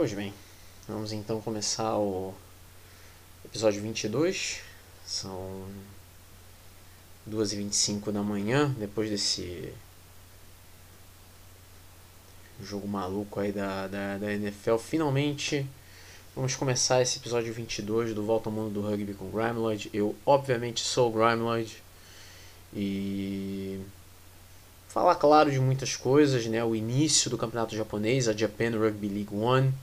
[0.00, 0.32] Pois bem,
[0.88, 2.32] vamos então começar o
[3.44, 4.62] episódio 22.
[5.04, 5.66] São
[7.30, 9.74] 2h25 da manhã, depois desse
[12.62, 14.78] jogo maluco aí da, da, da NFL.
[14.78, 15.66] Finalmente
[16.34, 19.90] vamos começar esse episódio 22 do Volta ao Mundo do Rugby com Grimeloid.
[19.92, 21.76] Eu, obviamente, sou o Grimeloid
[22.74, 23.78] e
[24.88, 26.64] falar, claro, de muitas coisas, né?
[26.64, 29.74] O início do campeonato japonês, a Japan Rugby League One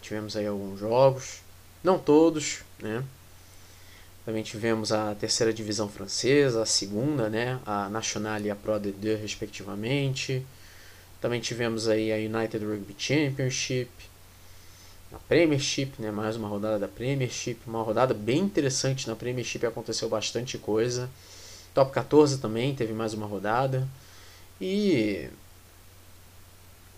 [0.00, 1.40] Tivemos aí alguns jogos,
[1.82, 3.04] não todos, né?
[4.24, 7.58] Também tivemos a terceira divisão francesa, a segunda, né?
[7.66, 10.46] A National e a Pro D2, respectivamente.
[11.20, 13.90] Também tivemos aí a United Rugby Championship,
[15.12, 16.10] a Premiership, né?
[16.10, 21.10] Mais uma rodada da Premiership, uma rodada bem interessante na Premiership, aconteceu bastante coisa.
[21.74, 23.88] Top 14 também teve mais uma rodada.
[24.60, 25.28] E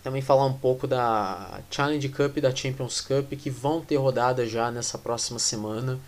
[0.03, 4.45] também falar um pouco da Challenge Cup e da Champions Cup que vão ter rodada
[4.45, 5.99] já nessa próxima semana.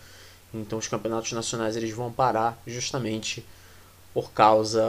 [0.53, 3.45] Então os campeonatos nacionais eles vão parar justamente
[4.13, 4.81] por causa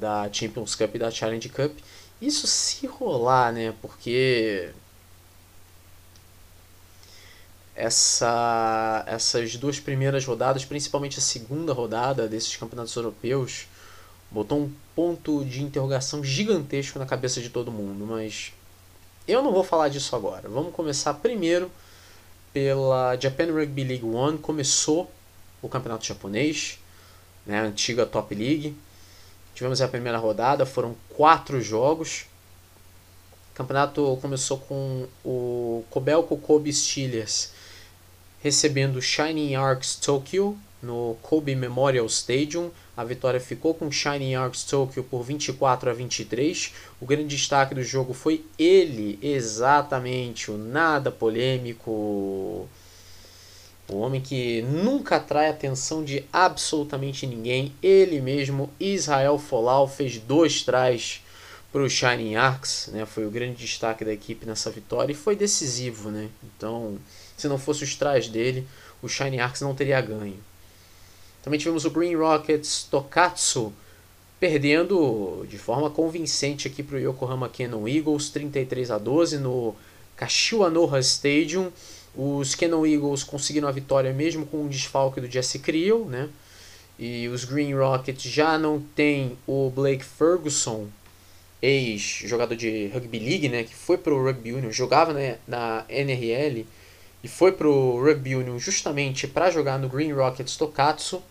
[0.00, 1.76] da Champions Cup e da Challenge Cup.
[2.20, 3.74] Isso se rolar, né?
[3.82, 4.70] Porque
[7.74, 13.66] essa, essas duas primeiras rodadas, principalmente a segunda rodada desses campeonatos europeus,
[14.30, 18.52] botou um ponto de interrogação gigantesco na cabeça de todo mundo, mas
[19.26, 20.48] eu não vou falar disso agora.
[20.48, 21.70] Vamos começar primeiro
[22.52, 24.38] pela Japan Rugby League One.
[24.38, 25.10] Começou
[25.62, 26.78] o campeonato japonês,
[27.46, 28.76] né, a antiga Top League.
[29.54, 32.26] Tivemos a primeira rodada, foram quatro jogos.
[33.52, 37.52] O campeonato começou com o Kobelco Kobe Steelers
[38.42, 42.70] recebendo Shining Arcs Tokyo no Kobe Memorial Stadium.
[43.00, 46.74] A vitória ficou com Shining Arcs Tokyo por 24 a 23.
[47.00, 52.68] O grande destaque do jogo foi ele, exatamente, o nada polêmico,
[53.88, 57.72] o homem que nunca atrai atenção de absolutamente ninguém.
[57.82, 61.22] Ele mesmo, Israel Folau, fez dois trás
[61.72, 63.06] para o Shining Arcs, né?
[63.06, 66.28] Foi o grande destaque da equipe nessa vitória e foi decisivo, né?
[66.44, 66.98] Então,
[67.34, 68.68] se não fosse os trás dele,
[69.00, 70.49] o Shining Arcs não teria ganho.
[71.42, 73.72] Também tivemos o Green Rockets Tokatsu
[74.38, 79.74] perdendo de forma convincente aqui para o Yokohama Cannon Eagles, 33 a 12 no
[80.16, 81.70] Kashiwanoha Stadium.
[82.16, 86.28] Os Cannon Eagles conseguiram a vitória mesmo com o desfalque do Jesse Creel, né?
[86.98, 90.88] E os Green Rockets já não tem o Blake Ferguson,
[91.62, 93.64] ex-jogador de Rugby League, né?
[93.64, 96.66] Que foi para o Rugby Union, jogava né, na NRL
[97.22, 101.22] e foi para o Rugby Union justamente para jogar no Green Rockets Tokatsu.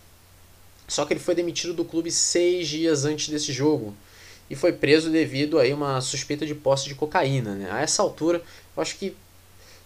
[0.86, 3.94] Só que ele foi demitido do clube seis dias antes desse jogo
[4.48, 7.54] e foi preso devido a uma suspeita de posse de cocaína.
[7.54, 7.70] Né?
[7.70, 8.42] A essa altura,
[8.76, 9.16] eu acho que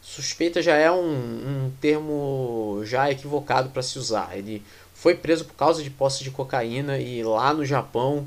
[0.00, 4.36] suspeita já é um, um termo já equivocado para se usar.
[4.36, 4.62] Ele
[4.94, 8.26] foi preso por causa de posse de cocaína e lá no Japão,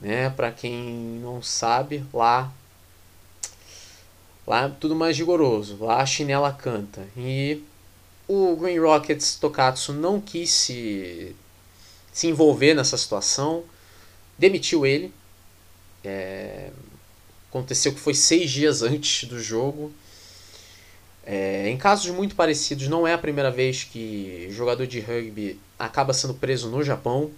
[0.00, 2.52] né, para quem não sabe, lá
[4.48, 5.76] lá tudo mais rigoroso.
[5.78, 7.06] Lá a chinela canta.
[7.14, 7.62] E
[8.26, 11.36] o Green Rockets Tokatsu não quis se
[12.10, 13.62] se envolver nessa situação,
[14.36, 15.12] demitiu ele.
[16.02, 16.70] É,
[17.48, 19.92] aconteceu que foi seis dias antes do jogo.
[21.24, 26.12] É, em casos muito parecidos, não é a primeira vez que jogador de rugby acaba
[26.12, 27.30] sendo preso no Japão.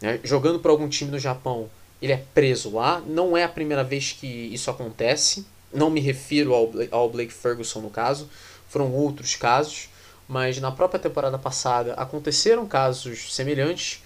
[0.00, 0.18] Né?
[0.24, 1.68] Jogando para algum time no Japão,
[2.00, 3.00] ele é preso lá.
[3.00, 5.44] Não é a primeira vez que isso acontece.
[5.74, 8.30] Não me refiro ao, ao Blake Ferguson no caso,
[8.68, 9.88] foram outros casos
[10.28, 14.02] mas na própria temporada passada aconteceram casos semelhantes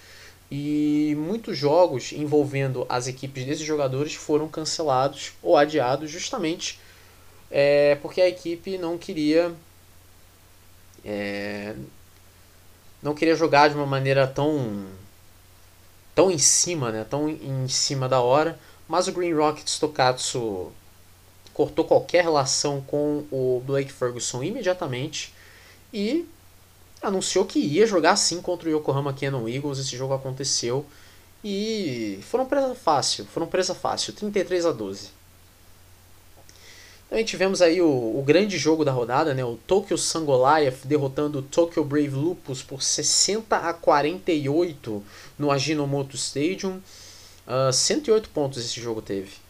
[0.51, 6.79] e muitos jogos envolvendo as equipes desses jogadores foram cancelados ou adiados justamente
[7.49, 9.53] é, porque a equipe não queria
[11.05, 11.75] é,
[13.01, 14.87] não queria jogar de uma maneira tão
[16.13, 20.69] tão em cima, né, tão em cima da hora, mas o Green Rockets Tokatsu
[21.59, 25.33] cortou qualquer relação com o Blake Ferguson imediatamente
[25.93, 26.25] e
[27.01, 29.77] anunciou que ia jogar sim contra o Yokohama Cannon Eagles.
[29.77, 30.85] Esse jogo aconteceu
[31.43, 35.09] e foram presa fácil, foram presa fácil, 33 a 12.
[37.09, 39.43] Também tivemos aí o, o grande jogo da rodada, né?
[39.43, 45.03] o Tokyo Sangoliath derrotando o Tokyo Brave Lupus por 60 a 48
[45.37, 46.77] no Ajinomoto Stadium.
[47.45, 49.48] Uh, ah, 108 pontos esse jogo teve.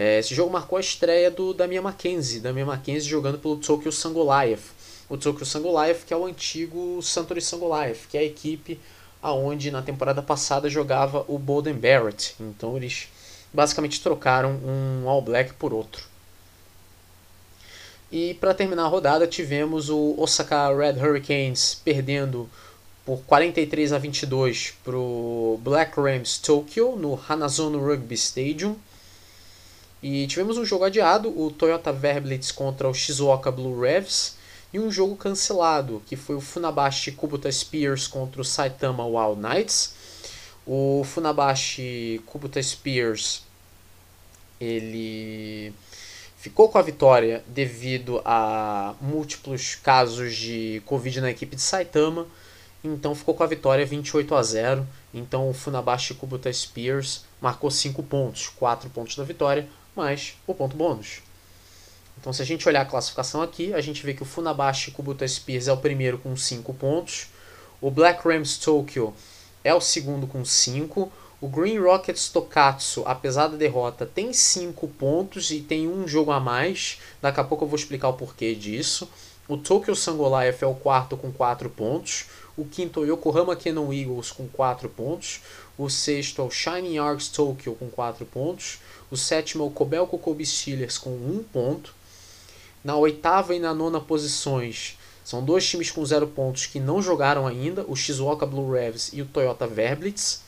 [0.00, 4.80] É, esse jogo marcou a estreia do Damian Mackenzie, Damian Mackenzie jogando pelo Tokyo Sangoliath
[5.10, 8.78] o Tsukyo Sangolife, que é o antigo Santori Sangolife, que é a equipe
[9.20, 12.36] aonde na temporada passada jogava o Bolden Barrett.
[12.40, 13.08] Então eles
[13.52, 16.08] basicamente trocaram um All Black por outro.
[18.10, 22.48] E para terminar a rodada, tivemos o Osaka Red Hurricanes perdendo
[23.04, 28.76] por 43 a 22 para o Black Rams Tokyo no Hanazono Rugby Stadium.
[30.02, 34.36] E tivemos um jogo adiado, o Toyota Verblitz contra o Shizuoka Blue Revs,
[34.72, 39.94] e um jogo cancelado, que foi o Funabashi Kubota Spears contra o Saitama Wild Knights.
[40.66, 43.42] O Funabashi Kubota Spears
[44.60, 45.72] ele
[46.36, 52.26] ficou com a vitória devido a múltiplos casos de Covid na equipe de Saitama,
[52.84, 54.86] então ficou com a vitória 28 a 0.
[55.12, 59.68] Então o Funabashi Kubota Spears marcou 5 pontos, 4 pontos da vitória,
[60.00, 61.20] mais o ponto bônus.
[62.18, 65.26] Então, se a gente olhar a classificação aqui, a gente vê que o Funabashi Kubota
[65.26, 67.28] Spears é o primeiro com 5 pontos,
[67.80, 69.14] o Black Rams Tokyo
[69.64, 71.10] é o segundo com 5,
[71.40, 76.38] o Green Rockets Tokatsu, apesar da derrota, tem 5 pontos e tem um jogo a
[76.38, 76.98] mais.
[77.22, 79.08] Daqui a pouco eu vou explicar o porquê disso.
[79.48, 82.26] O Tokyo Sangoliath é o quarto com 4 pontos.
[82.58, 85.40] O quinto é o Yokohama Cannon Eagles com 4 pontos.
[85.78, 88.78] O sexto é o Shining Arcs Tokyo com 4 pontos.
[89.10, 91.94] O sétimo é o Kobelco Kobe Steelers com 1 um ponto.
[92.84, 97.46] Na oitava e na nona posições são dois times com 0 pontos que não jogaram
[97.46, 100.42] ainda, o Shizuoka Blue Revs e o Toyota Verblitz.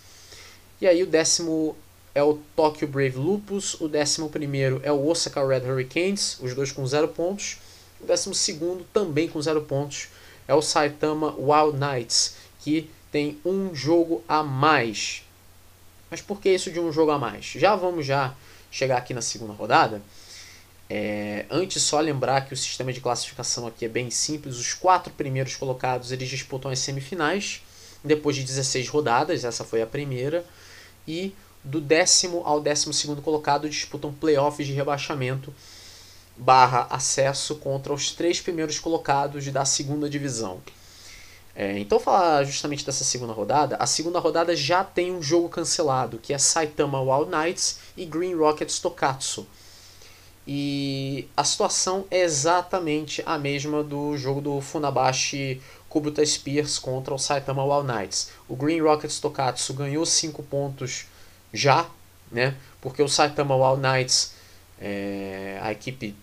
[0.81, 1.77] E aí o décimo
[2.15, 6.73] é o Tokyo Brave Lupus, o décimo primeiro é o Osaka Red Hurricanes, os dois
[6.73, 7.59] com 0 pontos.
[8.01, 10.09] O décimo segundo, também com 0 pontos,
[10.49, 15.23] é o Saitama Wild Knights, que tem um jogo a mais.
[16.11, 17.45] Mas por que isso de um jogo a mais?
[17.45, 18.35] Já vamos já
[18.73, 20.03] chegar aqui na segunda rodada.
[20.91, 24.57] É, antes só lembrar que o sistema de classificação aqui é bem simples.
[24.57, 27.63] Os quatro primeiros colocados eles disputam as semifinais
[28.03, 29.45] depois de 16 rodadas.
[29.45, 30.45] Essa foi a primeira
[31.07, 35.55] e do décimo ao décimo segundo colocado disputam playoffs de rebaixamento
[36.37, 40.61] barra acesso contra os três primeiros colocados da segunda divisão.
[41.55, 46.19] É, então falar justamente dessa segunda rodada, a segunda rodada já tem um jogo cancelado,
[46.19, 49.47] que é Saitama Wild Knights e Green Rockets Tokatsu.
[50.47, 57.19] E a situação é exatamente a mesma do jogo do Funabashi Kubota Spears contra o
[57.19, 58.31] Saitama Wild Knights.
[58.49, 61.05] O Green Rockets Tokatsu ganhou 5 pontos
[61.53, 61.87] já,
[62.31, 62.57] né?
[62.81, 64.33] Porque o Saitama Wild Knights,
[64.81, 66.17] é, a equipe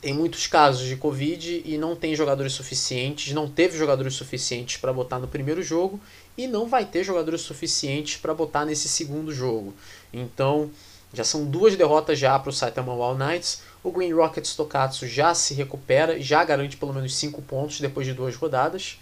[0.00, 4.92] tem muitos casos de Covid e não tem jogadores suficientes, não teve jogadores suficientes para
[4.92, 6.00] botar no primeiro jogo
[6.36, 9.74] e não vai ter jogadores suficientes para botar nesse segundo jogo.
[10.12, 10.70] Então,
[11.12, 13.62] já são duas derrotas já para o Saitama Wild Knights.
[13.82, 18.06] O Green Rockets Tokatsu já se recupera e já garante pelo menos 5 pontos depois
[18.06, 18.98] de duas rodadas.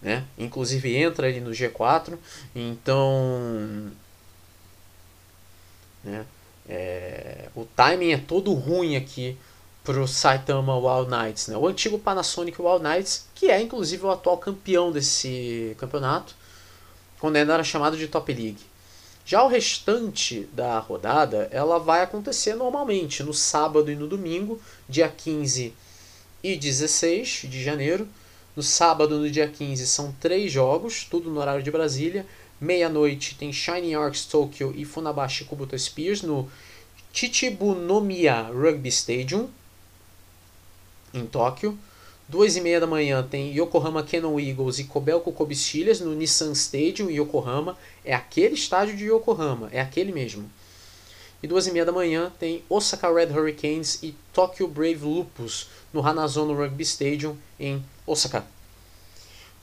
[0.00, 0.24] Né?
[0.38, 2.16] Inclusive entra ali no G4.
[2.54, 3.90] Então.
[6.02, 6.24] Né?
[6.66, 9.36] É, o timing é todo ruim aqui
[9.84, 11.48] para o Saitama Wild Knights.
[11.48, 11.56] Né?
[11.56, 16.34] O antigo Panasonic Wild Knights, que é inclusive o atual campeão desse campeonato,
[17.18, 18.70] quando ainda era chamado de Top League.
[19.24, 25.08] Já o restante da rodada, ela vai acontecer normalmente no sábado e no domingo, dia
[25.08, 25.72] 15
[26.42, 28.08] e 16 de janeiro.
[28.56, 32.26] No sábado, no dia 15, são três jogos, tudo no horário de Brasília.
[32.60, 36.50] Meia-noite tem Shining Arcs Tokyo e Funabashi Kubota Spears no
[37.12, 39.48] Chichibunomiya Rugby Stadium,
[41.12, 41.78] em Tóquio.
[42.28, 46.52] Duas e meia da manhã tem Yokohama Cannon Eagles e Kobelco Kobe Steelers no Nissan
[46.52, 47.76] Stadium em Yokohama.
[48.04, 50.48] É aquele estádio de Yokohama, é aquele mesmo.
[51.42, 56.06] E duas e meia da manhã tem Osaka Red Hurricanes e Tokyo Brave Lupus no
[56.06, 58.44] Hanazono Rugby Stadium em Osaka.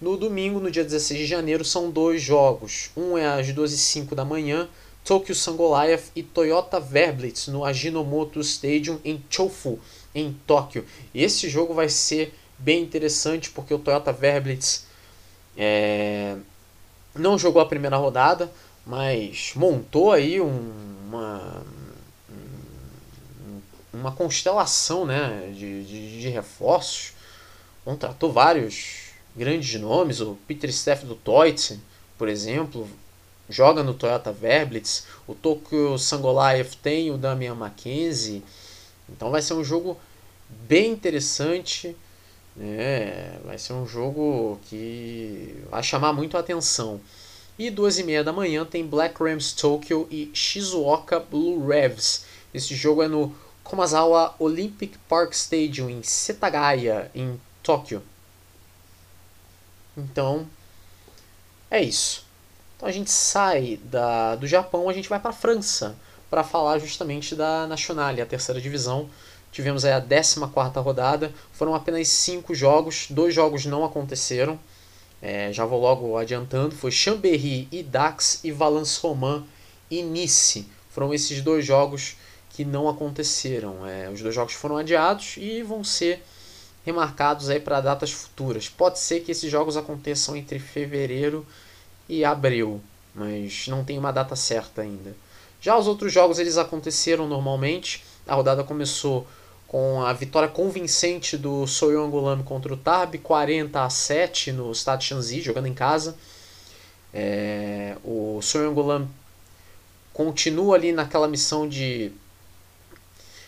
[0.02, 2.92] No domingo, no dia 16 de janeiro, são dois jogos.
[2.98, 4.68] Um é às 12h05 da manhã,
[5.04, 9.80] Tokyo Sangoliath e Toyota Verblitz no Ajinomoto Stadium em Chofu,
[10.20, 10.86] em Tóquio.
[11.14, 14.86] Esse jogo vai ser bem interessante porque o Toyota Verblitz
[15.56, 16.36] é,
[17.16, 18.52] não jogou a primeira rodada,
[18.86, 20.74] mas montou aí um,
[21.08, 21.64] uma,
[23.94, 27.14] uma constelação né, de, de, de, reforços.
[27.84, 31.78] Contratou vários grandes nomes, o Peter Steff do Toyota,
[32.18, 32.88] por exemplo,
[33.50, 38.44] joga no Toyota Verblitz, o Tokyo Sangolaev tem o Damian Mackenzie,
[39.10, 39.98] então vai ser um jogo
[40.50, 41.96] bem interessante.
[42.60, 47.00] É, vai ser um jogo que vai chamar muito a atenção.
[47.58, 52.26] E duas e meia da manhã tem Black Rams Tokyo e Shizuoka Blue Revs.
[52.54, 58.02] Esse jogo é no Komazawa Olympic Park Stadium em Setagaya, em Tóquio.
[59.96, 60.48] Então,
[61.70, 62.26] é isso.
[62.76, 65.96] Então a gente sai da, do Japão, a gente vai para a França
[66.30, 69.10] para falar justamente da Nationale, a terceira divisão
[69.52, 70.40] tivemos aí a 14
[70.80, 71.34] rodada.
[71.52, 74.60] Foram apenas cinco jogos, dois jogos não aconteceram.
[75.22, 76.76] É, já vou logo adiantando.
[76.76, 79.44] Foi Chambéry e Dax e Valence Romain
[79.90, 80.68] e Nice.
[80.90, 82.16] Foram esses dois jogos
[82.52, 83.86] que não aconteceram.
[83.86, 86.24] É, os dois jogos foram adiados e vão ser
[86.86, 88.70] remarcados aí para datas futuras.
[88.70, 91.46] Pode ser que esses jogos aconteçam entre fevereiro
[92.08, 92.82] e abril,
[93.14, 95.16] mas não tem uma data certa ainda.
[95.60, 98.04] Já os outros jogos eles aconteceram normalmente.
[98.26, 99.28] A rodada começou
[99.68, 105.42] com a vitória convincente do Soyongulam contra o Tarbi, 40 a 7 no Stade Shanxi,
[105.42, 106.16] jogando em casa.
[107.14, 109.08] É, o Soyongulam
[110.14, 112.12] continua ali naquela missão de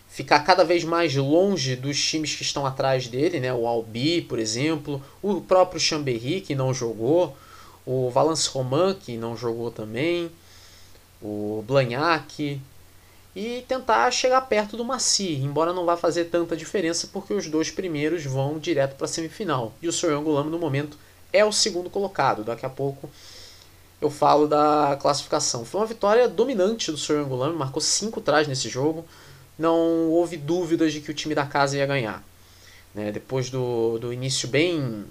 [0.09, 3.53] ficar cada vez mais longe dos times que estão atrás dele, né?
[3.53, 7.37] O Albi, por exemplo, o próprio Chambéry que não jogou,
[7.85, 10.29] o Valence Roman que não jogou também,
[11.21, 12.59] o Blagnac
[13.39, 17.71] e tentar chegar perto do Maci, embora não vá fazer tanta diferença porque os dois
[17.71, 20.97] primeiros vão direto para a semifinal e o Soyongulama no momento
[21.31, 22.43] é o segundo colocado.
[22.43, 23.09] Daqui a pouco
[24.01, 25.63] eu falo da classificação.
[25.63, 29.05] Foi uma vitória dominante do Soyongulama, marcou cinco trás nesse jogo
[29.57, 32.23] não houve dúvidas de que o time da casa ia ganhar.
[32.93, 33.11] Né?
[33.11, 35.05] Depois do, do início bem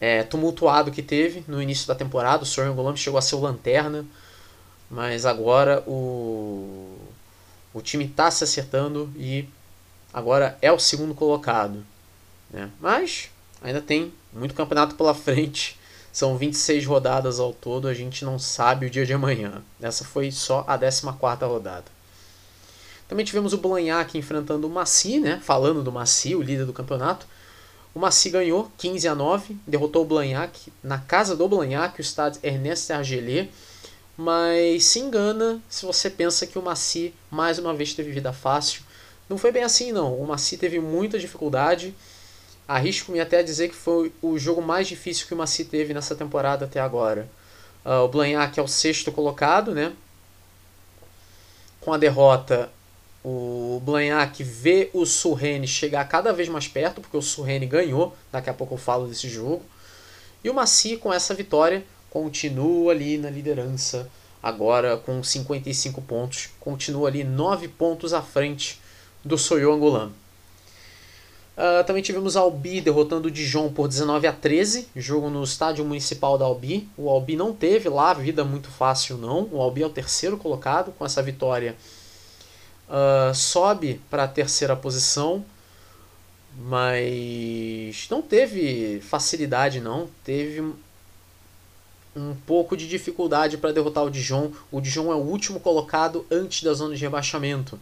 [0.00, 2.62] é, tumultuado que teve no início da temporada, o Sr.
[2.68, 4.04] Angolam chegou a ser o lanterna,
[4.90, 6.96] mas agora o,
[7.74, 9.48] o time está se acertando e
[10.12, 11.84] agora é o segundo colocado.
[12.50, 12.70] Né?
[12.80, 15.78] Mas ainda tem muito campeonato pela frente.
[16.12, 19.62] São 26 rodadas ao todo, a gente não sabe o dia de amanhã.
[19.82, 21.84] Essa foi só a 14 rodada.
[23.08, 25.40] Também tivemos o Blagnac enfrentando o Maci, né?
[25.44, 27.26] Falando do Maci, o líder do campeonato.
[27.94, 32.40] O Maci ganhou 15 a 9, derrotou o Blagnac na casa do Blagnac, o estádio
[32.42, 33.48] Ernest Argelier.
[34.16, 38.82] Mas se engana se você pensa que o Maci mais uma vez teve vida fácil.
[39.28, 40.14] Não foi bem assim não.
[40.14, 41.94] O Maci teve muita dificuldade.
[42.66, 46.14] Arrisco-me até a dizer que foi o jogo mais difícil que o Maci teve nessa
[46.14, 47.28] temporada até agora.
[47.84, 49.92] Uh, o Blagnac é o sexto colocado, né?
[51.80, 52.72] Com a derrota,
[53.22, 58.48] o Blagnac vê o Surrene chegar cada vez mais perto, porque o Surrene ganhou, daqui
[58.48, 59.62] a pouco eu falo desse jogo.
[60.42, 61.84] E o Maci, com essa vitória,
[62.16, 64.08] continua ali na liderança,
[64.42, 68.80] agora com 55 pontos, continua ali 9 pontos à frente
[69.22, 70.12] do Soyo Angolan.
[71.58, 76.38] Uh, também tivemos Albi derrotando o Dijon por 19 a 13, jogo no estádio municipal
[76.38, 76.88] da Albi.
[76.96, 79.46] O Albi não teve lá vida muito fácil não.
[79.52, 81.76] O Albi é o terceiro colocado com essa vitória
[82.88, 85.44] uh, sobe para a terceira posição,
[86.56, 90.62] mas não teve facilidade não, teve
[92.16, 94.50] um pouco de dificuldade para derrotar o Dijon.
[94.72, 97.78] O Dijon é o último colocado antes da zona de rebaixamento.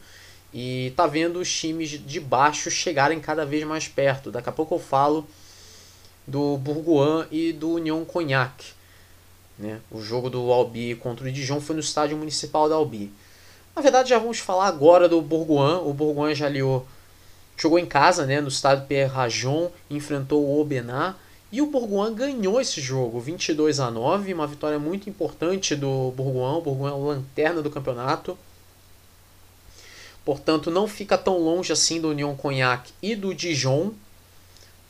[0.53, 4.33] E tá vendo os times de baixo chegarem cada vez mais perto.
[4.33, 5.27] Daqui a pouco eu falo
[6.27, 8.73] do Bourgoin e do Union Cognac.
[9.57, 9.79] Né?
[9.91, 13.13] O jogo do Albi contra o Dijon foi no estádio municipal da Albi.
[13.75, 15.81] Na verdade, já vamos falar agora do Bourgoin.
[15.89, 16.87] O Bourgoin já aliou,
[17.57, 21.15] jogou em casa, né, no estádio Pierre Rajon, enfrentou o Aubenas
[21.55, 26.59] e o Bourgoin ganhou esse jogo, 22 a 9, uma vitória muito importante do Bourgoin.
[26.59, 28.37] O Bourgoin é o lanterna do campeonato.
[30.25, 33.93] Portanto, não fica tão longe assim do Union Cognac e do Dijon.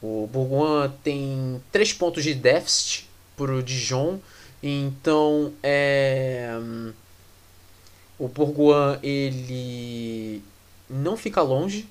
[0.03, 4.19] O Bourgoin tem 3 pontos de déficit para o Dijon.
[4.63, 6.59] Então, é
[8.19, 10.43] o Bourgoin ele
[10.89, 11.87] não fica longe.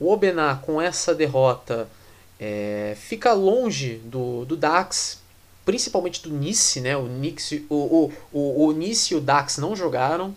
[0.00, 1.88] O Obená com essa derrota
[2.38, 5.20] é, fica longe do, do Dax,
[5.64, 6.96] principalmente do Nice, né?
[6.96, 10.34] O, Nice, o, o, o, o Nice e o Dax não jogaram.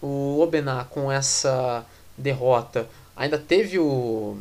[0.00, 4.36] O Obená com essa derrota ainda teve o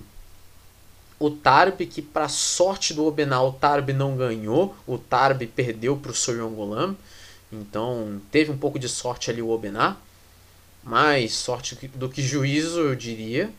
[1.21, 6.11] o Tarb, que para sorte do Obená, o Tarb não ganhou, o Tarb perdeu para
[6.11, 6.97] o Soyongolam.
[7.51, 9.97] Então teve um pouco de sorte ali o Obená,
[10.83, 13.51] mais sorte do que juízo, eu diria.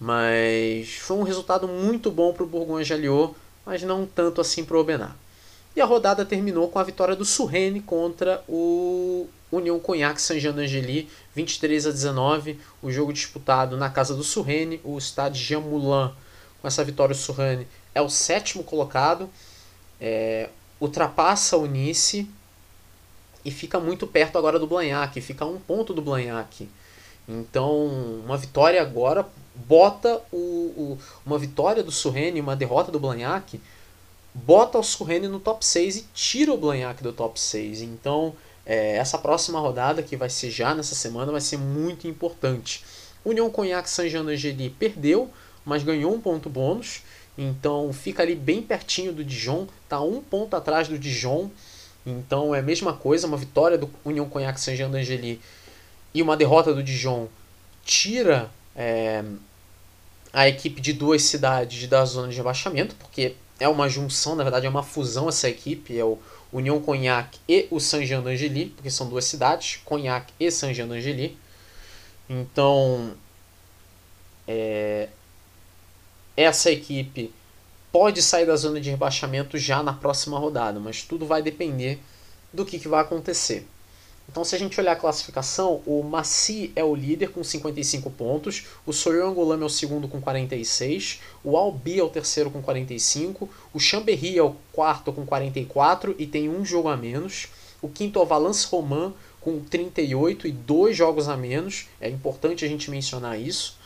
[0.00, 3.34] Mas foi um resultado muito bom para o Bourgogne Jalliot,
[3.66, 5.14] mas não tanto assim para o Obená.
[5.76, 11.08] E a rodada terminou com a vitória do Surrene contra o União Cognac Saint-Jean d'Angely,
[11.34, 12.58] 23 a 19.
[12.82, 16.12] O jogo disputado na casa do Surrene, o estádio Jean Moulin.
[16.60, 19.28] Com essa vitória, o Surrene é o sétimo colocado,
[20.00, 20.48] é,
[20.80, 22.28] ultrapassa o Nice
[23.44, 26.68] e fica muito perto agora do Blagnac, fica a um ponto do Blagnac.
[27.28, 27.86] Então,
[28.24, 29.26] uma vitória agora
[29.66, 33.60] bota o, o uma vitória do Surrene, uma derrota do Blagnac,
[34.34, 37.82] bota o Surrene no top 6 e tira o Blagnac do top 6.
[37.82, 42.84] Então, é, essa próxima rodada, que vai ser já nessa semana, vai ser muito importante.
[43.24, 45.30] União Cognac Saint-Jean-d'Angely perdeu,
[45.64, 47.02] mas ganhou um ponto bônus.
[47.36, 51.50] Então fica ali bem pertinho do Dijon, tá um ponto atrás do Dijon.
[52.04, 55.40] Então é a mesma coisa, uma vitória do União Cognac Saint-Jean-d'Angely
[56.12, 57.28] e uma derrota do Dijon
[57.84, 59.22] tira é,
[60.32, 64.66] a equipe de duas cidades da zona de rebaixamento, porque é uma junção, na verdade
[64.66, 66.18] é uma fusão essa equipe, é o
[66.52, 71.36] União Cognac e o Saint-Jean d'Angely, porque são duas cidades, Cognac e Saint-Jean d'Angely.
[72.28, 73.14] Então,
[74.46, 75.08] é,
[76.36, 77.32] essa equipe
[77.92, 82.00] pode sair da zona de rebaixamento já na próxima rodada, mas tudo vai depender
[82.52, 83.66] do que, que vai acontecer.
[84.30, 88.64] Então, se a gente olhar a classificação, o Maci é o líder com 55 pontos,
[88.86, 93.80] o Soyongolame é o segundo com 46, o Albi é o terceiro com 45, o
[93.80, 97.48] Chambéry é o quarto com 44 e tem um jogo a menos,
[97.82, 102.64] o quinto é o Valence Roman com 38 e dois jogos a menos, é importante
[102.64, 103.80] a gente mencionar isso.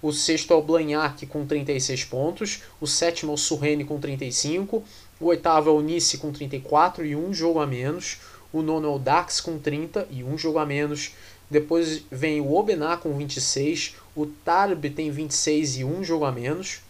[0.00, 4.84] O sexto é o Blagnac com 36 pontos, o sétimo é o Surrene com 35,
[5.18, 8.18] o oitavo é o Nice com 34 e um jogo a menos,
[8.52, 11.12] o nono é o Dax com 30 e um jogo a menos.
[11.50, 13.96] Depois vem o Obená com 26.
[14.14, 16.80] O Tarb tem 26 e um jogo a menos.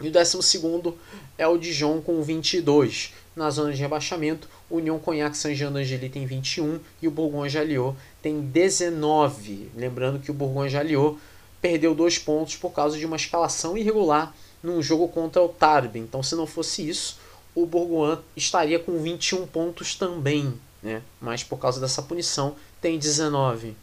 [0.00, 0.98] E o décimo segundo
[1.38, 3.14] é o Dijon com 22.
[3.34, 9.70] Na zona de rebaixamento, o União Cognac Saint-Jean-d'Angely tem 21 e o Bourgogne-Jalliot tem 19.
[9.76, 11.18] Lembrando que o Bourgogne-Jalliot
[11.60, 15.96] perdeu dois pontos por causa de uma escalação irregular num jogo contra o Tarb.
[15.96, 17.18] Então, se não fosse isso,
[17.54, 21.02] o Bourgoin estaria com 21 pontos também, né?
[21.20, 23.76] mas por causa dessa punição tem 19.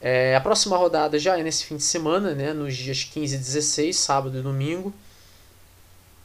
[0.00, 2.52] É, a próxima rodada já é nesse fim de semana, né?
[2.52, 4.92] nos dias 15 e 16, sábado e domingo.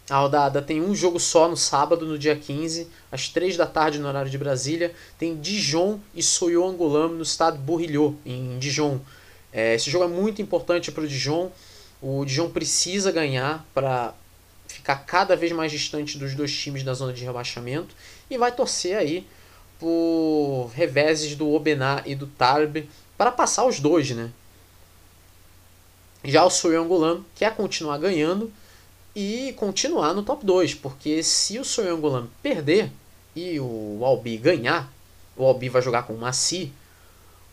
[0.10, 3.98] A rodada tem um jogo só no sábado, no dia 15, às 3 da tarde
[3.98, 4.94] no horário de Brasília.
[5.18, 9.00] Tem Dijon e Soyo Angoulême no estado Bourrilhot, em Dijon.
[9.52, 11.50] É, esse jogo é muito importante para o Dijon.
[12.02, 14.14] O Dijon precisa ganhar para
[14.68, 17.96] ficar cada vez mais distante dos dois times da zona de rebaixamento
[18.30, 19.28] e vai torcer aí
[19.80, 24.32] por reveses do Obená e do Tarbe para passar os dois, né?
[26.24, 28.52] Já o Soyangulam quer continuar ganhando
[29.16, 32.92] e continuar no top 2, porque se o Soyangulam perder
[33.36, 34.92] e o Albi ganhar,
[35.38, 36.72] o Albi vai jogar com o Maci,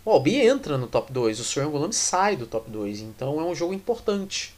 [0.04, 3.54] o Albi entra no top 2, o Soyangulam sai do top 2, então é um
[3.54, 4.54] jogo importante.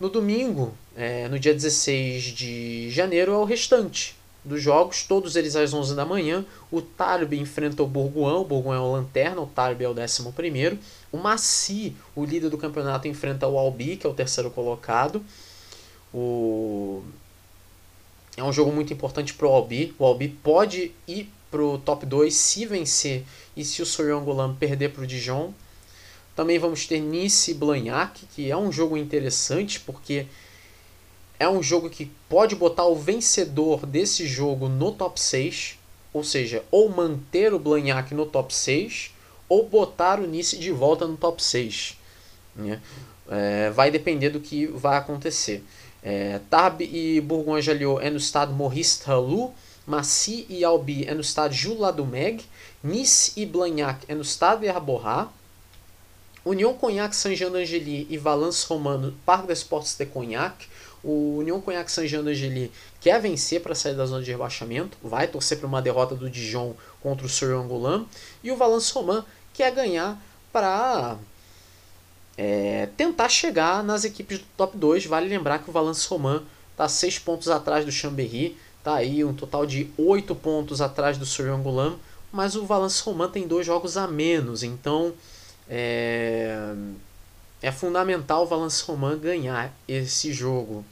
[0.00, 5.56] No domingo, é, no dia 16 de janeiro, é o restante dos jogos, todos eles
[5.56, 6.44] às 11 da manhã.
[6.70, 10.78] O Tarbi enfrenta o Bourguin, o Bourguin é o lanterna, o Tarbi é o 11.
[11.10, 15.24] O Maci, o líder do campeonato, enfrenta o Albi, que é o terceiro colocado.
[16.12, 17.02] O...
[18.36, 19.94] É um jogo muito importante para o Albi.
[19.98, 23.24] O Albi pode ir para o top 2 se vencer
[23.56, 25.52] e se o Soyongolan perder para o Dijon.
[26.34, 30.26] Também vamos ter Nice e Blagnac, que é um jogo interessante porque
[31.38, 35.78] é um jogo que pode botar o vencedor desse jogo no top 6,
[36.12, 39.12] ou seja, ou manter o Blagnac no top 6
[39.48, 41.98] ou botar o Nice de volta no top 6.
[42.56, 42.80] Né?
[43.28, 45.62] É, vai depender do que vai acontecer.
[46.02, 49.54] É, Tarbes e Bourgogne-Jalliot é no estado Maurice Talou,
[49.86, 52.44] Massy e Albi é no estado Jules-Ladumeg,
[52.82, 55.28] Nice e Blagnac é no estado Herborrat,
[56.44, 60.66] União Cognac Saint-Jean d'Angely e Valence Romano, Parque des Sports de Cognac.
[61.02, 65.58] O União Cognac Saint-Jean d'Angely quer vencer para sair da zona de rebaixamento, vai torcer
[65.58, 68.04] para uma derrota do Dijon contra o Souriangolan.
[68.42, 71.16] E o Valence Roman quer ganhar para
[72.36, 75.06] é, tentar chegar nas equipes do top 2.
[75.06, 79.32] Vale lembrar que o Valence Roman está 6 pontos atrás do Chambéry, está aí um
[79.32, 81.96] total de 8 pontos atrás do Souriangolan,
[82.30, 85.14] mas o Valence Roman tem dois jogos a menos, então
[85.68, 86.74] é,
[87.62, 90.84] é fundamental o Valence Roman ganhar esse jogo.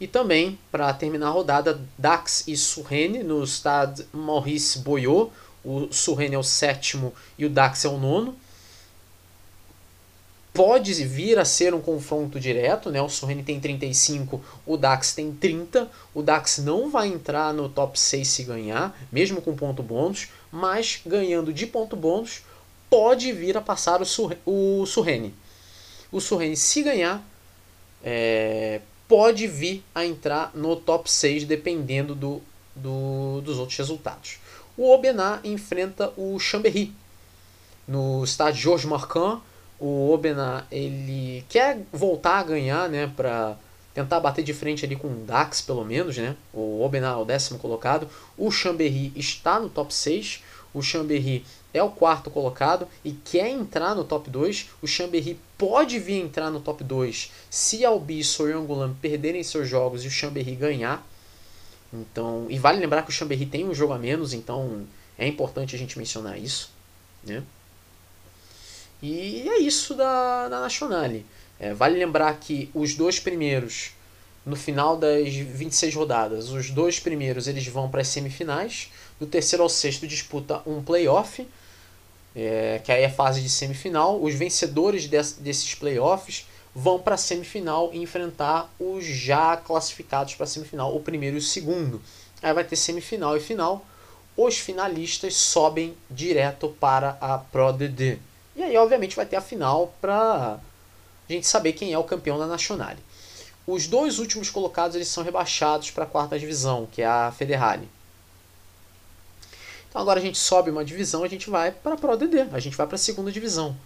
[0.00, 5.30] E também, para terminar a rodada, Dax e Surrene no Stade Maurice Boyot.
[5.62, 8.34] O Surrene é o sétimo e o Dax é o nono.
[10.54, 13.00] Pode vir a ser um confronto direto, né?
[13.00, 15.88] O Surrene tem 35, o Dax tem 30.
[16.14, 21.02] O Dax não vai entrar no top 6 se ganhar, mesmo com ponto bônus, mas
[21.04, 22.40] ganhando de ponto bônus,
[22.90, 24.04] pode vir a passar o,
[24.44, 25.32] o Surrene.
[26.10, 27.24] O Surrene, se ganhar,
[28.02, 32.42] é, pode vir a entrar no top 6, dependendo do,
[32.74, 34.38] do, dos outros resultados.
[34.76, 36.92] O Obená enfrenta o Chambéry.
[37.86, 39.40] No estádio Georges Marquand,
[39.78, 43.56] o Obená ele quer voltar a ganhar, né, para
[43.94, 46.36] tentar bater de frente ali com o Dax, pelo menos, né?
[46.52, 48.08] O Obená é o décimo colocado.
[48.36, 50.42] O Chambéry está no top 6.
[50.72, 55.98] o Chambéry é o quarto colocado e quer entrar no top 2, o Chambéry pode
[55.98, 60.54] vir entrar no top 2 se Albi e Soyongulan perderem seus jogos e o Chambéry
[60.54, 61.06] ganhar.
[61.92, 64.86] Então, e vale lembrar que o Chambéry tem um jogo a menos, então
[65.18, 66.70] é importante a gente mencionar isso,
[67.24, 67.42] né?
[69.02, 71.24] E é isso da, da Nationale.
[71.58, 73.92] É, vale lembrar que os dois primeiros,
[74.44, 78.90] no final das 26 rodadas, os dois primeiros eles vão para as semifinais.
[79.18, 81.46] Do terceiro ao sexto disputa um playoff,
[82.34, 84.22] é, que aí é a fase de semifinal.
[84.22, 90.46] Os vencedores desses playoffs vão para a semifinal e enfrentar os já classificados para a
[90.46, 92.00] semifinal, o primeiro e o segundo.
[92.42, 93.84] Aí vai ter semifinal e final.
[94.36, 98.18] Os finalistas sobem direto para a Pro D2.
[98.56, 100.58] E aí, obviamente, vai ter a final para
[101.28, 102.94] a gente saber quem é o campeão da Nacional.
[103.66, 107.88] Os dois últimos colocados eles são rebaixados para a quarta divisão, que é a Federale.
[109.90, 112.60] Então agora a gente sobe uma divisão, a gente vai para a Pro DD, a
[112.60, 113.76] gente vai para a segunda divisão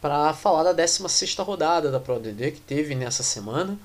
[0.00, 3.78] para falar da 16 rodada da Pro DD que teve nessa semana.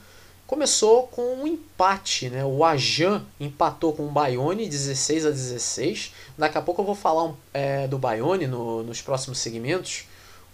[0.45, 2.43] Começou com um empate, né?
[2.43, 6.13] O Ajan empatou com o Bayonne 16 a 16.
[6.37, 10.05] Daqui a pouco eu vou falar é, do Bayonne no, nos próximos segmentos,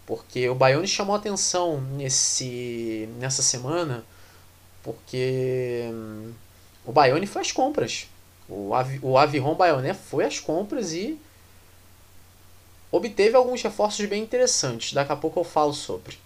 [0.06, 4.06] porque o Bayonne chamou atenção nesse, nessa semana,
[4.84, 6.32] porque hum,
[6.86, 8.08] o Bayonne às compras.
[8.50, 11.20] O, Avi, o Aviron Bayonne foi às compras e
[12.92, 14.94] obteve alguns reforços bem interessantes.
[14.94, 16.18] Daqui a pouco eu falo sobre.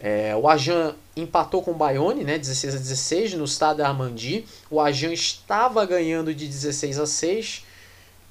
[0.00, 4.44] É, o Ajan empatou com o Bayonne, né, 16 a 16, no estado Armandi.
[4.68, 7.64] O Ajan estava ganhando de 16 a 6,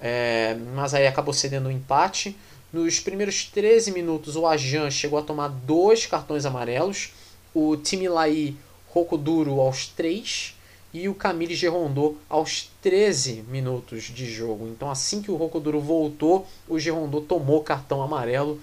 [0.01, 2.35] é, mas aí acabou cedendo um empate.
[2.73, 7.11] Nos primeiros 13 minutos, o Ajan chegou a tomar dois cartões amarelos.
[7.53, 8.53] O Timilai
[8.89, 10.55] Rocoduro aos 3
[10.93, 14.67] e o Camille Gerondot aos 13 minutos de jogo.
[14.67, 18.59] Então, assim que o Rocoduro voltou, o Gerondot tomou cartão amarelo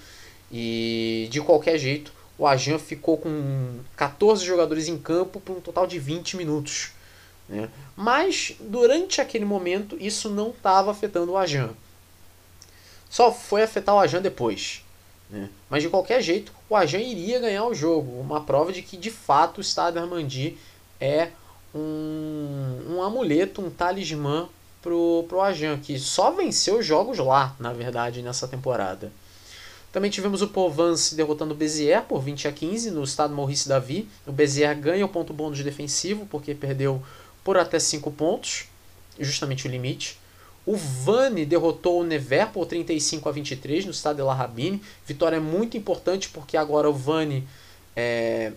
[0.52, 5.86] e de qualquer jeito o Ajan ficou com 14 jogadores em campo por um total
[5.86, 6.92] de 20 minutos.
[7.48, 7.68] Né?
[7.96, 11.70] Mas durante aquele momento isso não estava afetando o Ajan.
[13.10, 14.84] Só foi afetar o Ajan depois.
[15.28, 15.50] Né?
[15.68, 18.20] Mas de qualquer jeito, o Ajan iria ganhar o jogo.
[18.20, 20.56] Uma prova de que de fato o Stade Armandi
[21.00, 21.30] é
[21.74, 24.48] um, um amuleto, um talismã
[24.82, 29.12] pro, pro Ajan, que só venceu jogos lá, na verdade, nessa temporada.
[29.92, 34.08] Também tivemos o Provence derrotando o Bezier por 20 a 15 no estado Maurice Davi.
[34.26, 37.02] O Bezier ganha o ponto bônus defensivo porque perdeu
[37.42, 38.66] por até 5 pontos,
[39.18, 40.18] justamente o limite.
[40.66, 44.82] O Vani derrotou o Nevers por 35 a 23 no estado de La Rabine.
[45.06, 47.48] Vitória muito importante porque agora o Vani
[47.96, 48.52] é,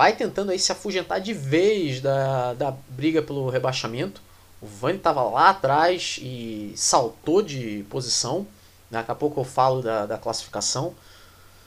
[0.00, 4.22] vai tentando aí se afugentar de vez da, da briga pelo rebaixamento.
[4.58, 8.46] O Vani estava lá atrás e saltou de posição.
[8.90, 10.94] Daqui a pouco eu falo da, da classificação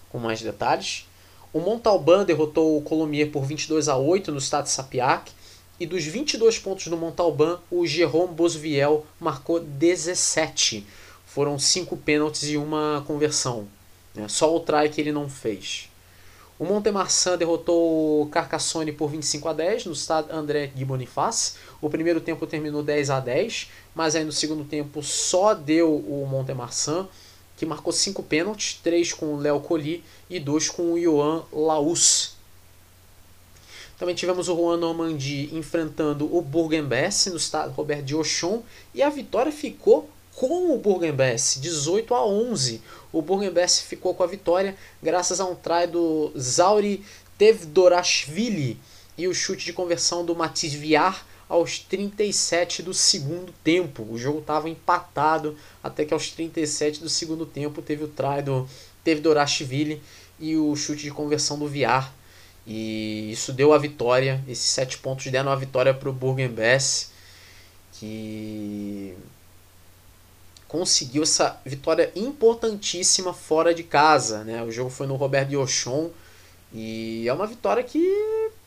[0.10, 1.08] com mais detalhes.
[1.54, 5.32] O Montalban derrotou o Colomier por 22 a 8 no estado de Sapiac.
[5.80, 10.88] E dos 22 pontos do Montalban, o Jerome Bosviel marcou 17.
[11.28, 13.68] Foram 5 pênaltis e uma conversão.
[14.16, 14.28] Né?
[14.28, 15.93] Só o try que ele não fez.
[16.60, 21.58] O Montemarçan derrotou o Carcassonne por 25 a 10 no estado André Gui Bonifaz.
[21.82, 26.28] O primeiro tempo terminou 10 a 10, mas aí no segundo tempo só deu o
[26.30, 27.08] Montemarçan,
[27.58, 32.36] que marcou 5 pênaltis, 3 com o Léo Colli e 2 com o Johan Laus.
[33.98, 38.62] Também tivemos o Juan Normandie enfrentando o Bourg-en-Bresse no estado Robert de Auchon
[38.94, 42.82] e a vitória ficou com o Bourg-en-Bresse, 18 a 11.
[43.12, 47.04] O Bourg-en-Bresse ficou com a vitória graças a um try do Zauri
[47.38, 48.80] Tevdorashvili
[49.18, 54.08] e o chute de conversão do Matisse Viar aos 37 do segundo tempo.
[54.10, 58.68] O jogo estava empatado até que aos 37 do segundo tempo teve o try do
[59.04, 60.02] Tevdorashvili
[60.40, 62.14] e o chute de conversão do Viar.
[62.66, 67.08] E isso deu a vitória, esses sete pontos deram a vitória para o Bourg-en-Bresse,
[67.94, 69.16] que
[70.74, 74.44] conseguiu essa vitória importantíssima fora de casa.
[74.44, 74.64] Né?
[74.64, 76.10] O jogo foi no Robert Diochon
[76.74, 78.02] e é uma vitória que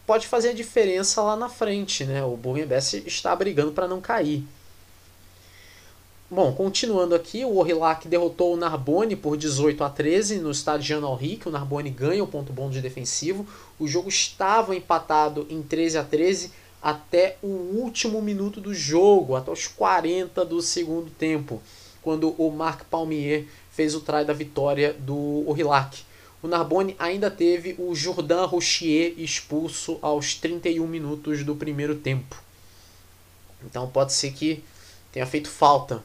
[0.07, 2.05] pode fazer a diferença lá na frente.
[2.05, 2.23] Né?
[2.23, 4.45] O Bourg-en-Bresse está brigando para não cair.
[6.31, 11.11] Bom, continuando aqui, o Orillac derrotou o Narbonne por 18 a 13 no estádio Jean
[11.11, 11.49] Henrique.
[11.49, 13.45] O Narbonne ganha o ponto bom de defensivo.
[13.81, 19.51] O jogo estava empatado em 13 a 13 até o último minuto do jogo, até
[19.51, 21.61] os 40 do segundo tempo
[22.07, 26.05] quando o Marc Palmier fez o try da vitória do Orillac.
[26.41, 32.41] O Narbonne ainda teve o Jourdain Rochier expulso aos 31 minutos do primeiro tempo.
[33.65, 34.63] Então pode ser que
[35.11, 36.01] tenha feito falta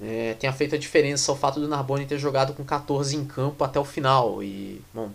[0.00, 3.62] é, tenha feito a diferença o fato do Narbonne ter jogado com 14 em campo
[3.62, 4.42] até o final.
[4.42, 5.10] E, bom,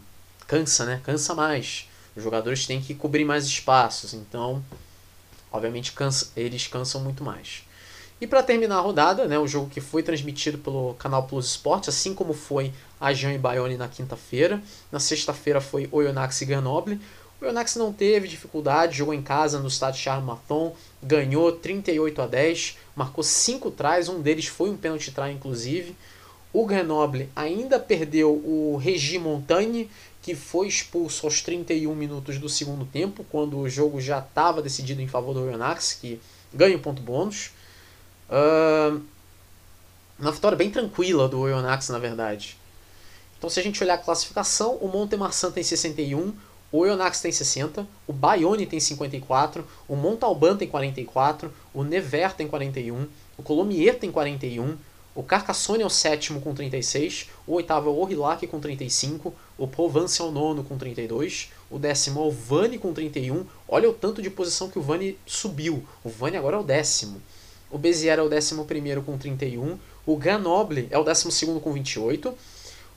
[0.45, 1.01] cansa, né?
[1.03, 1.89] Cansa mais.
[2.15, 4.63] Os jogadores têm que cobrir mais espaços, então,
[5.51, 7.66] obviamente, cansa, eles cansam muito mais.
[8.19, 11.87] E para terminar a rodada, né, o jogo que foi transmitido pelo canal Plus Sport,
[11.87, 14.61] assim como foi a Jean e Bayonne na quinta-feira.
[14.91, 16.99] Na sexta-feira foi Oyonnax e Grenoble.
[17.39, 20.27] O Oyonnax não teve dificuldade, jogou em casa no estádio Charles
[21.03, 25.95] ganhou 38 a 10, marcou 5 trás, um deles foi um pênalti try inclusive.
[26.51, 29.91] O Grenoble ainda perdeu o Regi Montagne,
[30.23, 35.01] que foi expulso aos 31 minutos do segundo tempo, quando o jogo já estava decidido
[35.03, 36.19] em favor do Oyonnax, que
[36.51, 37.51] ganha o ponto bônus.
[40.19, 42.57] Uma vitória bem tranquila do Oyonnax, na verdade.
[43.37, 46.33] Então, se a gente olhar a classificação, o Montemarçan tem 61,
[46.71, 52.47] o Oyonnax tem 60, o Bayonne tem 54, o Montalban tem 44, o Nevers tem
[52.47, 54.75] 41, o Colomier tem 41,
[55.13, 59.67] o Carcassonne é o sétimo com 36, o oitavo é o Orillac com 35, o
[59.67, 63.43] Provence é o nono com 32, o décimo é o Vani com 31.
[63.67, 65.83] Olha o tanto de posição que o Vani subiu.
[66.03, 67.21] O Vani agora é o décimo.
[67.69, 71.73] O Bezier é o décimo primeiro com 31, o Grenoble é o décimo segundo com
[71.73, 72.33] 28,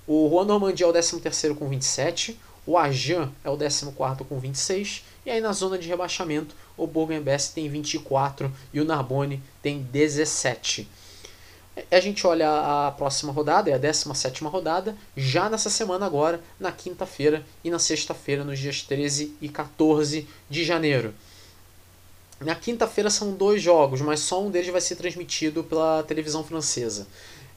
[0.06, 4.38] o Juan Normandie é o décimo terceiro com 27, o Ajan é o 14 com
[4.38, 5.04] 26.
[5.24, 10.88] E aí na zona de rebaixamento, o Bourg-en-Bresse tem 24 e o Narbonne tem 17.
[11.90, 12.48] A gente olha
[12.86, 17.78] a próxima rodada, é a 17 rodada, já nessa semana agora, na quinta-feira e na
[17.78, 21.14] sexta-feira, nos dias 13 e 14 de janeiro.
[22.40, 27.06] Na quinta-feira são dois jogos, mas só um deles vai ser transmitido pela televisão francesa.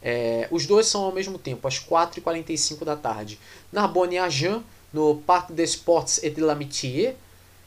[0.01, 3.39] É, os dois são ao mesmo tempo, às 4h45 da tarde.
[3.71, 7.15] Narbonne e Agen, no Parc des Sports et de l'Amitié,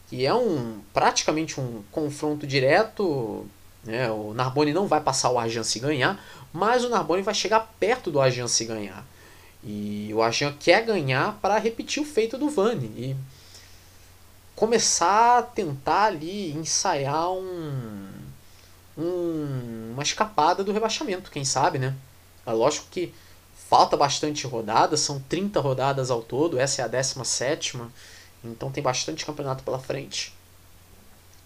[0.09, 3.47] que é um praticamente um confronto direto.
[3.83, 4.11] Né?
[4.11, 8.11] O Narbonne não vai passar o Agen se ganhar, mas o Narbonne vai chegar perto
[8.11, 9.07] do Agen se ganhar.
[9.65, 13.17] E o Agen quer ganhar para repetir o feito do Vani e
[14.57, 18.09] começar a tentar ali ensaiar um,
[18.97, 21.95] um, uma escapada do rebaixamento, quem sabe, né?
[22.45, 23.15] É lógico que
[23.69, 27.79] falta bastante rodada, são 30 rodadas ao todo, essa é a 17,
[28.43, 30.33] então tem bastante campeonato pela frente.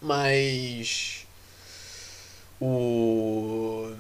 [0.01, 1.27] Mas
[2.61, 3.93] o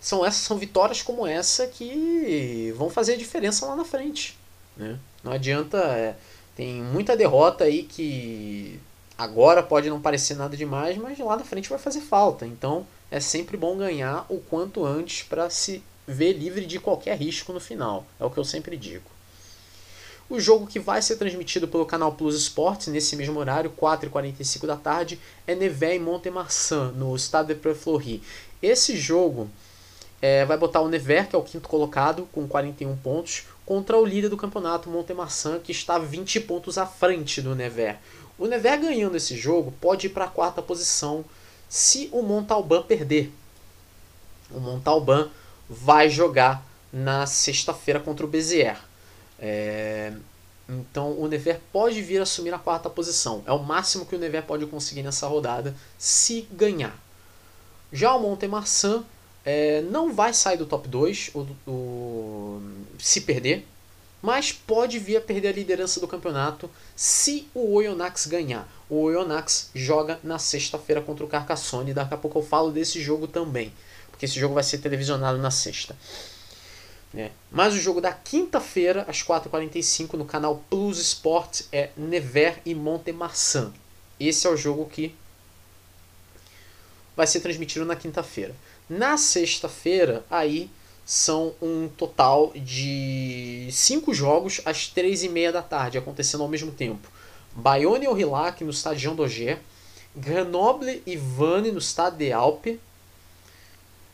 [0.00, 4.38] são essas são vitórias como essa que vão fazer a diferença lá na frente,
[4.76, 4.98] né?
[5.22, 6.16] Não adianta, é,
[6.60, 8.78] tem muita derrota aí que
[9.16, 12.46] agora pode não parecer nada demais, mas lá na frente vai fazer falta.
[12.46, 17.50] Então, é sempre bom ganhar o quanto antes para se ver livre de qualquer risco
[17.54, 18.04] no final.
[18.20, 19.10] É o que eu sempre digo.
[20.28, 24.76] O jogo que vai ser transmitido pelo canal Plus Sports nesse mesmo horário, 4h45 da
[24.76, 28.22] tarde, é Nevers e Montemarçan, no Stade de Pré-Fleury.
[28.60, 29.48] Esse jogo
[30.20, 34.04] é, vai botar o Nevers, que é o quinto colocado, com 41 pontos, contra o
[34.04, 37.98] líder do campeonato, Montemarçan, que está 20 pontos à frente do Nevers.
[38.36, 41.24] O Nevers ganhando esse jogo pode ir para a quarta posição
[41.68, 43.32] se o Montalban perder.
[44.50, 45.30] O Montalban
[45.68, 48.76] vai jogar na sexta-feira contra o Bezier.
[49.38, 50.14] É,
[50.68, 53.44] então o Never pode vir assumir a quarta posição.
[53.46, 56.98] É o máximo que o Never pode conseguir nessa rodada se ganhar.
[57.92, 59.04] Já o Montemarçan
[59.44, 62.62] é, não vai sair do top 2 o, o,
[63.00, 63.66] se perder,
[64.22, 68.68] mas pode vir a perder a liderança do campeonato se o Oyonnax ganhar.
[68.88, 71.94] O Oyonnax joga na sexta-feira contra o Carcassonne.
[71.94, 73.72] Daqui a pouco eu falo desse jogo também
[74.20, 75.96] porque esse jogo vai ser televisionado na sexta.
[77.14, 77.30] É.
[77.50, 83.72] Mas o jogo da quinta-feira, às 4h45, no canal Plus Sport, é Nevers e Montemarçan.
[84.20, 85.14] Esse é o jogo que
[87.16, 88.54] vai ser transmitido na quinta-feira.
[88.90, 90.70] Na sexta-feira, aí
[91.04, 96.70] são um total de cinco jogos às três e meia da tarde, acontecendo ao mesmo
[96.70, 97.08] tempo.
[97.54, 99.58] Bayonne e Aurillac no estádio Jean
[100.14, 102.80] Grenoble e Vannes no estádio de Alpe,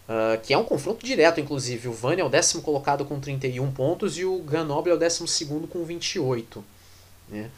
[0.06, 1.88] Uh, que é um confronto direto, inclusive.
[1.88, 5.26] O Vani é o décimo colocado com 31 pontos e o Grenoble é o décimo
[5.26, 6.64] segundo com 28.
[7.28, 7.50] Né?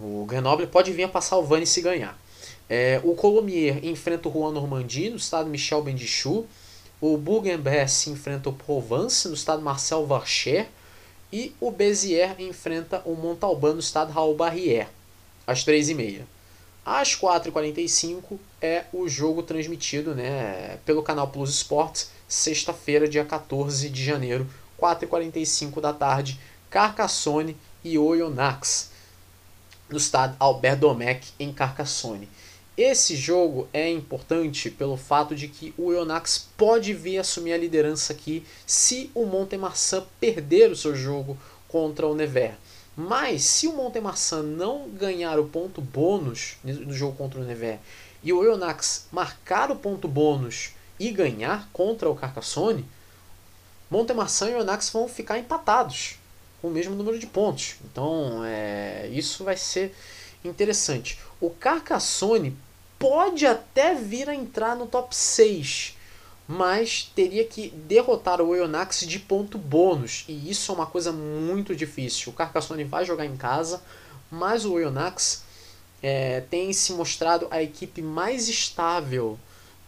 [0.00, 2.18] O Grenoble pode vir a passar o Vani se ganhar.
[2.70, 6.46] É, o Colomier enfrenta o Juan Normandie no estado Michel Bendichou.
[7.02, 10.68] O Bourg-en-Bresse enfrenta o Provence no estado Marcel Varcher.
[11.32, 14.86] E o Béziers enfrenta o Montalban no estado Raul Barrière,
[15.44, 16.20] às 3h30.
[16.86, 24.04] Às 4h45 é o jogo transmitido né, pelo canal Plus Sports, sexta-feira, dia 14 de
[24.04, 24.48] janeiro,
[24.80, 26.38] 4h45 da tarde,
[26.70, 28.90] Carcassonne e Oyonnax,
[29.88, 32.28] no estado Albert Domecq, em Carcassonne.
[32.84, 38.12] Esse jogo é importante pelo fato de que o Yonax pode vir assumir a liderança
[38.12, 42.56] aqui se o Montemarçan perder o seu jogo contra o Nevers.
[42.96, 47.78] Mas se o Montemarçan não ganhar o ponto bônus no jogo contra o Nevers
[48.20, 52.84] e o Yonax marcar o ponto bônus e ganhar contra o Carcassonne,
[53.88, 56.16] Montemarçan e Yonax vão ficar empatados
[56.60, 57.76] com o mesmo número de pontos.
[57.84, 59.94] Então é, isso vai ser
[60.44, 61.20] interessante.
[61.40, 62.56] O Carcassonne
[63.02, 65.96] pode até vir a entrar no top 6,
[66.46, 71.74] mas teria que derrotar o Oyonnax de ponto bônus, e isso é uma coisa muito
[71.74, 72.30] difícil.
[72.30, 73.82] O Carcassonne vai jogar em casa,
[74.30, 75.42] mas o Oyonnax
[76.00, 79.36] é, tem se mostrado a equipe mais estável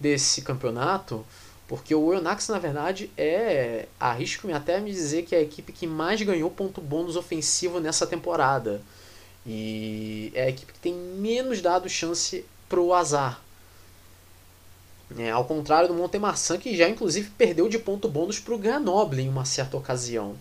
[0.01, 1.25] desse campeonato,
[1.69, 5.87] porque o Oyonnax, na verdade, é, arrisco-me até me dizer que é a equipe que
[5.87, 8.83] mais ganhou ponto bônus ofensivo nessa temporada.
[9.47, 12.45] E é a equipe que tem menos dado chance
[12.79, 13.41] o azar.
[15.17, 19.23] É, ao contrário do Montemarçan, que já inclusive perdeu de ponto bônus para o Grenoble
[19.23, 20.37] em uma certa ocasião.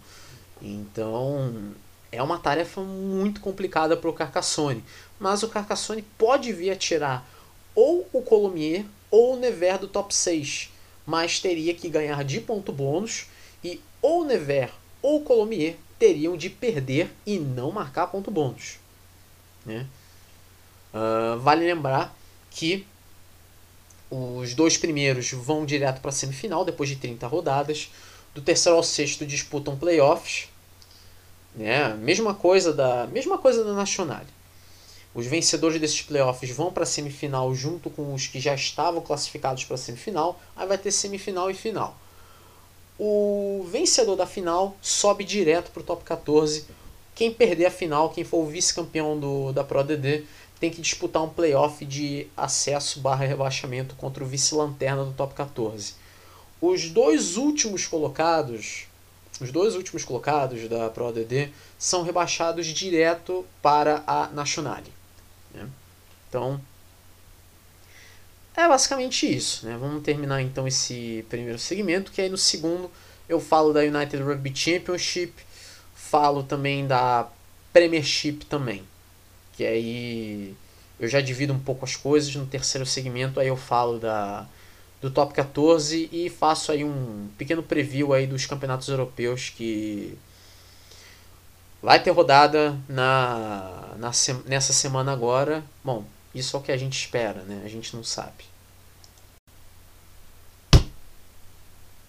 [0.62, 1.74] Então
[2.12, 4.84] é uma tarefa muito complicada para o Carcassonne.
[5.19, 7.28] Mas o Carcassonne pode vir a tirar
[7.76, 10.72] ou o Colomier ou o Nevers do top 6.
[11.06, 13.28] Mas teria que ganhar de ponto bônus
[13.63, 18.78] e ou Nevers ou Colomier teriam de perder e não marcar ponto bônus.
[19.65, 19.86] Né?
[20.93, 22.15] Uh, vale lembrar
[22.54, 22.86] que
[24.10, 27.89] os dois primeiros vão direto para a semifinal depois de 30 rodadas.
[28.34, 30.50] Do terceiro ao sexto disputam playoffs.
[31.56, 31.94] Né?
[31.96, 34.22] Mesma coisa da mesma coisa da Nacional.
[35.16, 39.63] Os vencedores desses playoffs vão para a semifinal junto com os que já estavam classificados
[39.63, 40.39] para a semifinal.
[40.56, 41.98] Aí vai ter semifinal e final.
[42.98, 46.66] O vencedor da final sobe direto para o top 14
[47.16, 50.26] quem perder a final, quem for o vice-campeão da Pro ADD,
[50.63, 55.95] tem que disputar um playoff de acesso barra rebaixamento contra o vice-lanterna do top 14.
[56.62, 58.86] Os dois últimos colocados,
[59.41, 64.89] os dois últimos colocados da Pro ADD são rebaixados direto para a Nationale.
[65.54, 65.67] Né?
[66.30, 66.62] Então,
[68.56, 69.65] é basicamente isso.
[69.65, 69.76] Né?
[69.78, 72.89] Vamos terminar então esse primeiro segmento, que aí no segundo
[73.28, 75.34] eu falo da United Rugby Championship,
[75.93, 77.28] falo também da
[77.73, 78.92] Premiership também.
[79.54, 80.56] Que aí
[81.00, 82.36] eu já divido um pouco as coisas.
[82.36, 84.48] No terceiro segmento aí eu falo da
[85.02, 90.18] do top 14 e faço aí um pequeno preview aí dos campeonatos europeus que
[91.82, 94.12] vai ter rodada na, na
[94.46, 95.62] nessa semana agora.
[95.84, 97.62] Bom, isso é o que a gente espera, né?
[97.66, 98.46] A gente não sabe.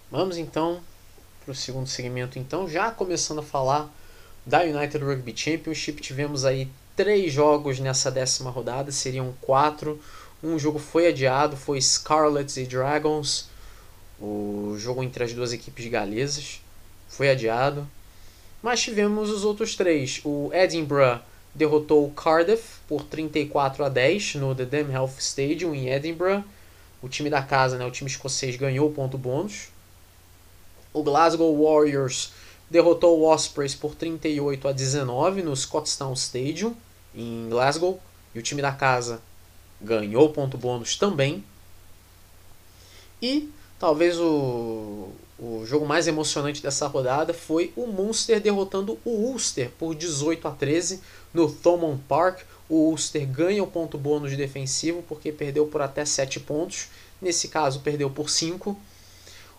[0.08, 0.80] Vamos então
[1.44, 3.92] para o segundo segmento, então, já começando a falar
[4.46, 10.00] da United Rugby Championship, tivemos aí três jogos nessa décima rodada, seriam quatro.
[10.42, 13.48] Um jogo foi adiado, foi Scarlets e Dragons,
[14.20, 16.60] o jogo entre as duas equipes galesas,
[17.08, 17.86] foi adiado.
[18.62, 20.20] Mas tivemos os outros três.
[20.24, 21.20] O Edinburgh
[21.54, 26.42] derrotou o Cardiff por 34 a 10 no The Dam Health Stadium em Edinburgh.
[27.02, 29.68] O time da casa, né, o time escocês, ganhou o ponto bônus.
[30.92, 32.32] O Glasgow Warriors
[32.70, 36.74] derrotou o Ospreys por 38 a 19 no Scottstown Stadium,
[37.14, 38.00] em Glasgow.
[38.34, 39.20] E o time da casa
[39.80, 41.44] ganhou ponto bônus também.
[43.22, 49.70] E talvez o, o jogo mais emocionante dessa rodada foi o Munster derrotando o Ulster
[49.78, 51.00] por 18 a 13
[51.32, 52.40] no Thomond Park.
[52.68, 56.88] O Ulster ganha o ponto bônus defensivo porque perdeu por até 7 pontos.
[57.20, 58.78] Nesse caso, perdeu por 5.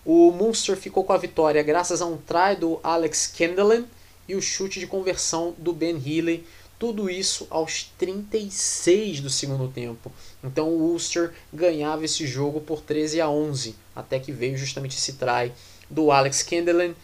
[0.05, 3.85] O Munster ficou com a vitória graças a um try do Alex Kendellen
[4.27, 6.45] e o chute de conversão do Ben Healy.
[6.85, 10.11] Tudo isso aos 36 do segundo tempo.
[10.43, 15.13] Então o Ulster ganhava esse jogo por 13 a 11, até que veio justamente esse
[15.13, 15.51] try
[15.89, 16.95] do Alex Kendellen.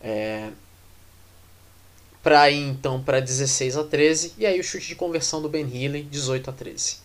[0.00, 0.48] É,
[2.22, 5.66] para ir então para 16 a 13 e aí o chute de conversão do Ben
[5.66, 6.96] Healy 18 a 13.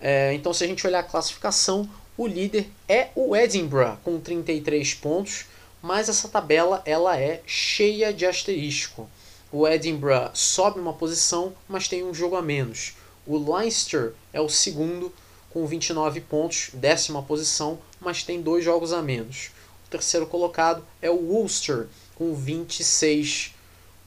[0.00, 4.94] É, então se a gente olhar a classificação, o líder é o Edinburgh com 33
[4.94, 5.46] pontos,
[5.82, 9.10] mas essa tabela ela é cheia de asterisco.
[9.52, 12.94] O Edinburgh sobe uma posição, mas tem um jogo a menos.
[13.24, 15.12] O Leinster é o segundo
[15.50, 19.50] com 29 pontos, décima posição, mas tem dois jogos a menos.
[19.86, 21.86] O terceiro colocado é o Ulster
[22.16, 23.54] com 26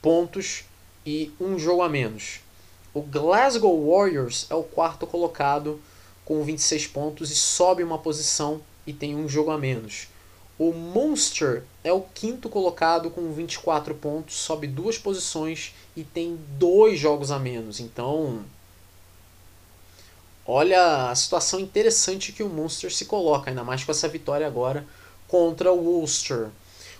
[0.01, 0.65] pontos
[1.05, 2.41] e um jogo a menos.
[2.93, 5.81] O Glasgow Warriors é o quarto colocado
[6.25, 10.09] com 26 pontos e sobe uma posição e tem um jogo a menos.
[10.59, 16.99] O Monster é o quinto colocado com 24 pontos, sobe duas posições e tem dois
[16.99, 17.79] jogos a menos.
[17.79, 18.43] Então,
[20.45, 24.85] olha a situação interessante que o Munster se coloca, ainda mais com essa vitória agora
[25.29, 26.49] contra o Ulster.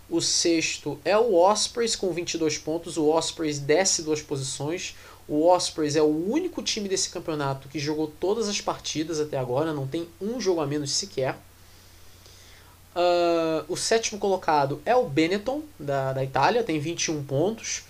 [0.10, 2.96] O sexto é o Ospreys com 22 pontos.
[2.96, 4.96] O Ospreys desce duas posições.
[5.28, 9.74] O Ospreys é o único time desse campeonato que jogou todas as partidas até agora,
[9.74, 11.38] não tem um jogo a menos sequer.
[12.96, 17.84] Uh, o sétimo colocado é o Benetton, da, da Itália, tem 21 pontos.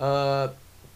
[0.00, 0.52] Uh,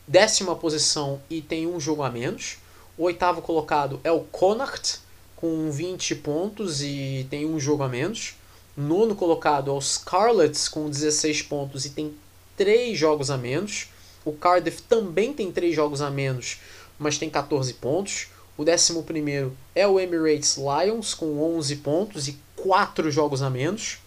[0.06, 2.58] décima posição e tem um jogo a menos.
[2.98, 5.00] O oitavo colocado é o Connacht,
[5.36, 8.34] com 20 pontos e tem um jogo a menos.
[8.76, 12.14] Nono colocado é o Scarlets, com 16 pontos e tem
[12.56, 13.88] 3 jogos a menos.
[14.24, 16.58] O Cardiff também tem 3 jogos a menos,
[16.98, 18.28] mas tem 14 pontos.
[18.58, 23.98] O 11 é o Emirates Lions, com 11 pontos e 4 jogos a menos.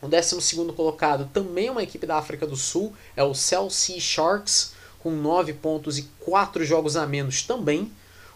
[0.00, 4.72] O 12 colocado também é uma equipe da África do Sul, é o Chelsea Sharks,
[4.98, 7.92] com 9 pontos e 4 jogos a menos também.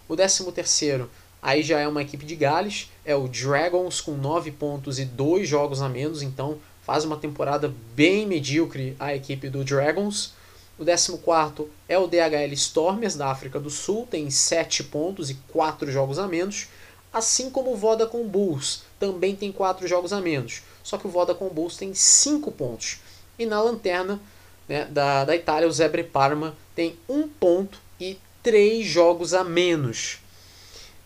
[0.09, 1.09] O 13
[1.43, 5.49] aí já é uma equipe de Gales, é o Dragons, com 9 pontos e 2
[5.49, 10.35] jogos a menos, então faz uma temporada bem medíocre a equipe do Dragons.
[10.79, 15.91] O 14 é o DHL Stormers da África do Sul, tem 7 pontos e 4
[15.91, 16.69] jogos a menos,
[17.17, 20.63] assim como o Vodacom Bulls, também tem 4 jogos a menos.
[20.83, 22.99] Só que o Vodacom Bulls tem 5 pontos.
[23.39, 24.21] E na lanterna
[24.69, 30.19] né, da, da Itália, o Zebre Parma tem 1 ponto e 3 jogos a menos.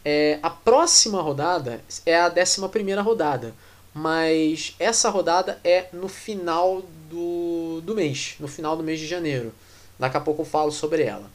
[0.05, 2.61] É, a próxima rodada é a 11
[3.03, 3.55] rodada,
[3.95, 9.55] mas essa rodada é no final do, do mês, no final do mês de janeiro.
[9.99, 11.31] Daqui a pouco eu falo sobre ela.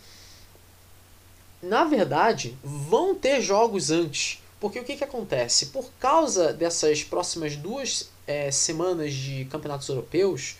[1.61, 4.41] Na verdade, vão ter jogos antes.
[4.59, 5.67] Porque o que, que acontece?
[5.67, 10.57] Por causa dessas próximas duas é, semanas de campeonatos europeus,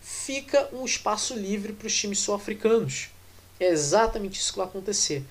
[0.00, 3.10] fica um espaço livre para os times sul-africanos.
[3.58, 5.24] É exatamente isso que vai acontecer.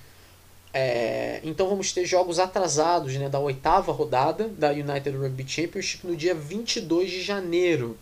[0.74, 6.16] É, então vamos ter jogos atrasados né, da oitava rodada da United Rugby Championship no
[6.16, 7.98] dia 22 de janeiro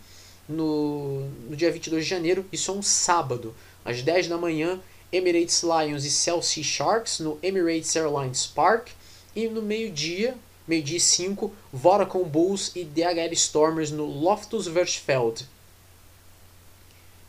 [0.51, 4.79] no, no dia 22 de janeiro, isso é um sábado, às 10 da manhã,
[5.11, 8.89] Emirates Lions e Chelsea Sharks no Emirates Airlines Park.
[9.35, 15.47] E no meio-dia, meio-dia 5, Vodacom Bulls e DHL Stormers no Loftus Versfeld.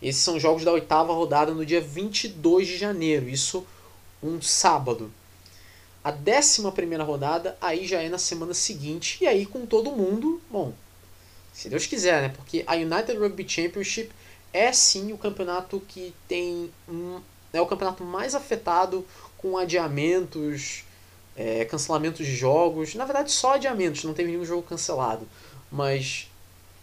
[0.00, 3.64] Esses são jogos da oitava rodada no dia 22 de janeiro, isso
[4.22, 5.12] um sábado.
[6.02, 10.42] A décima primeira rodada aí já é na semana seguinte, e aí com todo mundo,
[10.50, 10.74] bom,
[11.52, 12.28] se Deus quiser, né?
[12.30, 14.10] Porque a United Rugby Championship
[14.52, 16.70] é sim o campeonato que tem.
[17.52, 19.06] é o campeonato mais afetado
[19.38, 20.84] com adiamentos,
[21.36, 22.94] é, cancelamentos de jogos.
[22.94, 25.26] Na verdade, só adiamentos, não teve nenhum jogo cancelado.
[25.70, 26.28] Mas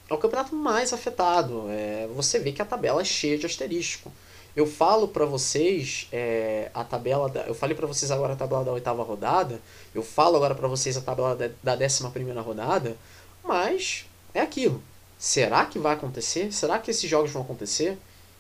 [0.09, 1.65] é o campeonato mais afetado.
[1.69, 4.11] É, você vê que a tabela é cheia de asterisco.
[4.55, 7.29] Eu falo para vocês é, a tabela.
[7.29, 9.61] Da, eu falei para vocês agora a tabela da oitava rodada.
[9.93, 12.97] Eu falo agora para vocês a tabela da, da décima primeira rodada.
[13.43, 14.81] Mas é aquilo.
[15.17, 16.51] Será que vai acontecer?
[16.51, 17.97] Será que esses jogos vão acontecer?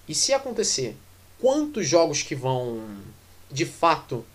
[0.07, 0.97] E se acontecer,
[1.39, 2.81] quantos jogos que vão
[3.51, 4.25] de fato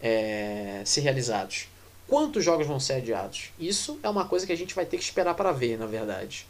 [0.00, 1.68] é, ser realizados?
[2.06, 3.50] Quantos jogos vão ser adiados?
[3.58, 6.46] Isso é uma coisa que a gente vai ter que esperar para ver, na verdade.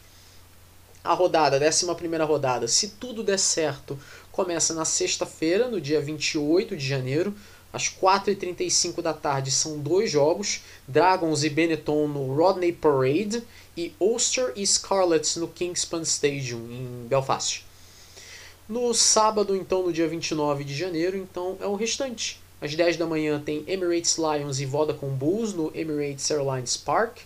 [1.02, 1.86] A rodada, a 11
[2.26, 3.98] rodada, se tudo der certo,
[4.30, 7.34] começa na sexta-feira, no dia 28 de janeiro,
[7.72, 9.50] às 4h35 da tarde.
[9.50, 13.42] São dois jogos: Dragons e Benetton no Rodney Parade
[13.76, 17.64] e Ulster e Scarlets no Kingspan Stadium, em Belfast.
[18.68, 22.40] No sábado, então, no dia 29 de janeiro, então é o restante.
[22.60, 27.18] Às 10 da manhã tem Emirates Lions e Vodacom Bulls no Emirates Airlines Park.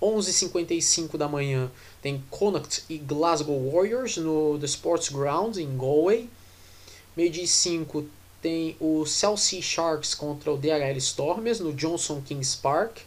[0.00, 6.30] 11h55 da manhã tem Connacht e Glasgow Warriors no The Sports Ground em Galway.
[7.16, 8.06] Meio-dia 5
[8.40, 12.98] tem o Chelsea Sharks contra o DHL Stormers no Johnson Kings Park.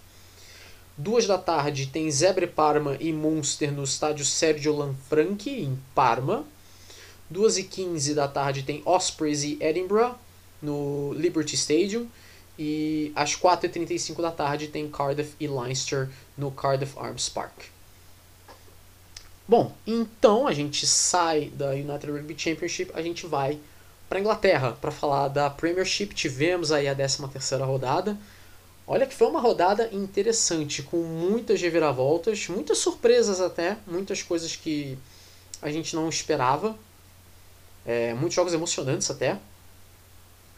[0.95, 6.45] Duas da tarde tem Zebre Parma e Munster no estádio Sergio Lanfranchi, em Parma.
[7.29, 10.15] Duas e quinze da tarde tem Ospreys e Edinburgh
[10.63, 12.07] no Liberty Stadium.
[12.57, 17.53] E às 4h35 da tarde tem Cardiff e Leinster no Cardiff Arms Park.
[19.47, 23.59] Bom, então a gente sai da United Rugby Championship, a gente vai
[24.07, 26.07] para Inglaterra para falar da Premiership.
[26.13, 28.17] Tivemos aí a 13 terceira rodada.
[28.85, 34.97] Olha que foi uma rodada interessante, com muitas reviravoltas, muitas surpresas até, muitas coisas que
[35.61, 36.77] a gente não esperava,
[37.85, 39.39] é, muitos jogos emocionantes até.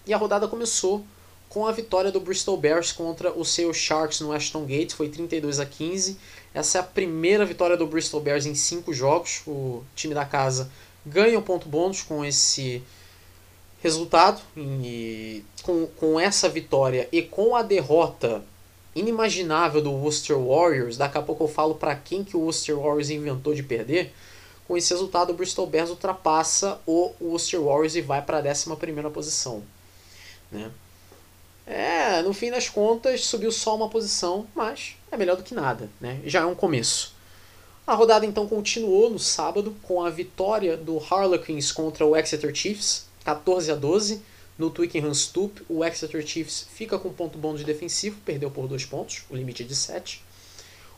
[0.06, 1.04] E a rodada começou
[1.50, 5.60] com a vitória do Bristol Bears contra o Sale Sharks no Ashton Gate, foi 32
[5.60, 6.18] a 15.
[6.54, 9.42] Essa é a primeira vitória do Bristol Bears em cinco jogos.
[9.48, 10.70] O time da casa
[11.06, 12.84] ganha o um ponto bônus com esse
[13.86, 18.44] Resultado, e com, com essa vitória e com a derrota
[18.96, 23.12] inimaginável do Worcester Warriors, daqui a pouco eu falo para quem que o Worcester Warriors
[23.12, 24.12] inventou de perder,
[24.68, 28.66] com esse resultado o Bristol Bears ultrapassa o Worcester Warriors e vai para a 11
[29.14, 29.62] posição.
[30.56, 30.72] Né?
[31.68, 35.90] É, no fim das contas, subiu só uma posição, mas é melhor do que nada,
[36.00, 36.22] né?
[36.26, 37.16] Já é um começo.
[37.88, 43.06] A rodada então continuou no sábado com a vitória do Harlequins contra o Exeter Chiefs,
[43.24, 44.22] 14 a 12
[44.58, 45.64] no Twickenham Stoop.
[45.70, 49.64] O Exeter Chiefs fica com ponto bom de defensivo, perdeu por dois pontos, o limite
[49.64, 50.24] é de 7.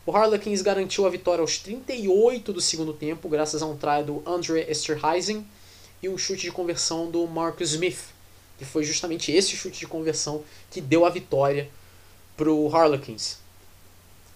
[0.06, 4.24] O Harlequins garantiu a vitória aos 38 do segundo tempo, graças a um try do
[4.26, 5.46] Andre Esterhuizen
[6.02, 8.00] e um chute de conversão do Marcus Smith,
[8.58, 11.70] que foi justamente esse chute de conversão que deu a vitória
[12.36, 13.38] para o Harlequins.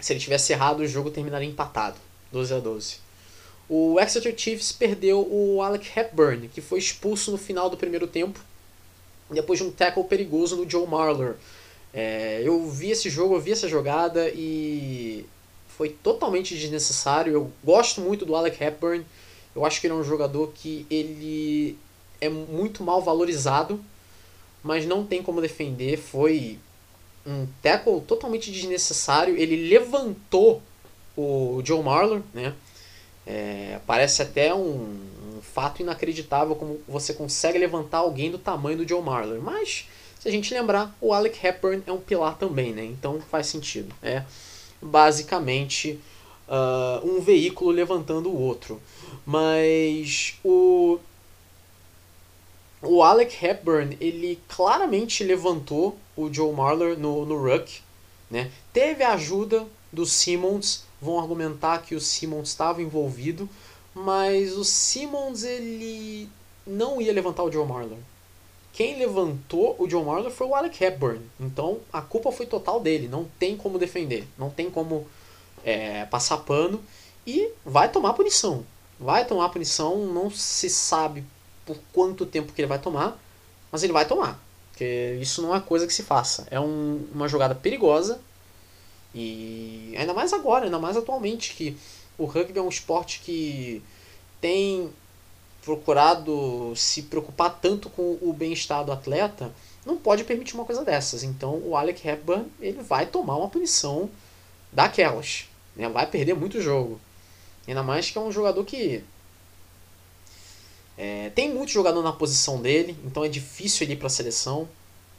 [0.00, 1.96] Se ele tivesse errado, o jogo terminaria empatado,
[2.32, 2.96] 12 a 12.
[3.68, 8.40] O Exeter Chiefs perdeu o Alec Hepburn, que foi expulso no final do primeiro tempo,
[9.30, 11.36] depois de um tackle perigoso no Joe Marler.
[11.94, 15.24] É, eu vi esse jogo, eu vi essa jogada e
[15.68, 17.32] foi totalmente desnecessário.
[17.32, 19.06] Eu gosto muito do Alec Hepburn.
[19.54, 21.78] Eu acho que ele é um jogador que ele
[22.20, 23.82] é muito mal valorizado
[24.62, 25.96] mas não tem como defender.
[25.96, 26.58] Foi
[27.26, 29.36] um tackle totalmente desnecessário.
[29.36, 30.62] Ele levantou
[31.16, 32.54] o Joe Marler, né?
[33.26, 34.98] É, parece até um,
[35.36, 39.40] um, fato inacreditável como você consegue levantar alguém do tamanho do Joe Marler.
[39.40, 39.88] Mas,
[40.18, 42.84] se a gente lembrar, o Alec Hepburn é um pilar também, né?
[42.84, 43.94] Então faz sentido.
[44.02, 44.24] É
[44.80, 46.00] basicamente
[46.48, 48.80] uh, um veículo levantando o outro.
[49.24, 50.98] Mas o
[52.82, 57.80] o Alec Hepburn, ele claramente levantou o Joe Marler no, no ruck,
[58.28, 58.50] né?
[58.72, 63.48] Teve a ajuda do Simmons, vão argumentar que o Simmons estava envolvido,
[63.94, 66.28] mas o Simmons ele
[66.66, 67.98] não ia levantar o Joe Marler.
[68.72, 71.20] Quem levantou o Joe Marler foi o Alec Hepburn.
[71.38, 73.06] Então a culpa foi total dele.
[73.06, 74.26] Não tem como defender.
[74.38, 75.06] Não tem como
[75.62, 76.82] é, passar pano.
[77.26, 78.64] E vai tomar punição.
[78.98, 80.06] Vai tomar punição.
[80.06, 81.22] Não se sabe
[81.64, 83.18] por quanto tempo que ele vai tomar,
[83.70, 84.40] mas ele vai tomar.
[84.70, 86.46] Porque isso não é coisa que se faça.
[86.50, 88.20] É um, uma jogada perigosa.
[89.14, 91.76] E ainda mais agora, ainda mais atualmente, que
[92.16, 93.82] o rugby é um esporte que
[94.40, 94.90] tem
[95.62, 99.52] procurado se preocupar tanto com o bem-estar do atleta,
[99.86, 101.22] não pode permitir uma coisa dessas.
[101.22, 104.10] Então o Alec Hepburn ele vai tomar uma punição
[104.72, 105.46] daquelas.
[105.76, 105.88] Né?
[105.88, 107.00] Vai perder muito jogo.
[107.66, 109.04] Ainda mais que é um jogador que
[111.04, 114.68] é, tem muito jogador na posição dele, então é difícil ele ir para a seleção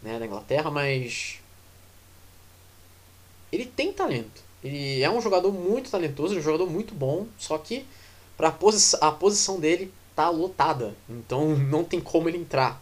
[0.01, 1.39] né, da Inglaterra, mas
[3.51, 4.41] ele tem talento.
[4.63, 7.85] Ele é um jogador muito talentoso, é um jogador muito bom, só que
[8.37, 12.81] pra posi a posição dele tá lotada, então não tem como ele entrar.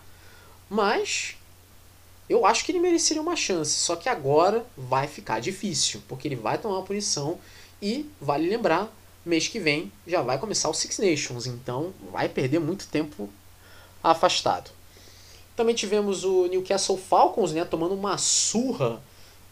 [0.70, 1.36] Mas
[2.30, 6.36] eu acho que ele mereceria uma chance, só que agora vai ficar difícil, porque ele
[6.36, 7.40] vai tomar uma punição
[7.82, 8.96] e vale lembrar
[9.26, 13.30] mês que vem já vai começar o Six Nations, então vai perder muito tempo
[14.04, 14.72] afastado.
[15.56, 19.02] Também tivemos o Newcastle Falcons, né, tomando uma surra,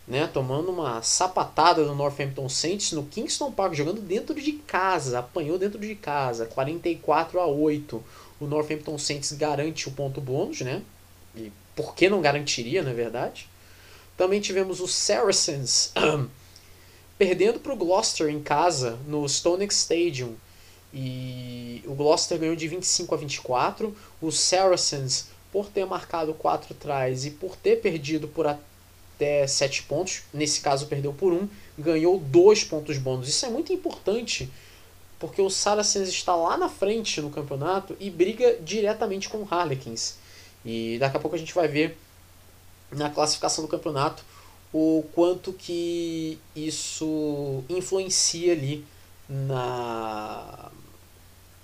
[0.07, 5.59] né, tomando uma sapatada do Northampton Saints no Kingston Park, jogando dentro de casa, apanhou
[5.59, 8.03] dentro de casa, 44 a 8.
[8.39, 10.81] O Northampton Saints garante o ponto bônus, né?
[11.35, 13.47] E por que não garantiria, na verdade?
[14.17, 15.93] Também tivemos o Saracens
[17.19, 20.35] perdendo para o Gloucester em casa, no Stonex Stadium.
[20.93, 23.95] E o Gloucester ganhou de 25 a 24.
[24.21, 30.21] Os Saracens, por ter marcado 4 trás e por ter perdido por até 7 pontos,
[30.33, 33.27] nesse caso perdeu por 1, ganhou 2 pontos bônus.
[33.27, 34.49] Isso é muito importante,
[35.19, 40.15] porque o Saracens está lá na frente no campeonato e briga diretamente com o Harlequins.
[40.63, 41.97] E daqui a pouco a gente vai ver
[42.93, 44.23] na classificação do campeonato
[44.73, 48.85] o quanto que isso influencia ali
[49.27, 50.71] na,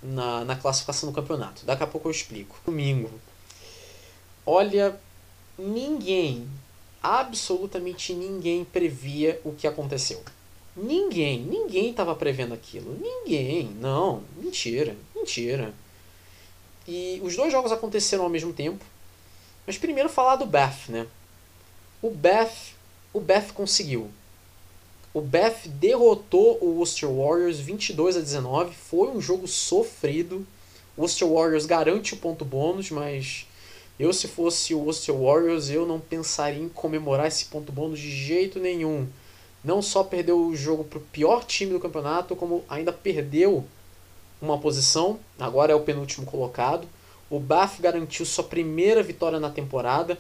[0.02, 1.66] na, na classificação do campeonato.
[1.66, 2.60] Daqui a pouco eu explico.
[2.66, 3.12] Domingo.
[4.46, 5.00] Olha,
[5.58, 6.48] ninguém,
[7.02, 10.24] absolutamente ninguém previa o que aconteceu.
[10.76, 12.98] Ninguém, ninguém estava prevendo aquilo.
[13.00, 15.74] Ninguém, não, mentira, mentira.
[16.88, 18.84] E os dois jogos aconteceram ao mesmo tempo.
[19.66, 21.08] Mas primeiro falar do Beth, né?
[22.02, 22.75] O Beth
[23.16, 24.10] o Beth conseguiu.
[25.14, 28.76] O Beth derrotou o Worcester Warriors 22 a 19.
[28.76, 30.46] Foi um jogo sofrido.
[30.98, 33.48] O Worcester Warriors garante o ponto bônus, mas
[33.98, 38.12] eu, se fosse o Worcester Warriors, eu não pensaria em comemorar esse ponto bônus de
[38.12, 39.08] jeito nenhum.
[39.64, 43.64] Não só perdeu o jogo para o pior time do campeonato, como ainda perdeu
[44.42, 45.18] uma posição.
[45.40, 46.86] Agora é o penúltimo colocado.
[47.30, 50.18] o Bath garantiu sua primeira vitória na temporada.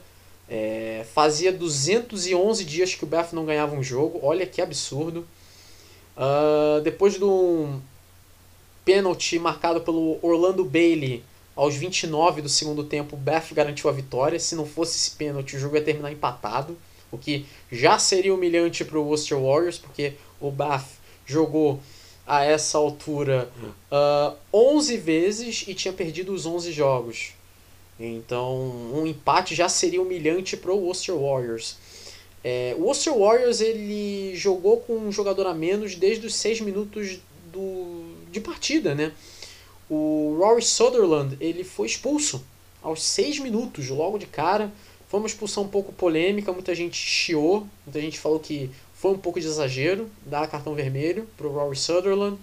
[0.47, 4.19] É, fazia 211 dias que o Bath não ganhava um jogo.
[4.21, 5.25] Olha que absurdo.
[6.15, 7.81] Uh, depois de um
[8.85, 11.23] pênalti marcado pelo Orlando Bailey
[11.55, 14.39] aos 29 do segundo tempo, o Bath garantiu a vitória.
[14.39, 16.77] Se não fosse esse pênalti, o jogo ia terminar empatado.
[17.11, 20.87] O que já seria humilhante para o Worcester Warriors, porque o Bath
[21.25, 21.79] jogou
[22.27, 23.49] a essa altura
[23.91, 27.34] uh, 11 vezes e tinha perdido os 11 jogos.
[27.99, 28.57] Então,
[28.93, 31.77] um empate já seria humilhante para o Worcester Warriors.
[32.43, 37.19] É, o Worcester Warriors ele jogou com um jogador a menos desde os 6 minutos
[37.51, 39.13] do, de partida, né?
[39.89, 42.43] O Rory Sutherland ele foi expulso
[42.81, 44.71] aos 6 minutos, logo de cara.
[45.07, 49.17] Foi uma expulsão um pouco polêmica, muita gente chiou, muita gente falou que foi um
[49.17, 52.37] pouco de exagero dar cartão vermelho para o Rory Sutherland,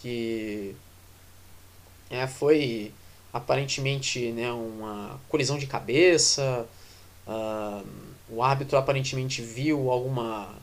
[0.00, 0.74] que
[2.10, 2.92] é, foi
[3.32, 6.66] aparentemente né, uma colisão de cabeça.
[7.26, 7.86] Uh,
[8.28, 10.54] o árbitro aparentemente viu alguma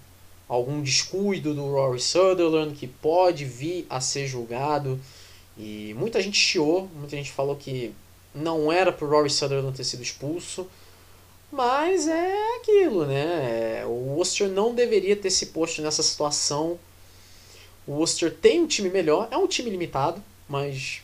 [0.48, 5.00] algum descuido do Rory Sutherland que pode vir a ser julgado.
[5.58, 7.94] E muita gente chiou, muita gente falou que
[8.34, 10.68] não era para o Rory Sutherland ter sido expulso.
[11.52, 13.84] Mas é aquilo, né?
[13.86, 16.80] O Worcester não deveria ter se posto nessa situação.
[17.88, 21.02] O Worcester tem um time melhor, é um time limitado, mas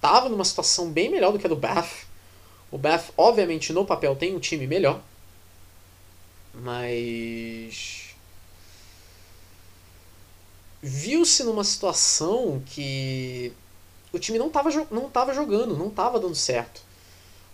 [0.00, 2.06] estava numa situação bem melhor do que a do Bath.
[2.70, 5.02] O Bath, obviamente, no papel tem um time melhor,
[6.54, 8.14] mas
[10.82, 13.52] viu-se numa situação que
[14.12, 16.80] o time não estava não tava jogando, não estava dando certo.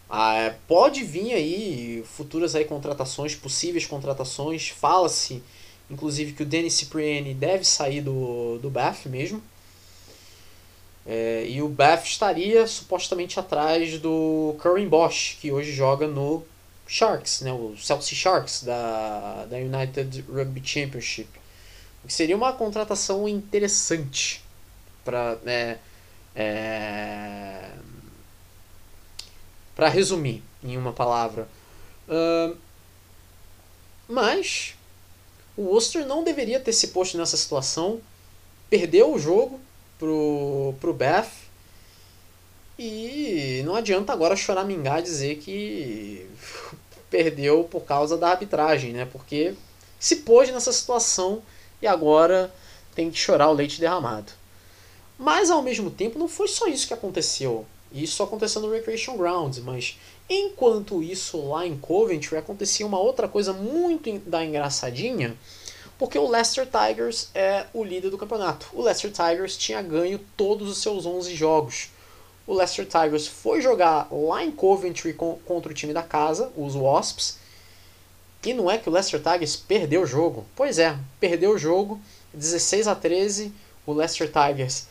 [0.09, 4.69] Ah, pode vir aí futuras aí contratações, possíveis contratações.
[4.69, 5.43] Fala-se,
[5.91, 9.43] inclusive, que o Denis Cipriani deve sair do, do Bath mesmo.
[11.07, 16.45] É, e o Bath estaria supostamente atrás do Curran Bosch, que hoje joga no
[16.87, 21.29] Sharks, né, o Chelsea Sharks da, da United Rugby Championship.
[22.03, 24.43] O que seria uma contratação interessante
[25.05, 25.79] para é,
[26.35, 27.71] é,
[29.77, 31.49] para resumir em uma palavra.
[32.09, 32.57] Uh,
[34.09, 34.75] mas
[35.57, 38.01] o Worcester não deveria ter se posto nessa situação.
[38.71, 39.61] Perdeu o jogo
[39.99, 41.31] pro, pro Beth.
[42.79, 46.27] E não adianta agora choramingar dizer que
[47.11, 49.09] perdeu por causa da arbitragem, né?
[49.11, 49.55] Porque
[49.99, 51.43] se pôs nessa situação
[51.81, 52.53] e agora
[52.95, 54.33] tem que chorar o leite derramado.
[55.19, 57.65] Mas ao mesmo tempo não foi só isso que aconteceu.
[57.93, 63.53] Isso aconteceu no Recreation Grounds, mas enquanto isso lá em Coventry acontecia uma outra coisa
[63.53, 65.37] muito da engraçadinha,
[65.99, 68.69] porque o Leicester Tigers é o líder do campeonato.
[68.73, 71.91] O Leicester Tigers tinha ganho todos os seus 11 jogos.
[72.47, 77.39] O Leicester Tigers foi jogar lá em Coventry contra o time da casa, os Wasps.
[78.45, 80.47] E não é que o Leicester Tigers perdeu o jogo.
[80.55, 82.01] Pois é, perdeu o jogo,
[82.33, 83.53] 16 a 13.
[83.85, 84.87] O Leicester Tigers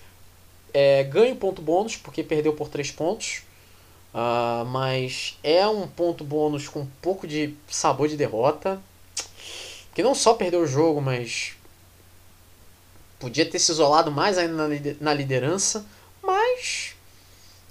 [0.74, 3.44] é, ganha ponto bônus, porque perdeu por 3 pontos.
[4.14, 8.82] Uh, mas é um ponto bônus com um pouco de sabor de derrota.
[9.96, 11.54] Que não só perdeu o jogo, mas
[13.20, 14.68] podia ter se isolado mais ainda
[15.02, 15.84] na liderança.
[16.22, 16.94] Mas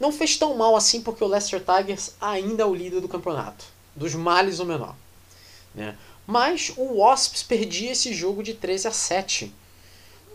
[0.00, 3.64] não fez tão mal assim, porque o Leicester Tigers ainda é o líder do campeonato.
[3.94, 4.96] Dos males o menor.
[5.72, 5.96] Né?
[6.26, 9.52] Mas o Wasps perdia esse jogo de 13 a 7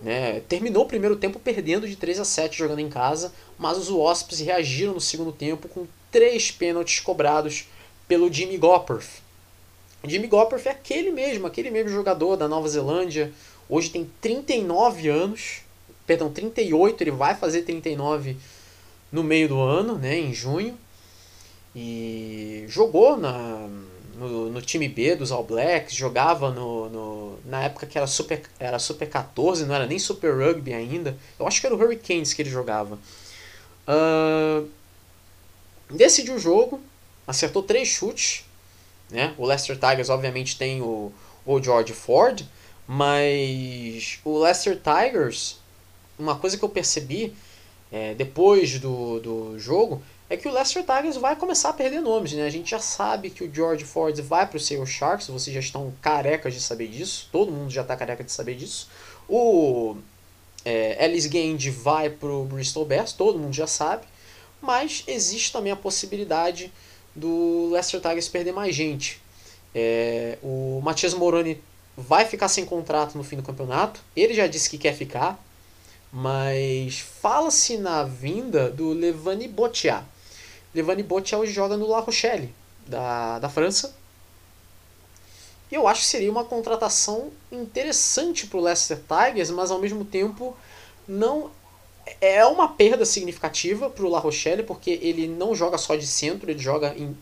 [0.01, 0.41] né?
[0.41, 4.39] Terminou o primeiro tempo perdendo de 3 a 7 jogando em casa, mas os Wasps
[4.39, 7.65] reagiram no segundo tempo com três pênaltis cobrados
[8.07, 9.21] pelo Jimmy Gopperth.
[10.05, 13.31] Jimmy Gopperth é aquele mesmo, aquele mesmo jogador da Nova Zelândia.
[13.67, 15.61] Hoje tem 39 anos,
[16.07, 18.37] perdão, 38, ele vai fazer 39
[19.11, 20.77] no meio do ano, né, em junho.
[21.75, 23.67] E jogou na
[24.19, 28.41] no, no time B dos All Blacks, jogava no, no, na época que era Super,
[28.59, 31.17] era Super 14, não era nem Super Rugby ainda.
[31.39, 32.99] Eu acho que era o Hurricanes que ele jogava.
[33.87, 34.67] Uh,
[35.89, 36.81] decidiu o jogo,
[37.25, 38.45] acertou três chutes.
[39.11, 39.33] Né?
[39.37, 41.11] O Leicester Tigers, obviamente, tem o,
[41.45, 42.43] o George Ford,
[42.87, 45.57] mas o Leicester Tigers,
[46.17, 47.35] uma coisa que eu percebi
[47.91, 52.33] é, depois do, do jogo é que o Leicester Tigers vai começar a perder nomes,
[52.33, 52.45] né?
[52.45, 55.59] A gente já sabe que o George Ford vai para o Seattle Sharks, vocês já
[55.59, 58.89] estão carecas de saber disso, todo mundo já está careca de saber disso.
[59.27, 59.97] O
[60.63, 64.05] é, Ellis Gand vai para o Bristol Bears, todo mundo já sabe,
[64.61, 66.71] mas existe também a possibilidade
[67.15, 69.21] do Leicester Tigers perder mais gente.
[69.73, 71.61] É, o Matias Moroni
[71.95, 75.37] vai ficar sem contrato no fim do campeonato, ele já disse que quer ficar,
[76.11, 80.03] mas fala-se na vinda do Levani Botiá.
[80.73, 82.53] Levani Botiel joga no La Rochelle,
[82.87, 83.95] da, da França.
[85.71, 90.03] E eu acho que seria uma contratação interessante para o Leicester Tigers, mas ao mesmo
[90.03, 90.57] tempo
[91.07, 91.51] não
[92.21, 96.49] é uma perda significativa para o La Rochelle, porque ele não joga só de centro,
[96.49, 97.17] ele joga em,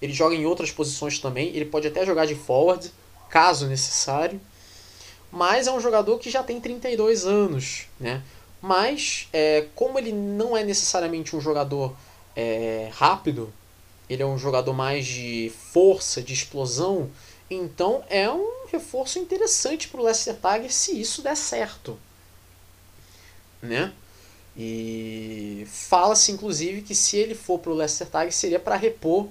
[0.00, 1.48] ele joga em outras posições também.
[1.48, 2.90] Ele pode até jogar de forward,
[3.28, 4.40] caso necessário.
[5.30, 8.22] Mas é um jogador que já tem 32 anos, né?
[8.62, 11.94] Mas, é, como ele não é necessariamente um jogador
[12.34, 13.52] é, rápido,
[14.08, 17.10] ele é um jogador mais de força, de explosão,
[17.50, 21.98] então é um reforço interessante para o Leicester Tigers se isso der certo.
[23.62, 23.92] Né?
[24.56, 29.28] E fala-se inclusive que se ele for para o Leicester Tigers seria para repor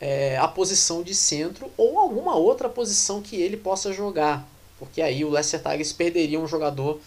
[0.00, 4.48] é, a posição de centro ou alguma outra posição que ele possa jogar.
[4.78, 7.00] Porque aí o Leicester Tigers perderia um jogador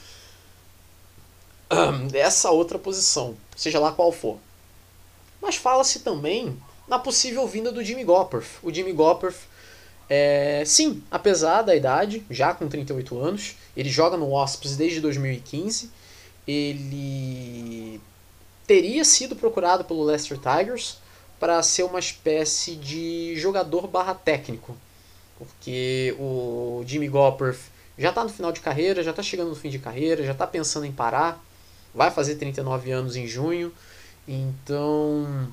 [2.12, 4.38] dessa outra posição, seja lá qual for.
[5.42, 8.60] Mas fala-se também na possível vinda do Jimmy Gopperth.
[8.62, 9.38] O Jimmy Gopperth,
[10.10, 15.90] é, sim, apesar da idade, já com 38 anos, ele joga no Wasps desde 2015.
[16.48, 18.00] Ele
[18.68, 20.98] teria sido procurado pelo Leicester Tigers
[21.40, 24.76] para ser uma espécie de jogador barra técnico.
[25.38, 27.60] Porque o Jimmy Gopperth
[27.98, 30.46] já está no final de carreira, já está chegando no fim de carreira, já está
[30.46, 31.44] pensando em parar
[31.94, 33.72] vai fazer 39 anos em junho.
[34.28, 35.52] Então,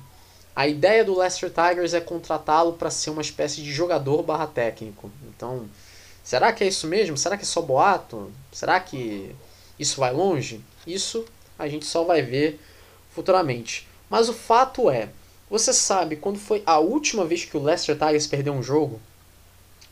[0.55, 5.11] a ideia do Leicester Tigers é contratá-lo para ser uma espécie de jogador barra técnico.
[5.27, 5.67] Então,
[6.23, 7.17] será que é isso mesmo?
[7.17, 8.31] Será que é só boato?
[8.51, 9.35] Será que
[9.77, 10.61] isso vai longe?
[10.93, 11.25] Isso
[11.57, 12.59] a gente só vai ver
[13.11, 13.87] futuramente.
[14.09, 15.09] Mas o fato é,
[15.49, 18.99] você sabe quando foi a última vez que o Leicester Tigers perdeu um jogo?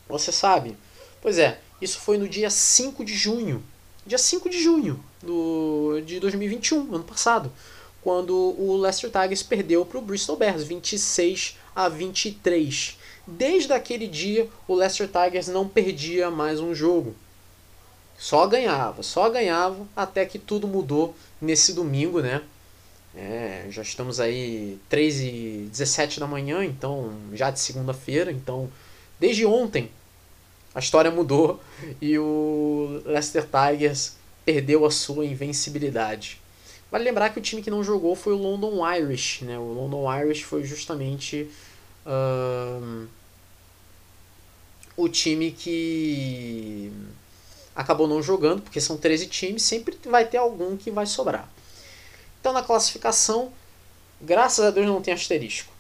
[0.07, 0.75] Você sabe?
[1.21, 3.63] Pois é, isso foi no dia 5 de junho
[4.07, 7.51] dia 5 de junho do, de 2021, ano passado,
[8.01, 12.97] quando o Leicester Tigers perdeu para o Bristol Bears, 26 a 23.
[13.27, 17.13] Desde aquele dia, o Leicester Tigers não perdia mais um jogo.
[18.17, 22.41] Só ganhava, só ganhava, até que tudo mudou nesse domingo, né?
[23.15, 28.69] É, já estamos aí 3 e 17 da manhã, então já de segunda-feira, então
[29.19, 29.89] desde ontem
[30.73, 31.59] a história mudou
[32.01, 34.15] e o Leicester Tigers
[34.45, 36.39] perdeu a sua invencibilidade.
[36.91, 39.41] Vale lembrar que o time que não jogou foi o London Irish.
[39.41, 39.57] Né?
[39.57, 41.49] O London Irish foi justamente
[42.05, 43.07] uh,
[44.95, 46.91] o time que
[47.77, 51.47] acabou não jogando, porque são 13 times, sempre vai ter algum que vai sobrar.
[52.41, 53.53] Então na classificação,
[54.19, 55.77] graças a Deus não tem asterisco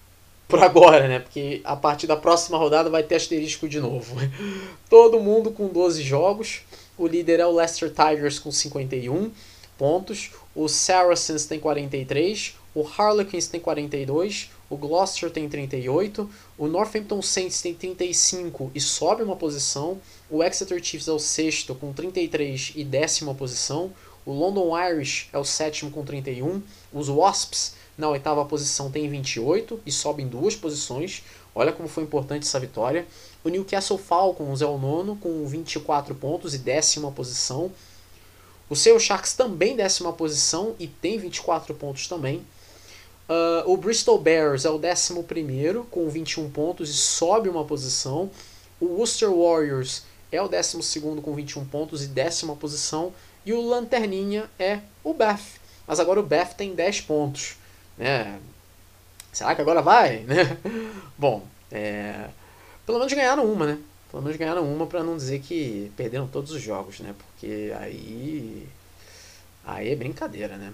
[0.47, 1.19] por agora, né?
[1.19, 4.15] Porque a partir da próxima rodada vai ter asterisco de novo.
[4.89, 6.61] Todo mundo com 12 jogos.
[6.97, 9.31] O líder é o Leicester Tigers com 51
[9.77, 10.31] pontos.
[10.55, 12.55] O Saracens tem 43.
[12.73, 14.49] O Harlequins tem 42.
[14.69, 16.29] O Gloucester tem 38.
[16.57, 19.99] O Northampton Saints tem 35 e sobe uma posição.
[20.29, 23.93] O Exeter Chiefs é o sexto com 33 e décima posição.
[24.25, 26.61] O London Irish é o sétimo com 31.
[26.91, 31.23] Os Wasps na oitava posição tem 28 e sobe em duas posições.
[31.55, 33.07] Olha como foi importante essa vitória.
[33.41, 37.71] O Newcastle Falcons é o nono com 24 pontos e décima posição.
[38.69, 42.45] O seu Sharks também décima posição e tem 24 pontos também.
[43.29, 48.29] Uh, o Bristol Bears é o décimo primeiro com 21 pontos e sobe uma posição.
[48.79, 53.13] O Worcester Warriors é o décimo segundo com 21 pontos e décima posição.
[53.45, 55.39] E o Lanterninha é o Beth.
[55.87, 57.55] Mas agora o Beth tem 10 pontos
[57.97, 58.39] né?
[59.33, 60.57] Será que agora vai, né?
[61.17, 62.29] Bom, é,
[62.85, 63.79] pelo menos ganharam uma, né?
[64.11, 67.13] Pelo menos ganharam uma para não dizer que perderam todos os jogos, né?
[67.17, 68.67] Porque aí
[69.65, 70.73] aí é brincadeira, né?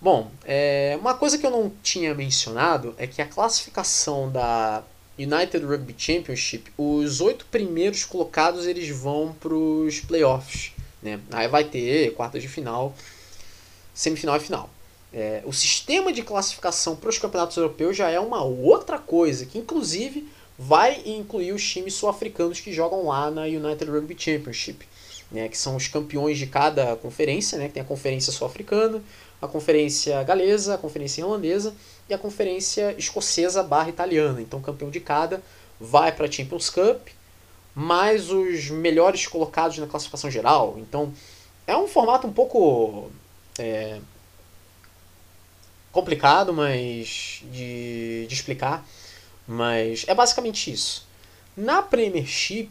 [0.00, 4.82] Bom, é, uma coisa que eu não tinha mencionado é que a classificação da
[5.18, 11.18] United Rugby Championship, os oito primeiros colocados eles vão para os playoffs, né?
[11.30, 12.94] Aí vai ter quartas de final,
[13.94, 14.70] semifinal e final.
[15.12, 19.58] É, o sistema de classificação para os campeonatos europeus já é uma outra coisa, que
[19.58, 24.86] inclusive vai incluir os times sul-africanos que jogam lá na United Rugby Championship,
[25.30, 29.02] né, que são os campeões de cada conferência, né, que tem a conferência sul-africana,
[29.40, 31.74] a conferência galesa, a conferência irlandesa
[32.08, 34.40] e a conferência escocesa barra italiana.
[34.40, 35.42] Então, campeão de cada
[35.80, 37.08] vai para a Champions Cup,
[37.74, 40.76] mais os melhores colocados na classificação geral.
[40.78, 41.12] Então,
[41.66, 43.10] é um formato um pouco
[43.58, 43.98] é,
[45.92, 48.86] complicado, mas de, de explicar,
[49.46, 51.06] mas é basicamente isso.
[51.56, 52.70] Na Premiership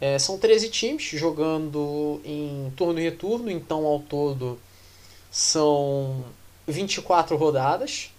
[0.00, 4.58] é, são 13 times jogando em turno e retorno, então ao todo
[5.30, 6.24] são
[6.66, 8.10] 24 rodadas.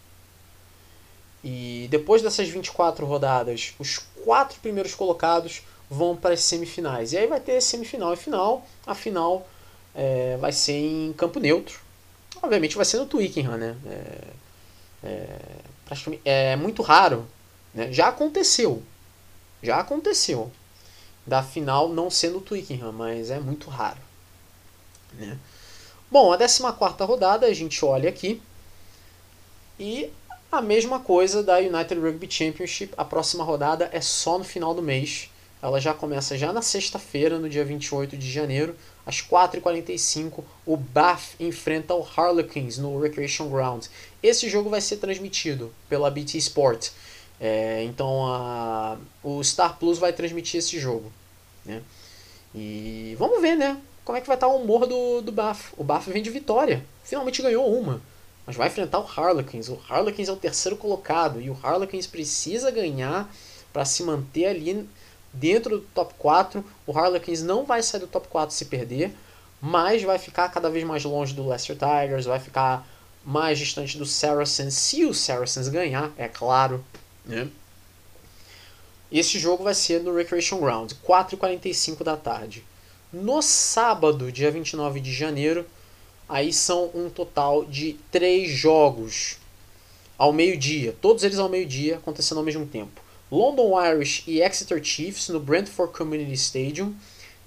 [1.43, 7.13] E depois dessas 24 rodadas, os quatro primeiros colocados vão para as semifinais.
[7.13, 8.65] E aí vai ter semifinal e final.
[8.85, 9.47] A final
[9.95, 11.79] é, vai ser em campo neutro.
[12.41, 13.75] Obviamente vai ser no Twickenham, né?
[13.85, 14.27] É,
[16.23, 17.27] é, é muito raro.
[17.73, 17.91] Né?
[17.91, 18.83] Já aconteceu.
[19.61, 20.51] Já aconteceu.
[21.25, 23.99] Da final não ser no Twickenham, mas é muito raro.
[25.13, 25.37] Né?
[26.09, 28.41] Bom, a 14 rodada a gente olha aqui.
[29.79, 30.11] E
[30.51, 32.93] a mesma coisa da United Rugby Championship.
[32.97, 35.29] A próxima rodada é só no final do mês.
[35.61, 38.75] Ela já começa já na sexta-feira, no dia 28 de janeiro,
[39.05, 40.43] às 4h45.
[40.65, 43.85] O Bath enfrenta o Harlequins no Recreation Ground.
[44.21, 46.89] Esse jogo vai ser transmitido pela BT Sport.
[47.39, 51.11] É, então a, o Star Plus vai transmitir esse jogo.
[51.63, 51.81] Né?
[52.53, 53.79] E vamos ver, né?
[54.03, 55.71] Como é que vai estar o humor do, do Bath.
[55.77, 56.83] O Bath vem de vitória.
[57.03, 58.01] Finalmente ganhou uma.
[58.45, 59.69] Mas vai enfrentar o Harlequins.
[59.69, 61.39] O Harlequins é o terceiro colocado.
[61.39, 63.33] E o Harlequins precisa ganhar
[63.71, 64.87] para se manter ali
[65.33, 66.63] dentro do top 4.
[66.85, 69.15] O Harlequins não vai sair do top 4 se perder,
[69.61, 72.85] mas vai ficar cada vez mais longe do Leicester Tigers, vai ficar
[73.23, 76.83] mais distante do Saracens, se o Saracens ganhar, é claro.
[77.25, 77.47] Né?
[79.11, 82.63] Esse jogo vai ser no Recreation Ground, 4h45 da tarde.
[83.11, 85.65] No sábado, dia 29 de janeiro,
[86.31, 89.37] aí são um total de três jogos
[90.17, 93.01] ao meio-dia, todos eles ao meio-dia, acontecendo ao mesmo tempo.
[93.29, 96.95] London Irish e Exeter Chiefs no Brentford Community Stadium,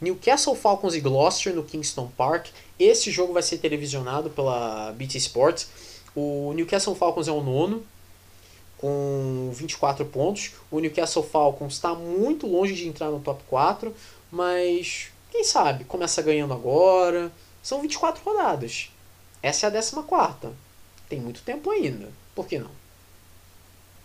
[0.03, 2.49] Newcastle Falcons e Gloucester no Kingston Park.
[2.79, 5.69] Esse jogo vai ser televisionado pela BT Sports.
[6.15, 7.83] O Newcastle Falcons é o nono,
[8.77, 10.53] com 24 pontos.
[10.71, 13.95] O Newcastle Falcons está muito longe de entrar no top 4,
[14.31, 17.33] mas quem sabe começa ganhando agora.
[17.65, 18.91] São 24 rodadas.
[19.43, 20.55] Essa é a 14.
[21.09, 22.13] Tem muito tempo ainda.
[22.35, 22.71] Por que não?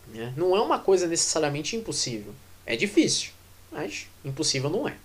[0.07, 0.33] Né?
[0.37, 2.33] Não é uma coisa necessariamente impossível.
[2.65, 3.31] É difícil,
[3.69, 4.95] mas impossível não é.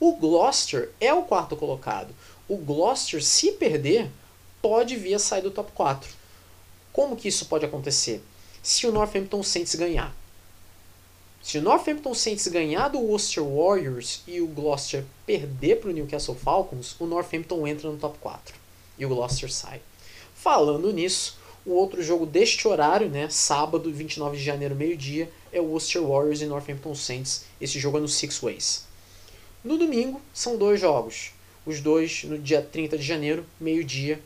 [0.00, 2.12] O Gloucester é o quarto colocado.
[2.48, 4.10] O Gloucester, se perder,
[4.60, 6.10] pode vir a sair do top 4.
[6.92, 8.20] Como que isso pode acontecer?
[8.64, 10.12] Se o Northampton Saints ganhar.
[11.46, 16.34] Se o Northampton Saints ganhar do Worcester Warriors e o Gloucester perder para o Newcastle
[16.34, 18.52] Falcons, o Northampton entra no top 4
[18.98, 19.80] e o Gloucester sai.
[20.34, 25.66] Falando nisso, o outro jogo deste horário, né, sábado, 29 de janeiro, meio-dia, é o
[25.66, 27.44] Worcester Warriors e Northampton Saints.
[27.60, 28.84] Esse jogo é no Six Ways.
[29.62, 31.30] No domingo, são dois jogos.
[31.64, 34.20] Os dois no dia 30 de janeiro, meio-dia.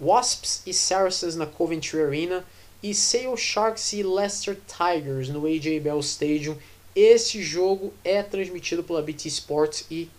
[0.00, 2.42] Wasps e Saracens na Coventry Arena
[2.82, 6.56] e Sale Sharks e Leicester Tigers no AJ Bell Stadium.
[6.94, 10.10] Esse jogo é transmitido pela BT Sports e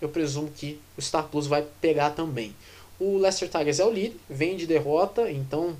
[0.00, 2.54] eu presumo que o Star Plus vai pegar também.
[2.98, 5.76] O Leicester Tigers é o líder, vem de derrota, então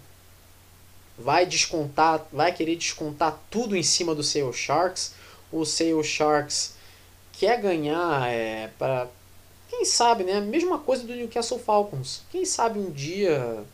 [1.18, 5.14] vai descontar, vai querer descontar tudo em cima do Sale Sharks.
[5.50, 6.74] O Sale Sharks
[7.32, 9.08] quer ganhar é, para
[9.68, 10.40] quem sabe, né?
[10.40, 12.22] Mesma coisa do Newcastle Falcons.
[12.30, 13.64] Quem sabe um dia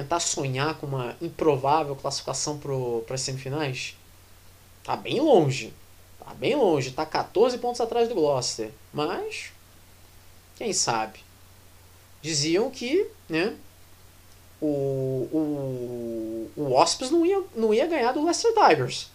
[0.00, 3.96] tentar sonhar com uma improvável classificação para as semifinais?
[4.84, 5.72] Tá bem longe.
[6.18, 6.90] Tá bem longe.
[6.90, 8.70] Tá 14 pontos atrás do Gloucester.
[8.92, 9.52] Mas,
[10.56, 11.20] quem sabe?
[12.22, 13.56] Diziam que, né?
[14.60, 19.08] o, o, o Wasps não ia, não ia ganhar do Leicester Tigers.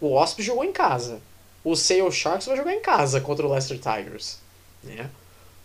[0.00, 1.20] O Wasps jogou em casa.
[1.62, 4.38] O Sale Sharks vai jogar em casa contra o Leicester Tigers.
[4.82, 5.10] Né?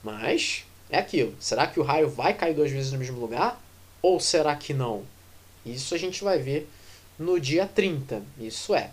[0.03, 1.35] Mas é aquilo.
[1.39, 3.61] Será que o raio vai cair duas vezes no mesmo lugar?
[4.05, 5.03] Ou será que não?
[5.65, 6.69] Isso a gente vai ver
[7.17, 8.21] no dia 30.
[8.39, 8.91] Isso é.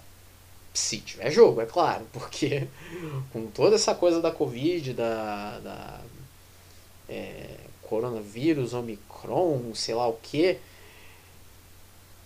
[0.72, 2.06] Se tiver jogo, é claro.
[2.14, 2.66] Porque
[3.30, 6.00] com toda essa coisa da Covid, da, da
[7.10, 10.56] é, coronavírus, Omicron, sei lá o que,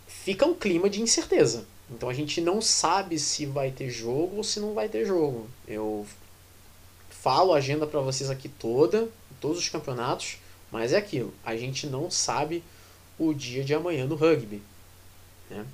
[0.07, 1.67] fica um clima de incerteza.
[1.91, 5.49] Então a gente não sabe se vai ter jogo ou se não vai ter jogo.
[5.67, 6.07] Eu
[7.11, 9.09] falo a agenda para vocês aqui toda,
[9.41, 10.37] todos os campeonatos,
[10.71, 12.63] mas é aquilo, a gente não sabe
[13.19, 14.63] o dia de amanhã no rugby.
[15.51, 15.65] Né?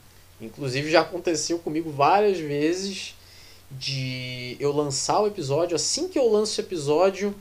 [0.41, 3.15] Inclusive já aconteceu comigo várias vezes
[3.71, 7.35] de eu lançar o episódio, assim que eu lanço o episódio,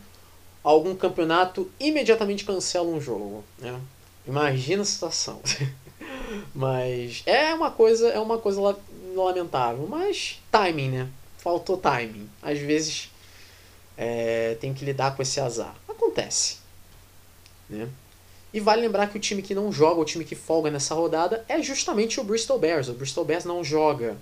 [0.64, 3.44] algum campeonato imediatamente cancela um jogo.
[3.60, 3.80] Né?
[4.28, 5.42] Imagina a situação.
[6.54, 8.78] mas é uma coisa, é uma coisa
[9.16, 9.88] lamentável.
[9.88, 11.10] Mas timing, né?
[11.38, 12.30] Faltou timing.
[12.42, 13.10] Às vezes
[13.98, 15.76] é, tem que lidar com esse azar.
[15.88, 16.58] Acontece.
[17.70, 17.90] Né?
[18.54, 21.46] E vale lembrar que o time que não joga, o time que folga nessa rodada,
[21.48, 22.90] é justamente o Bristol Bears.
[22.90, 24.18] O Bristol Bears não joga.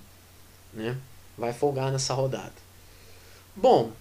[0.73, 0.95] Né?
[1.37, 2.53] Vai folgar nessa rodada.
[3.55, 3.91] Bom,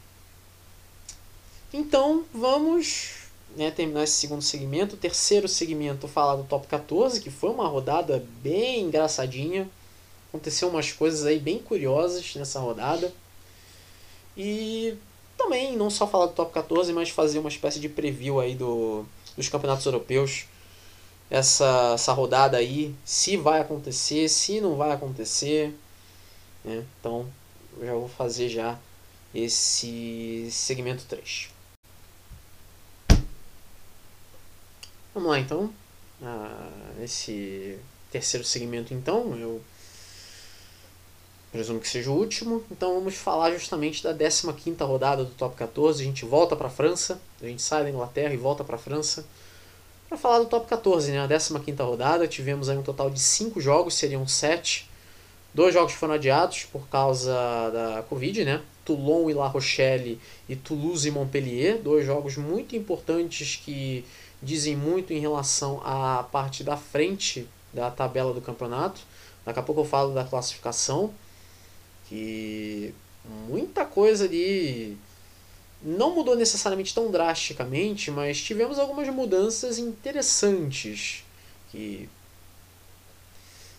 [1.73, 4.95] então vamos né, terminar esse segundo segmento.
[4.97, 9.69] O terceiro segmento falar do top 14, que foi uma rodada bem engraçadinha.
[10.29, 13.13] Aconteceu umas coisas aí bem curiosas nessa rodada.
[14.37, 14.95] E
[15.39, 19.07] também não só falar do top 14, mas fazer uma espécie de preview aí do,
[19.39, 20.45] dos campeonatos europeus.
[21.31, 25.75] Essa, essa rodada aí, se vai acontecer, se não vai acontecer.
[26.65, 26.85] Né?
[26.99, 27.27] Então,
[27.81, 28.79] já vou fazer já
[29.35, 31.51] esse segmento 3.
[35.15, 35.73] Vamos lá então.
[36.23, 36.71] Ah,
[37.03, 37.79] esse
[38.11, 39.63] terceiro segmento então, eu
[41.53, 42.65] presumo que seja o último.
[42.71, 46.03] Então vamos falar justamente da 15 rodada do Top 14.
[46.03, 48.79] A gente volta para a França, a gente sai da Inglaterra e volta para a
[48.79, 49.25] França.
[50.09, 51.23] Para falar do Top 14, né?
[51.23, 54.89] a 15 rodada, tivemos aí um total de 5 jogos, seriam 7.
[55.53, 57.33] Dois jogos foram adiados por causa
[57.71, 58.63] da Covid, né?
[58.85, 60.19] Toulon e La Rochelle
[60.49, 64.05] e Toulouse e Montpellier, dois jogos muito importantes que
[64.43, 69.01] dizem muito em relação à parte da frente da tabela do campeonato.
[69.45, 71.13] Daqui a pouco eu falo da classificação,
[72.09, 72.95] que
[73.47, 74.97] muita coisa ali
[75.83, 81.25] não mudou necessariamente tão drasticamente, mas tivemos algumas mudanças interessantes
[81.71, 82.09] que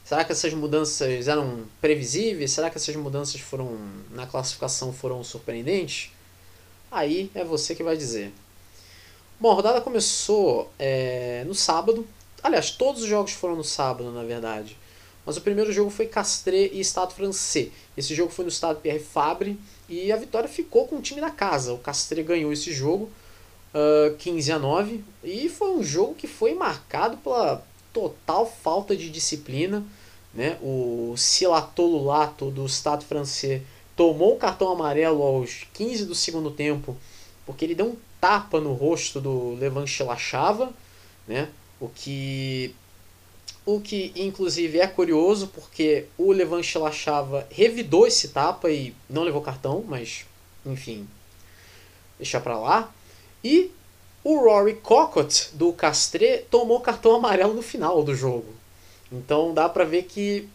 [0.09, 2.49] Será que essas mudanças eram previsíveis?
[2.49, 3.77] Será que essas mudanças foram
[4.09, 6.09] na classificação foram surpreendentes?
[6.89, 8.33] Aí é você que vai dizer.
[9.39, 12.07] Bom, a rodada começou é, no sábado.
[12.41, 14.75] Aliás, todos os jogos foram no sábado, na verdade.
[15.23, 17.71] Mas o primeiro jogo foi Castres e Estado Francês.
[17.95, 19.59] Esse jogo foi no estado Pierre Fabre
[19.89, 21.73] e a vitória ficou com o time da casa.
[21.73, 23.09] O Castres ganhou esse jogo
[23.73, 29.09] uh, 15 a 9 e foi um jogo que foi marcado pela total falta de
[29.09, 29.83] disciplina.
[30.33, 30.57] Né?
[30.61, 33.63] O Silatolulato do Estado francês
[33.95, 36.95] tomou um cartão amarelo aos 15 do segundo tempo
[37.49, 40.71] porque ele deu um tapa no rosto do Levan Chilachava,
[41.27, 41.49] né?
[41.79, 42.75] O que
[43.75, 49.41] o que inclusive é curioso porque o Levan Chilachava revidou esse tapa e não levou
[49.41, 50.25] cartão, mas
[50.65, 51.07] enfim,
[52.17, 52.91] deixa para lá.
[53.43, 53.71] E
[54.23, 58.53] o Rory Cockott do Castre tomou cartão amarelo no final do jogo.
[59.11, 60.49] Então dá para ver que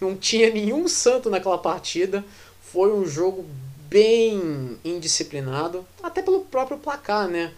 [0.00, 2.24] não tinha nenhum santo naquela partida.
[2.62, 3.44] Foi um jogo
[3.88, 7.52] bem indisciplinado, até pelo próprio placar, né?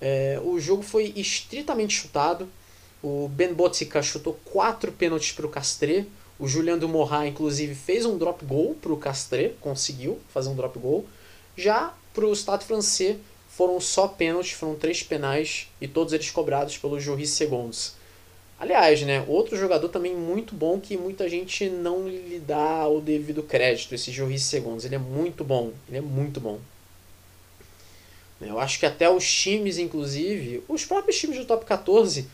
[0.00, 2.48] É, o jogo foi estritamente chutado.
[3.06, 6.10] O Ben Botsica chutou quatro pênaltis para o Castre.
[6.38, 10.78] O Julian Dumorra, inclusive, fez um drop goal para o Castre, conseguiu fazer um drop
[10.78, 11.04] goal.
[11.54, 16.78] Já para o Estado francês, foram só pênaltis, foram três penais e todos eles cobrados
[16.78, 17.92] pelo Joris Segundos.
[18.58, 23.42] Aliás, né, outro jogador também muito bom que muita gente não lhe dá o devido
[23.42, 24.86] crédito, esse Joris Segundos.
[24.86, 26.58] Ele é muito bom, ele é muito bom.
[28.40, 32.26] Eu acho que até os times, inclusive, os próprios times do top 14,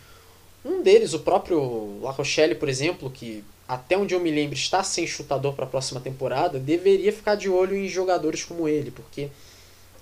[0.64, 4.82] um deles, o próprio La Rochelle, por exemplo, que até onde eu me lembro está
[4.82, 9.30] sem chutador para a próxima temporada, deveria ficar de olho em jogadores como ele, porque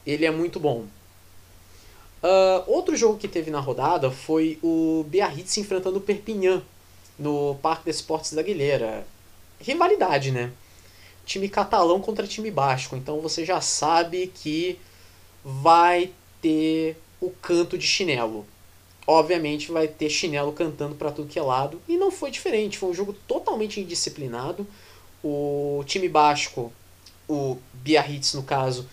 [0.07, 0.87] ele é muito bom.
[2.23, 6.63] Uh, outro jogo que teve na rodada foi o Biarritz enfrentando o Perpignan
[7.19, 9.07] no Parque des Esportes da Guilheira.
[9.61, 10.51] Rivalidade, né?
[11.25, 12.97] Time catalão contra time basco.
[12.97, 14.79] Então você já sabe que
[15.45, 18.47] vai ter o canto de chinelo.
[19.11, 21.81] Obviamente vai ter chinelo cantando para tudo que é lado.
[21.89, 22.77] E não foi diferente.
[22.77, 24.67] Foi um jogo totalmente indisciplinado.
[25.25, 26.71] O time basco,
[27.27, 28.87] o Biarritz no caso,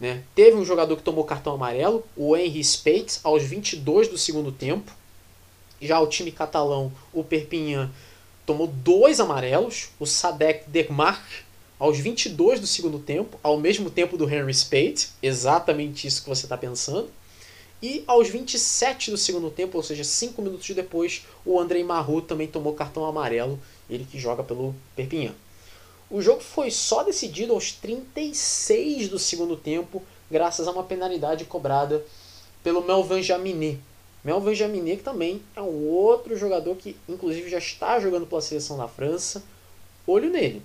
[0.00, 0.24] né?
[0.34, 4.90] Teve um jogador que tomou cartão amarelo, o Henry Spates, aos 22 do segundo tempo.
[5.80, 7.88] Já o time catalão, o Perpignan,
[8.44, 11.22] tomou dois amarelos, o Sadek Dermark,
[11.78, 16.46] aos 22 do segundo tempo, ao mesmo tempo do Henry Spate, exatamente isso que você
[16.46, 17.08] está pensando.
[17.82, 22.46] E aos 27 do segundo tempo, ou seja, 5 minutos depois, o Andrei Marru também
[22.46, 23.58] tomou cartão amarelo,
[23.90, 25.34] ele que joga pelo Perpignan.
[26.08, 32.04] O jogo foi só decidido aos 36 do segundo tempo, graças a uma penalidade cobrada
[32.62, 33.80] pelo Melvin Jaminet.
[34.22, 38.76] Melvin Jaminet que também é um outro jogador que inclusive já está jogando pela seleção
[38.76, 39.42] da França.
[40.06, 40.62] Olho nele.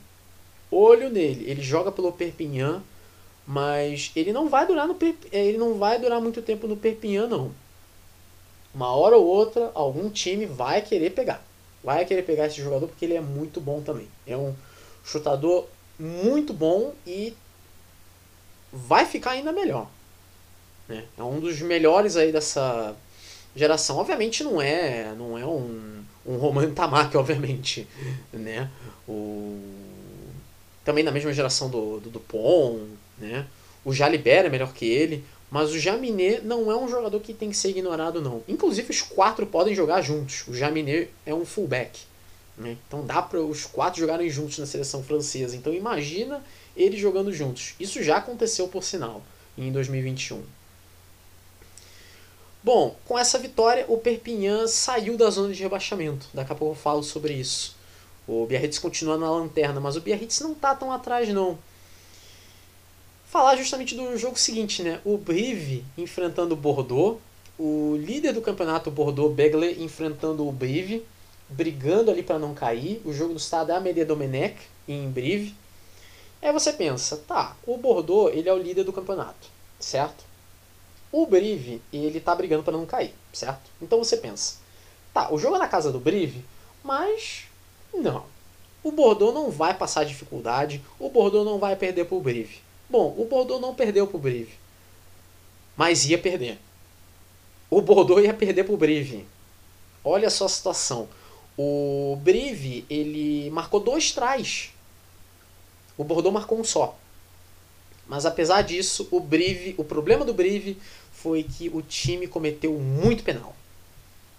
[0.70, 1.50] Olho nele.
[1.50, 2.84] Ele joga pelo Perpignan,
[3.48, 4.98] mas ele não vai durar no
[5.32, 7.52] ele não vai durar muito tempo no Perpignan não.
[8.76, 11.42] Uma hora ou outra algum time vai querer pegar.
[11.82, 14.10] Vai querer pegar esse jogador porque ele é muito bom também.
[14.28, 14.54] É um
[15.02, 15.66] chutador
[15.98, 17.34] muito bom e
[18.72, 19.88] vai ficar ainda melhor.
[20.90, 21.06] Né?
[21.18, 22.94] É um dos melhores aí dessa
[23.56, 23.98] geração.
[23.98, 27.88] Obviamente não é, não é um, um Roman Tamaki, obviamente,
[28.34, 28.70] né?
[29.08, 29.58] O
[30.84, 32.88] também da mesma geração do, do Dupont,
[33.18, 33.46] né?
[33.84, 37.50] O Jalibert é melhor que ele, mas o Jaminet não é um jogador que tem
[37.50, 38.44] que ser ignorado não.
[38.48, 40.46] Inclusive os quatro podem jogar juntos.
[40.48, 42.02] O Jaminet é um fullback,
[42.58, 42.76] Né?
[42.88, 45.56] Então dá para os quatro jogarem juntos na seleção francesa.
[45.56, 46.44] Então imagina
[46.76, 47.76] eles jogando juntos.
[47.80, 49.24] Isso já aconteceu, por sinal,
[49.58, 50.44] em 2021.
[52.64, 56.28] Bom, com essa vitória, o Perpignan saiu da zona de rebaixamento.
[56.34, 57.78] Daqui a pouco eu falo sobre isso.
[58.28, 61.58] O Biarritz continua na lanterna, mas o Biarritz não está tão atrás não.
[63.28, 65.02] Falar justamente do jogo seguinte, né?
[65.04, 67.20] O Brive enfrentando o Bordeaux,
[67.60, 71.06] o líder do campeonato Bordeaux, Begle, enfrentando o Brive,
[71.50, 73.02] brigando ali para não cair.
[73.04, 74.56] O jogo do estado é Amélie Domenech,
[74.88, 75.54] em Brive.
[76.42, 80.24] Aí você pensa, tá, o Bordeaux ele é o líder do campeonato, certo?
[81.12, 83.70] O Brive ele tá brigando para não cair, certo?
[83.82, 84.56] Então você pensa,
[85.14, 86.46] tá, o jogo é na casa do Brive,
[86.82, 87.44] mas
[87.94, 88.24] não.
[88.82, 92.66] O Bordeaux não vai passar dificuldade, o Bordeaux não vai perder pro Brive.
[92.90, 94.54] Bom, o Bordeaux não perdeu pro Brive,
[95.76, 96.58] mas ia perder.
[97.70, 99.26] O Bordeaux ia perder pro Brive.
[100.04, 101.10] Olha só a situação.
[101.58, 104.72] O Brive, ele marcou dois trás.
[105.98, 106.98] O Bordeaux marcou um só.
[108.08, 110.78] Mas apesar disso, o Brive, o problema do Brive
[111.12, 113.54] foi que o time cometeu muito penal.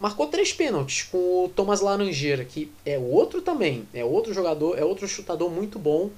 [0.00, 4.84] Marcou três pênaltis com o Thomas Laranjeira, que é outro também, é outro jogador, é
[4.84, 6.10] outro chutador muito bom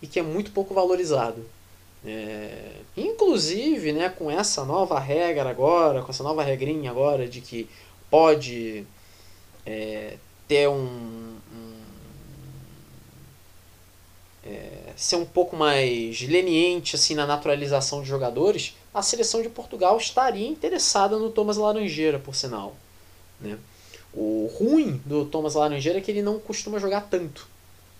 [0.00, 1.44] e que é muito pouco valorizado.
[2.06, 7.68] É, inclusive, né, com essa nova regra agora, com essa nova regrinha agora de que
[8.10, 8.84] pode
[9.64, 11.74] é, ter um, um
[14.44, 19.96] é, ser um pouco mais leniente assim na naturalização de jogadores, a seleção de Portugal
[19.96, 22.76] estaria interessada no Thomas Laranjeira, por sinal.
[23.40, 23.58] Né?
[24.12, 27.48] O ruim do Thomas Laranjeira é que ele não costuma jogar tanto.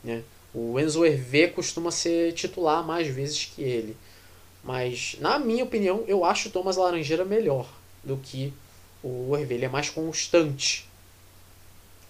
[0.04, 0.22] Né?
[0.54, 3.96] O Enzo Hervé costuma ser titular mais vezes que ele.
[4.62, 7.68] Mas, na minha opinião, eu acho o Thomas Laranjeira melhor
[8.02, 8.52] do que
[9.02, 9.54] o Hervé.
[9.56, 10.86] Ele é mais constante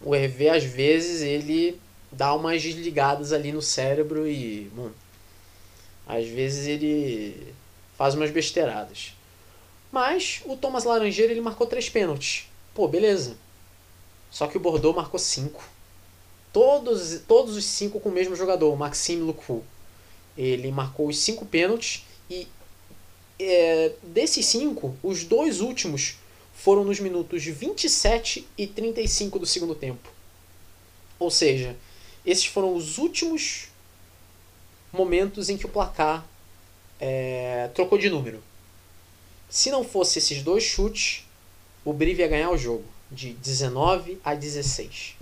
[0.04, 1.80] o Hervé, às vezes, ele
[2.12, 4.90] dá umas desligadas ali no cérebro e, bom,
[6.06, 7.54] às vezes ele
[7.96, 9.14] faz umas besteiradas.
[9.90, 12.46] Mas o Thomas Laranjeira ele marcou três pênaltis.
[12.74, 13.36] Pô, beleza.
[14.30, 15.64] Só que o Bordeaux marcou cinco.
[16.54, 19.64] Todos, todos os cinco com o mesmo jogador, o Maxime Lucu.
[20.38, 22.46] Ele marcou os cinco pênaltis e
[23.40, 26.16] é, desses cinco, os dois últimos
[26.54, 30.08] foram nos minutos 27 e 35 do segundo tempo.
[31.18, 31.76] Ou seja,
[32.24, 33.66] esses foram os últimos
[34.92, 36.24] momentos em que o placar
[37.00, 38.40] é, trocou de número.
[39.50, 41.26] Se não fosse esses dois chutes,
[41.84, 45.16] o Brive ia ganhar o jogo de 19 a 16.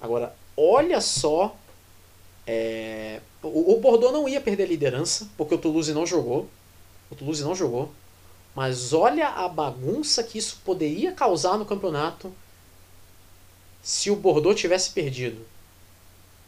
[0.00, 1.56] Agora, olha só.
[2.46, 6.48] É, o, o Bordeaux não ia perder a liderança, porque o Toulouse não jogou.
[7.10, 7.90] O Toulouse não jogou.
[8.54, 12.32] Mas olha a bagunça que isso poderia causar no campeonato
[13.82, 15.46] se o Bordeaux tivesse perdido.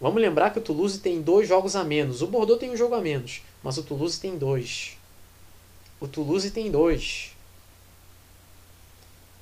[0.00, 2.22] Vamos lembrar que o Toulouse tem dois jogos a menos.
[2.22, 4.96] O Bordeaux tem um jogo a menos, mas o Toulouse tem dois.
[6.00, 7.32] O Toulouse tem dois.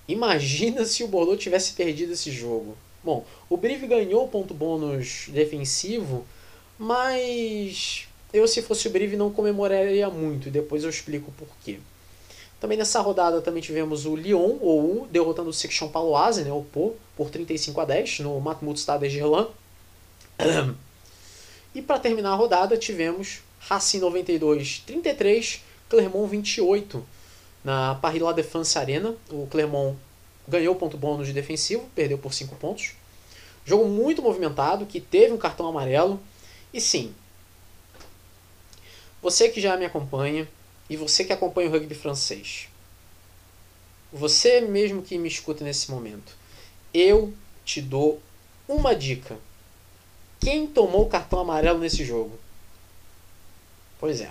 [0.08, 2.76] Imagina se o Bordeaux tivesse perdido esse jogo.
[3.02, 6.26] Bom, o Brive ganhou ponto bônus defensivo,
[6.78, 10.50] mas eu, se fosse o Brive, não comemoraria muito.
[10.50, 11.78] Depois eu explico por quê.
[12.60, 16.62] Também nessa rodada também tivemos o Lyon, ou U, derrotando o Section Paloise, né, o
[16.62, 19.48] Po, por 35 a 10 no Matmut Stade Gerland.
[21.74, 27.04] E para terminar a rodada tivemos Racing 92 33, Clermont 28
[27.62, 29.14] na Paris La Défense Arena.
[29.30, 29.94] O Clermont
[30.48, 32.92] ganhou ponto bônus de defensivo, perdeu por 5 pontos.
[33.64, 36.18] Jogo muito movimentado, que teve um cartão amarelo.
[36.72, 37.14] E sim,
[39.20, 40.48] você que já me acompanha,
[40.88, 42.68] e você que acompanha o rugby francês,
[44.12, 46.34] você mesmo que me escuta nesse momento,
[46.94, 47.34] eu
[47.64, 48.22] te dou
[48.66, 49.36] uma dica.
[50.40, 52.38] Quem tomou o cartão amarelo nesse jogo?
[53.98, 54.30] Pois é,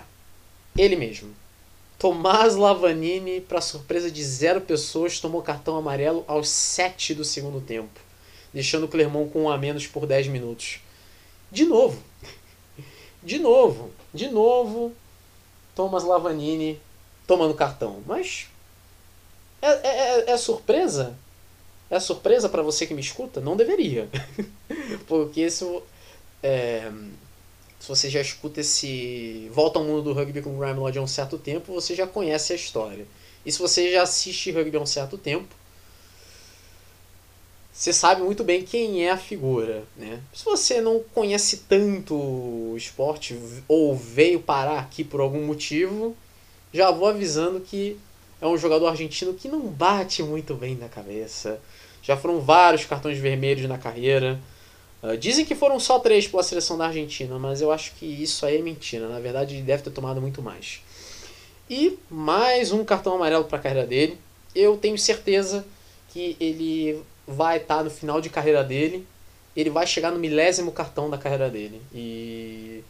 [0.76, 1.35] ele mesmo.
[1.99, 7.99] Tomás Lavanini, para surpresa de zero pessoas, tomou cartão amarelo aos 7 do segundo tempo,
[8.53, 10.80] deixando o Clermont com um a menos por 10 minutos.
[11.52, 12.02] De novo.
[13.24, 13.91] De novo.
[14.14, 14.94] De novo,
[15.76, 16.80] Thomas Lavanini
[17.26, 18.02] tomando cartão.
[18.06, 18.48] Mas
[19.61, 21.18] é, é, é, é surpresa?
[21.90, 23.41] É surpresa para você que me escuta?
[23.41, 24.10] Não deveria.
[25.07, 25.82] Porque isso.
[26.44, 26.91] É,
[27.80, 31.08] se você já escuta esse Volta ao Mundo do Rugby com Graham Lodge há um
[31.08, 33.06] certo tempo, você já conhece a história.
[33.45, 35.56] E se você já assiste rugby há um certo tempo,
[37.72, 40.20] você sabe muito bem quem é a figura, né?
[40.34, 46.18] Se você não conhece tanto o esporte ou veio parar aqui por algum motivo,
[46.74, 47.98] já vou avisando que
[48.41, 51.62] é um jogador argentino que não bate muito bem na cabeça.
[52.02, 54.40] Já foram vários cartões vermelhos na carreira,
[55.02, 58.45] Uh, dizem que foram só três pela seleção da Argentina, mas eu acho que isso
[58.45, 59.07] aí é mentira.
[59.07, 60.82] Na verdade, ele deve ter tomado muito mais.
[61.69, 64.18] E mais um cartão amarelo para a carreira dele.
[64.56, 65.65] Eu tenho certeza
[66.10, 69.06] que ele vai estar tá no final de carreira dele.
[69.56, 71.82] Ele vai chegar no milésimo cartão da carreira dele.
[71.94, 72.84] E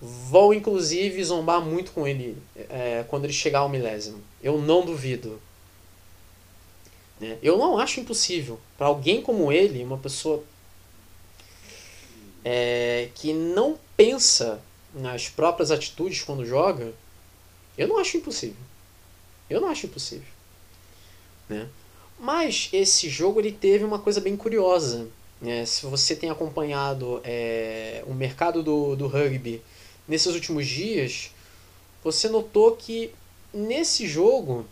[0.00, 4.20] vão inclusive zombar muito com ele é, quando ele chegar ao milésimo.
[4.42, 5.40] Eu não duvido.
[7.20, 7.38] Né?
[7.42, 8.58] Eu não acho impossível.
[8.76, 10.42] Para alguém como ele, uma pessoa
[12.44, 14.60] é, que não pensa
[14.94, 16.92] nas próprias atitudes quando joga,
[17.76, 18.56] eu não acho impossível.
[19.48, 20.28] Eu não acho impossível.
[21.48, 21.68] Né?
[22.18, 25.08] Mas esse jogo ele teve uma coisa bem curiosa.
[25.40, 25.66] Né?
[25.66, 29.62] Se você tem acompanhado é, o mercado do, do rugby
[30.06, 31.30] nesses últimos dias,
[32.02, 33.10] você notou que
[33.52, 34.66] nesse jogo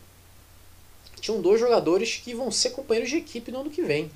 [1.21, 4.11] tinham dois jogadores que vão ser companheiros de equipe no ano que vem.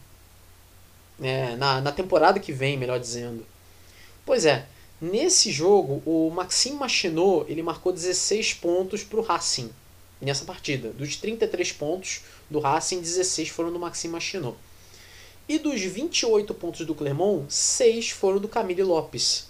[1.23, 3.47] É, na, na temporada que vem, melhor dizendo.
[4.25, 4.67] Pois é,
[5.01, 9.71] nesse jogo o Maxime Machinot ele marcou 16 pontos para o Racing
[10.21, 10.91] nessa partida.
[10.91, 14.57] Dos 33 pontos do Racing, 16 foram do Maxime Machinot.
[15.49, 19.47] E dos 28 pontos do Clermont, 6 foram do Camille Lopes.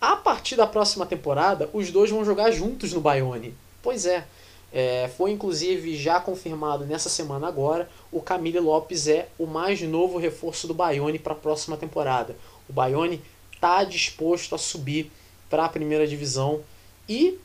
[0.00, 3.54] A partir da próxima temporada, os dois vão jogar juntos no Bayonne.
[3.82, 4.26] Pois é,
[4.72, 10.18] é, foi inclusive já confirmado nessa semana agora, o Camille Lopes é o mais novo
[10.18, 12.36] reforço do Bayonne para a próxima temporada.
[12.68, 13.20] O Bayonne
[13.52, 15.10] está disposto a subir
[15.50, 16.62] para a primeira divisão
[17.08, 17.38] e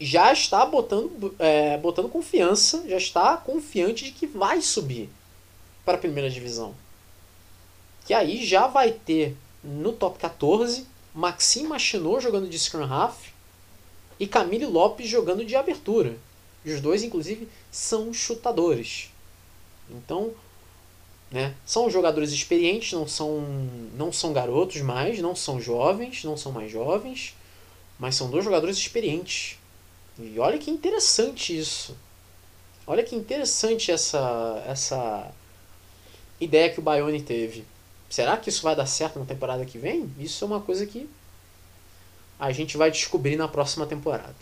[0.00, 5.10] já está botando, é, botando confiança, já está confiante de que vai subir
[5.84, 6.74] para a primeira divisão.
[8.06, 13.29] Que aí já vai ter no top 14 Maxime Machinot jogando de scrum half
[14.20, 16.16] e Camille Lopes jogando de abertura.
[16.62, 19.10] E os dois, inclusive, são chutadores.
[19.90, 20.32] Então,
[21.30, 23.40] né, são jogadores experientes, não são,
[23.96, 27.34] não são garotos mais, não são jovens, não são mais jovens,
[27.98, 29.58] mas são dois jogadores experientes.
[30.18, 31.96] E olha que interessante isso.
[32.86, 35.32] Olha que interessante essa, essa
[36.38, 37.64] ideia que o Bayonne teve.
[38.10, 40.12] Será que isso vai dar certo na temporada que vem?
[40.18, 41.08] Isso é uma coisa que
[42.40, 44.34] a gente vai descobrir na próxima temporada.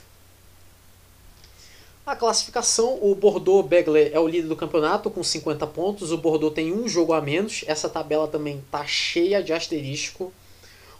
[2.06, 6.10] A classificação, o Bordeaux Begler é o líder do campeonato com 50 pontos.
[6.10, 7.64] O Bordeaux tem um jogo a menos.
[7.66, 10.32] Essa tabela também tá cheia de asterisco.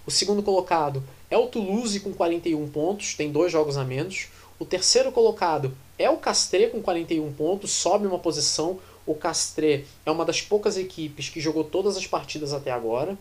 [0.05, 4.29] O segundo colocado é o Toulouse com 41 pontos, tem dois jogos a menos.
[4.59, 8.79] O terceiro colocado é o Castre com 41 pontos, sobe uma posição.
[9.07, 13.17] O Castre é uma das poucas equipes que jogou todas as partidas até agora.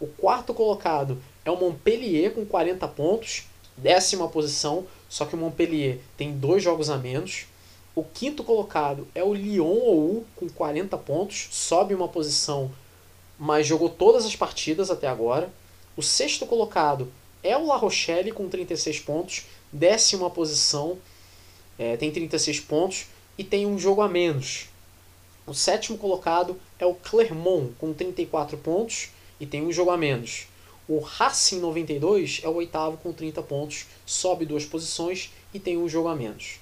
[0.00, 3.44] O quarto colocado é o Montpellier com 40 pontos,
[3.76, 7.44] décima posição, só que o Montpellier tem dois jogos a menos.
[7.94, 12.70] O quinto colocado é o Lyon ou com 40 pontos, sobe uma posição,
[13.38, 15.52] mas jogou todas as partidas até agora.
[15.94, 17.12] O sexto colocado
[17.42, 20.96] é o La Rochelle com 36 pontos, décima posição,
[21.78, 23.06] é, tem 36 pontos
[23.36, 24.70] e tem um jogo a menos.
[25.46, 29.10] O sétimo colocado é o Clermont, com 34 pontos
[29.40, 30.46] e tem um jogo a menos.
[30.86, 35.88] O Racing 92 é o oitavo com 30 pontos, sobe duas posições e tem um
[35.88, 36.60] jogo a menos.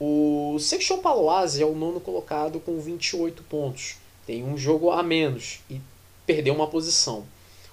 [0.00, 3.96] O Section Paloise é o nono colocado com 28 pontos,
[4.26, 5.80] tem um jogo a menos e
[6.26, 7.24] perdeu uma posição.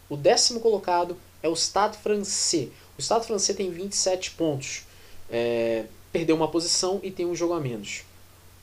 [0.09, 2.69] O décimo colocado é o Stade Francais.
[2.97, 4.83] O Stade Francais tem 27 pontos,
[5.29, 8.03] é, perdeu uma posição e tem um jogo a menos.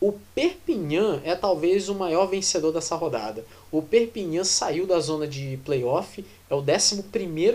[0.00, 3.44] O Perpignan é talvez o maior vencedor dessa rodada.
[3.68, 7.02] O Perpignan saiu da zona de playoff, é o 11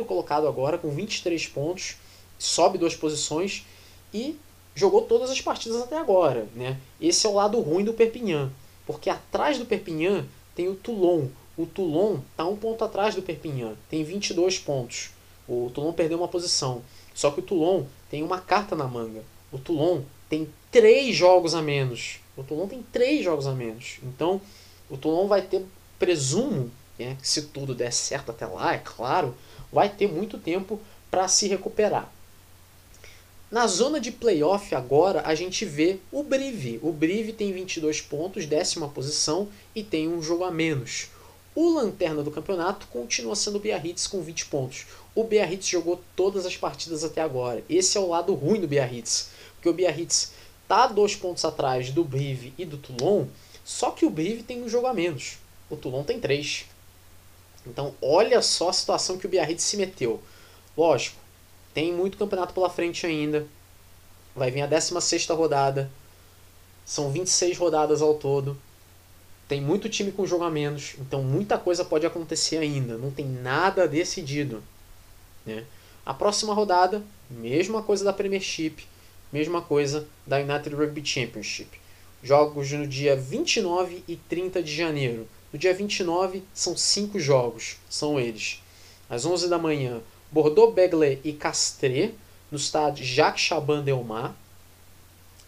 [0.06, 1.96] colocado agora, com 23 pontos,
[2.38, 3.66] sobe duas posições
[4.14, 4.38] e
[4.76, 6.46] jogou todas as partidas até agora.
[6.54, 6.78] Né?
[7.00, 8.52] Esse é o lado ruim do Perpignan,
[8.86, 11.28] porque atrás do Perpignan tem o Toulon.
[11.58, 15.12] O Toulon está um ponto atrás do Perpignan, tem 22 pontos.
[15.48, 16.82] O Toulon perdeu uma posição.
[17.14, 19.24] Só que o Toulon tem uma carta na manga.
[19.50, 24.00] O Toulon tem três jogos a menos o Toulon tem três jogos a menos.
[24.04, 24.42] Então,
[24.90, 25.66] o Toulon vai ter,
[26.00, 29.36] presumo, né, se tudo der certo até lá, é claro,
[29.72, 30.80] vai ter muito tempo
[31.10, 32.12] para se recuperar.
[33.54, 36.80] Na zona de playoff agora a gente vê o Brive.
[36.82, 41.10] O Brive tem 22 pontos, décima posição e tem um jogo a menos.
[41.54, 44.88] O lanterna do campeonato continua sendo o Biarritz com 20 pontos.
[45.14, 47.64] O Biarritz jogou todas as partidas até agora.
[47.70, 50.32] Esse é o lado ruim do Biarritz, porque o Biarritz
[50.64, 53.28] está dois pontos atrás do Brive e do Toulon,
[53.64, 55.38] só que o Brive tem um jogo a menos.
[55.70, 56.66] O Toulon tem três.
[57.66, 60.22] Então, olha só a situação que o Biarritz se meteu.
[60.76, 61.18] Lógico,
[61.74, 63.48] tem muito campeonato pela frente ainda.
[64.36, 65.90] Vai vir a 16 rodada.
[66.86, 68.58] São 26 rodadas ao todo.
[69.48, 72.98] tem muito time com jogo a menos, então muita coisa pode acontecer ainda.
[72.98, 74.64] Não tem nada decidido.
[75.46, 75.66] Né?
[76.06, 78.86] A próxima rodada, mesma coisa da Premiership,
[79.34, 81.68] mesma coisa da United Rugby Championship.
[82.22, 85.28] Jogos no dia 29 e 30 de janeiro.
[85.52, 88.62] No dia 29 são cinco jogos, são eles.
[89.10, 90.02] Às 11 da manhã,
[90.32, 92.12] Bordeaux, Begley e Castré,
[92.52, 94.36] no estádio Jacques Chaban Delmar.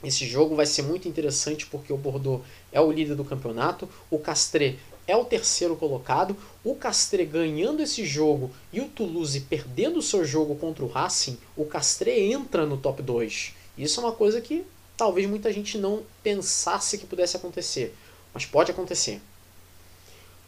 [0.03, 4.18] Esse jogo vai ser muito interessante porque o Bordeaux é o líder do campeonato, o
[4.18, 10.03] Castré é o terceiro colocado, o Castré ganhando esse jogo e o Toulouse perdendo o
[10.03, 13.65] seu jogo contra o Racing, o Castré entra no top 2.
[13.78, 14.66] Isso é uma coisa que
[14.96, 17.96] talvez muita gente não pensasse que pudesse acontecer,
[18.34, 19.22] mas pode acontecer.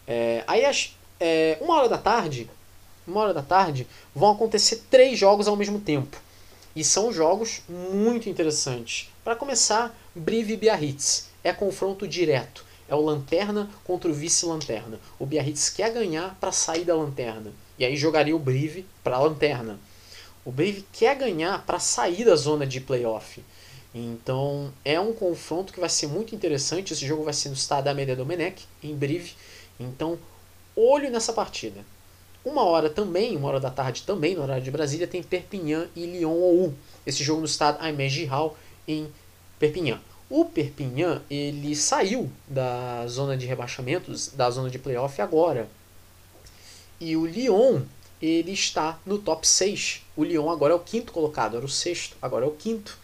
[0.08, 0.64] É, aí
[1.20, 2.50] é, uma hora da tarde,
[3.06, 6.18] uma hora da tarde, vão acontecer três jogos ao mesmo tempo.
[6.76, 9.10] E são jogos muito interessantes.
[9.24, 11.28] Para começar, Brive e Biarritz.
[11.44, 12.64] É confronto direto.
[12.88, 15.00] É o Lanterna contra o vice-lanterna.
[15.20, 17.52] O Biarritz quer ganhar para sair da Lanterna.
[17.78, 19.80] E aí jogaria o Brive para a Lanterna.
[20.48, 23.44] O Brive quer ganhar para sair da zona de playoff.
[23.94, 26.94] Então é um confronto que vai ser muito interessante.
[26.94, 29.36] Esse jogo vai ser no Stade Amédée Domenech, em Brive.
[29.78, 30.18] Então,
[30.74, 31.82] olho nessa partida.
[32.46, 36.06] Uma hora também, uma hora da tarde também, no horário de Brasília, tem Perpignan e
[36.06, 36.74] Lyon ou
[37.06, 38.58] Esse jogo no estado Aimé Giral,
[38.88, 39.12] em
[39.60, 40.00] Perpignan.
[40.30, 45.68] O Perpignan, ele saiu da zona de rebaixamentos, da zona de playoff agora.
[47.02, 47.82] E o Lyon,
[48.22, 50.07] ele está no top 6.
[50.18, 52.98] O Lyon agora é o quinto colocado, era o sexto, agora é o quinto.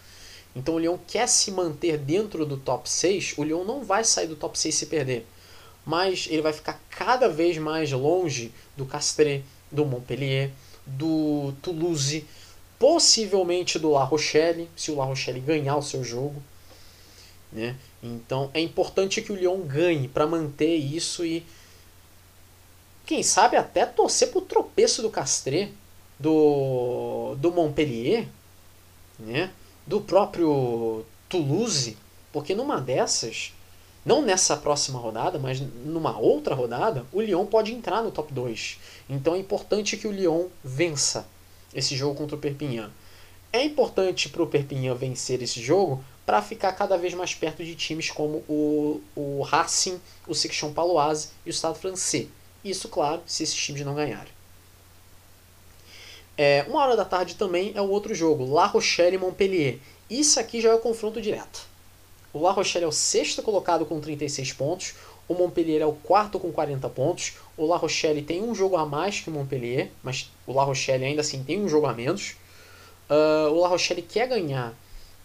[0.54, 3.36] Então o Lyon quer se manter dentro do top 6.
[3.38, 5.26] O Lyon não vai sair do top 6 se perder
[5.86, 10.52] mas ele vai ficar cada vez mais longe do Castres, do Montpellier,
[10.86, 12.26] do Toulouse,
[12.80, 16.42] possivelmente do La Rochelle, se o La Rochelle ganhar o seu jogo.
[17.52, 17.76] Né?
[18.02, 21.46] Então é importante que o Lyon ganhe para manter isso e
[23.06, 25.70] quem sabe até torcer para o tropeço do Castres,
[26.20, 28.28] do, do Montpellier,
[29.20, 29.52] né?
[29.86, 31.98] do próprio Toulouse,
[32.32, 33.54] porque numa dessas
[34.06, 38.78] não nessa próxima rodada, mas numa outra rodada, o Lyon pode entrar no top 2.
[39.10, 41.26] Então é importante que o Lyon vença
[41.74, 42.92] esse jogo contra o Perpignan.
[43.52, 47.76] É importante para o Perpignan vencer esse jogo para ficar cada vez mais perto de
[47.76, 52.28] times como o, o Racing, o Section Paloise e o Estado francês.
[52.64, 54.33] Isso, claro, se esses times não ganharem.
[56.38, 59.80] É, uma hora da tarde também é o outro jogo, La Rochelle e Montpellier.
[60.10, 61.68] Isso aqui já é o confronto direto.
[62.34, 64.96] O La Rochelle é o sexto colocado com 36 pontos.
[65.28, 67.34] O Montpellier é o quarto com 40 pontos.
[67.56, 71.06] O La Rochelle tem um jogo a mais que o Montpellier, mas o La Rochelle
[71.06, 72.36] ainda assim tem um jogo a menos.
[73.10, 74.74] Uh, o La Rochelle quer ganhar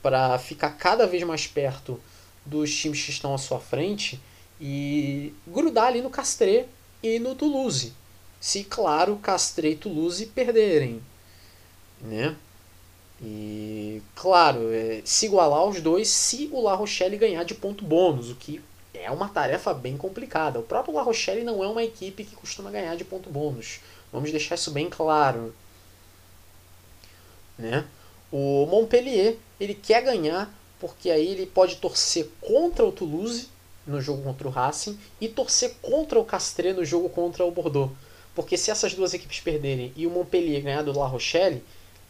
[0.03, 1.99] para ficar cada vez mais perto
[2.45, 4.21] dos times que estão à sua frente
[4.61, 6.67] e grudar ali no Castres
[7.03, 7.93] e no Toulouse.
[8.41, 11.03] Se, claro, Castres e Toulouse perderem.
[12.01, 12.37] Né?
[13.21, 18.31] E, claro, é, se igualar os dois se o La Rochelle ganhar de ponto bônus,
[18.31, 18.63] o que
[18.95, 20.59] é uma tarefa bem complicada.
[20.59, 23.81] O próprio La Rochelle não é uma equipe que costuma ganhar de ponto bônus.
[24.13, 25.55] Vamos deixar isso bem claro.
[27.59, 27.85] Né?
[28.31, 33.49] O Montpellier ele quer ganhar porque aí ele pode torcer contra o Toulouse
[33.87, 37.91] no jogo contra o Racing e torcer contra o Castres no jogo contra o Bordeaux.
[38.39, 41.61] Porque se essas duas equipes perderem e o Montpellier ganhar do La Rochelle,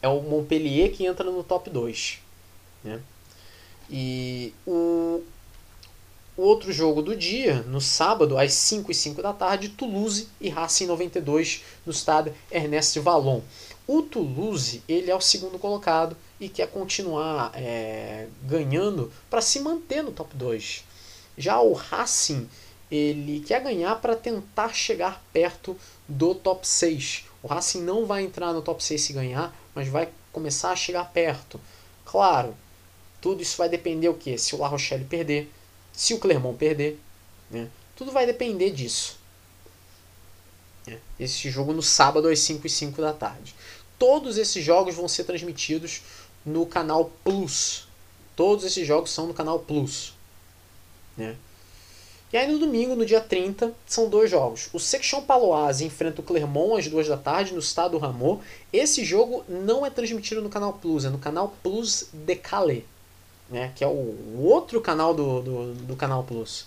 [0.02, 2.18] é o Montpellier que entra no top 2.
[2.84, 3.00] Né?
[3.88, 5.22] E o,
[6.36, 10.50] o outro jogo do dia, no sábado, às 5 e 5 da tarde, Toulouse e
[10.50, 13.40] Racing 92 no estado Ernest Vallon.
[13.86, 20.02] O Toulouse ele é o segundo colocado e quer continuar é, ganhando para se manter
[20.02, 20.84] no top 2.
[21.38, 22.46] Já o Racing
[22.90, 25.74] ele quer ganhar para tentar chegar perto
[26.08, 27.24] do top 6.
[27.42, 31.04] O Racing não vai entrar no top 6 se ganhar, mas vai começar a chegar
[31.12, 31.60] perto.
[32.04, 32.56] Claro,
[33.20, 34.38] tudo isso vai depender o que?
[34.38, 35.52] Se o La Rochelle perder,
[35.92, 36.98] se o Clermont perder,
[37.50, 37.68] né?
[37.94, 39.18] Tudo vai depender disso.
[40.86, 40.98] Né?
[41.18, 43.54] Esse jogo no sábado às 5 e 5 da tarde.
[43.98, 46.02] Todos esses jogos vão ser transmitidos
[46.46, 47.88] no canal Plus.
[48.36, 50.14] Todos esses jogos são no canal Plus.
[51.16, 51.36] Né?
[52.30, 54.68] E aí no domingo, no dia 30, são dois jogos.
[54.72, 58.38] O Section Paloise enfrenta o Clermont às duas da tarde no estado do Ramon.
[58.70, 62.82] Esse jogo não é transmitido no canal Plus, é no canal Plus de Calais,
[63.48, 63.72] né?
[63.74, 66.66] que é o outro canal do, do, do canal Plus.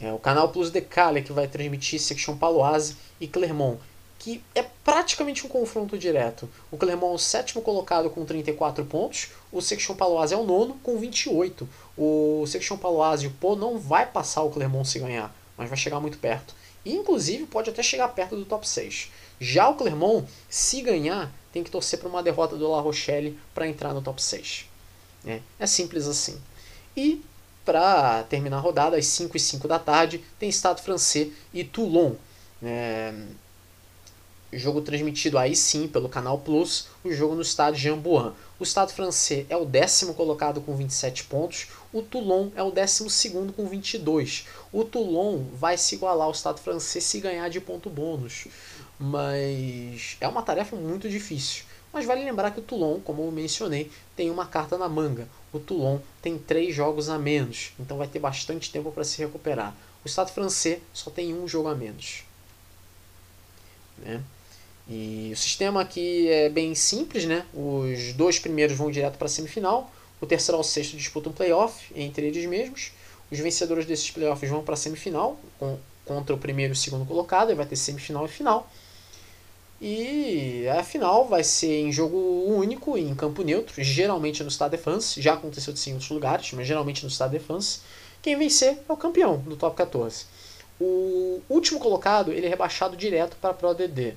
[0.00, 3.80] É o canal Plus de Calais que vai transmitir Section Paloise e Clermont
[4.18, 6.48] que é praticamente um confronto direto.
[6.70, 10.74] O Clermont é o sétimo colocado com 34 pontos, o Section Paloise é o nono
[10.82, 11.68] com 28.
[11.96, 15.34] O Section Paloise e o Pô não vai passar o Clermont se ganhar.
[15.56, 16.54] mas vai chegar muito perto.
[16.84, 19.10] E, inclusive, pode até chegar perto do top 6.
[19.40, 23.66] Já o Clermont, se ganhar, tem que torcer para uma derrota do La Rochelle para
[23.66, 24.66] entrar no top 6.
[25.26, 26.40] É, é simples assim.
[26.96, 27.22] E,
[27.64, 32.12] para terminar a rodada, às 5 e 5 da tarde, tem Estado francês e Toulon.
[32.62, 33.12] É,
[34.52, 38.32] jogo transmitido aí sim pelo Canal Plus, o jogo no estádio Jean-Bouin.
[38.58, 43.10] O estado francês é o décimo colocado com 27 pontos, o Toulon é o décimo
[43.10, 44.46] segundo com 22.
[44.72, 48.48] O Toulon vai se igualar ao estado francês se ganhar de ponto bônus,
[48.98, 51.64] mas é uma tarefa muito difícil.
[51.92, 55.28] Mas vale lembrar que o Toulon, como eu mencionei, tem uma carta na manga.
[55.52, 59.74] O Toulon tem três jogos a menos, então vai ter bastante tempo para se recuperar.
[60.04, 62.24] O estado francês só tem um jogo a menos.
[63.98, 64.22] Né?
[64.88, 67.44] E o sistema aqui é bem simples, né?
[67.52, 71.92] Os dois primeiros vão direto para a semifinal, o terceiro ao sexto disputam um playoff
[71.94, 72.92] entre eles mesmos.
[73.30, 77.04] Os vencedores desses playoffs vão para a semifinal com, contra o primeiro e o segundo
[77.04, 78.70] colocado, e vai ter semifinal e final.
[79.80, 82.16] E a final vai ser em jogo
[82.46, 85.20] único, em campo neutro, geralmente no Stade de France.
[85.22, 87.80] Já aconteceu sim em outros lugares, mas geralmente no Stade de France.
[88.20, 90.24] Quem vencer é o campeão do top 14.
[90.80, 94.14] O último colocado ele é rebaixado direto para a Pro DD.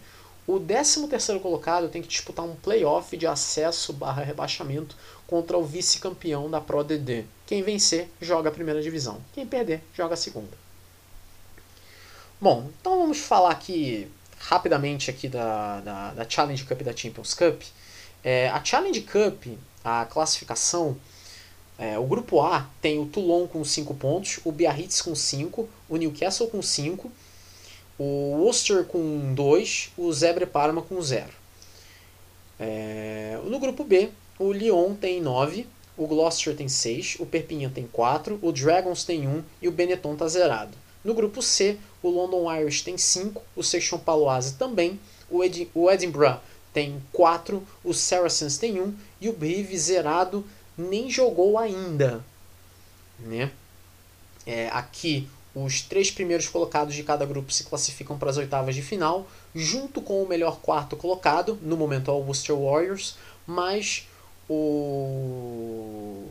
[0.51, 6.49] O 13º colocado tem que disputar um playoff de acesso barra rebaixamento contra o vice-campeão
[6.49, 7.23] da Pro DD.
[7.47, 9.21] Quem vencer, joga a primeira divisão.
[9.33, 10.51] Quem perder, joga a segunda.
[12.41, 17.33] Bom, então vamos falar aqui rapidamente aqui da, da, da Challenge Cup e da Champions
[17.33, 17.61] Cup.
[18.21, 20.97] É, a Challenge Cup, a classificação,
[21.79, 25.95] é, o grupo A tem o Toulon com 5 pontos, o Biarritz com 5, o
[25.95, 27.09] Newcastle com 5,
[27.97, 31.30] o Worcester com 2, o Zebre Parma com 0.
[32.59, 37.88] É, no grupo B, o Lyon tem 9, o Gloucester tem 6, o Perpignan tem
[37.88, 40.77] 4, o Dragons tem 1 e o Benetton está zerado.
[41.03, 44.99] No grupo C, o London Irish tem 5, o Seixão Paloise também,
[45.30, 46.39] o, Ed, o Edinburgh
[46.73, 50.45] tem 4, o Saracens tem 1 e o Brive zerado
[50.77, 52.23] nem jogou ainda.
[53.19, 53.51] Né?
[54.45, 58.81] É, aqui os três primeiros colocados de cada grupo se classificam para as oitavas de
[58.81, 63.15] final, junto com o melhor quarto colocado, no momento é o Worcester Warriors,
[63.45, 64.07] mas
[64.49, 66.27] o.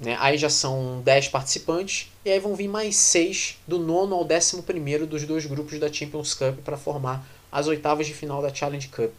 [0.00, 4.24] Né, aí já são 10 participantes, e aí vão vir mais 6 do nono ao
[4.24, 8.52] décimo primeiro dos dois grupos da Champions Cup para formar as oitavas de final da
[8.52, 9.12] Challenge Cup.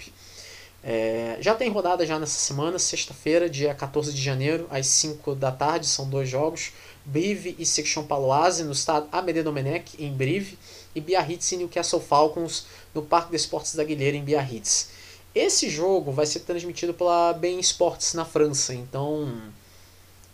[0.84, 5.50] É, já tem rodada já nessa semana, sexta-feira, dia 14 de janeiro, às 5 da
[5.50, 6.74] tarde, são dois jogos.
[7.06, 10.58] Brive e Section Paloise no estado Amédée Domenech, em Brive,
[10.96, 14.90] e Biarritz e Newcastle Falcons no Parque de Esportes da Guilherme, em Biarritz.
[15.36, 19.42] Esse jogo vai ser transmitido pela Bein Sports na França, então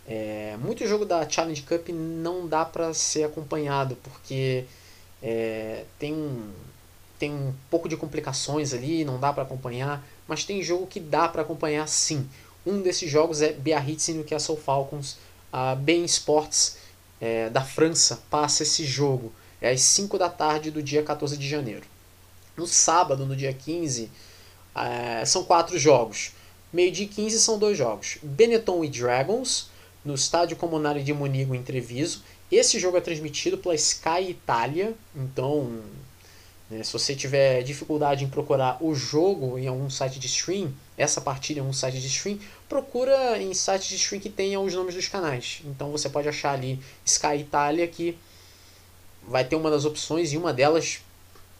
[0.06, 4.64] é, muito jogo da Challenge Cup não dá para ser acompanhado, porque
[5.22, 6.14] é, tem,
[7.18, 11.28] tem um pouco de complicações ali, não dá para acompanhar, mas tem jogo que dá
[11.28, 12.28] para acompanhar sim.
[12.66, 15.16] Um desses jogos é Biarritz e Newcastle Falcons
[15.52, 16.76] a Bein Sports
[17.20, 19.32] é, da França passa esse jogo.
[19.60, 21.84] É às 5 da tarde do dia 14 de janeiro.
[22.56, 24.10] No sábado, no dia 15,
[24.74, 26.32] é, são quatro jogos.
[26.72, 28.18] Meio-dia 15 são dois jogos.
[28.22, 29.68] Benetton e Dragons,
[30.04, 32.22] no estádio Comunale de Munigo, em Treviso.
[32.50, 35.82] Esse jogo é transmitido pela Sky Itália, então
[36.70, 41.20] né, se você tiver dificuldade em procurar o jogo em algum site de stream, essa
[41.20, 42.38] partida em algum site de stream,
[42.70, 45.60] procura em sites de stream que tenham os nomes dos canais.
[45.64, 48.16] Então você pode achar ali Sky Italia que
[49.26, 51.00] vai ter uma das opções e uma delas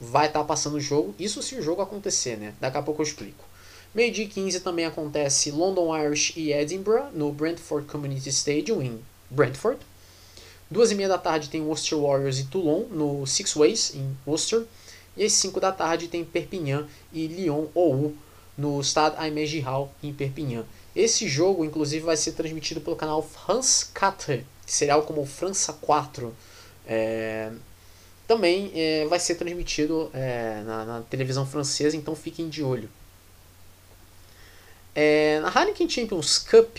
[0.01, 1.13] vai estar tá passando o jogo.
[1.19, 2.55] Isso se o jogo acontecer, né?
[2.61, 3.45] Daqui a pouco eu explico.
[3.93, 9.81] Meio dia 15 também acontece London Irish e Edinburgh no Brentford Community Stadium em Brentford.
[10.71, 14.65] Duas e meia da tarde tem Worcester Warriors e Toulon no Six Ways em Worcester.
[15.17, 18.15] E às 5 da tarde tem Perpignan e Lyon ou
[18.57, 20.65] no Stade Aimé Giral em Perpignan.
[20.95, 25.73] Esse jogo, inclusive, vai ser transmitido pelo canal France 4, que será algo como França
[25.73, 26.35] 4.
[26.87, 27.53] É,
[28.27, 32.89] também é, vai ser transmitido é, na, na, televisão francesa, então fiquem de olho.
[34.95, 36.79] É, na Heineken Champions Cup,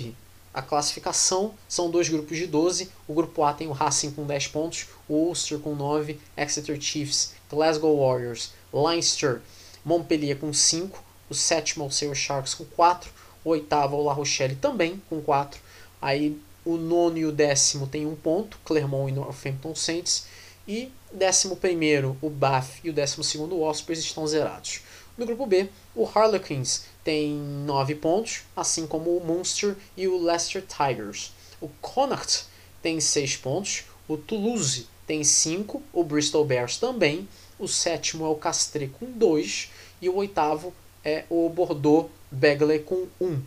[0.54, 2.90] a classificação são dois grupos de 12.
[3.08, 7.34] O grupo A tem o Racing com 10 pontos, o Ulster com 9, Exeter Chiefs,
[7.50, 9.42] Glasgow Warriors, Leinster,
[9.84, 13.10] Montpellier com 5, o sétimo é o Sale Sharks com 4,
[13.44, 15.60] o oitavo é o La Rochelle também com 4.
[16.02, 20.26] Aí o nono e o décimo tem um ponto, Clermont e Northampton Saints.
[20.68, 24.82] E décimo primeiro, o Bath e o décimo segundo, o Ospreys estão zerados.
[25.18, 30.64] No grupo B, o Harlequins tem 9 pontos, assim como o Munster e o Leicester
[30.64, 31.32] Tigers.
[31.60, 32.46] O Connacht
[32.82, 37.28] tem 6 pontos, o Toulouse tem 5, o Bristol Bears também,
[37.60, 39.70] o sétimo é o Castre com 2
[40.02, 43.26] e o oitavo é o Bordeaux Begley com 1.
[43.26, 43.42] Um.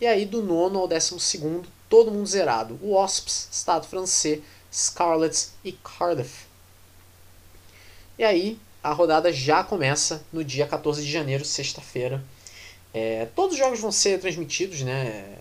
[0.00, 2.78] E aí do nono ao décimo segundo, todo mundo zerado.
[2.82, 4.42] O Wasps, Estado francês,
[4.72, 6.46] Scarlets e Cardiff.
[8.18, 12.22] E aí a rodada já começa no dia 14 de janeiro, sexta-feira.
[12.92, 15.36] É, todos os jogos vão ser transmitidos, né?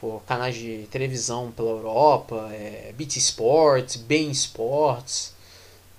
[0.00, 5.32] Por canais de televisão pela Europa, é, BT Sports, Bein Sports,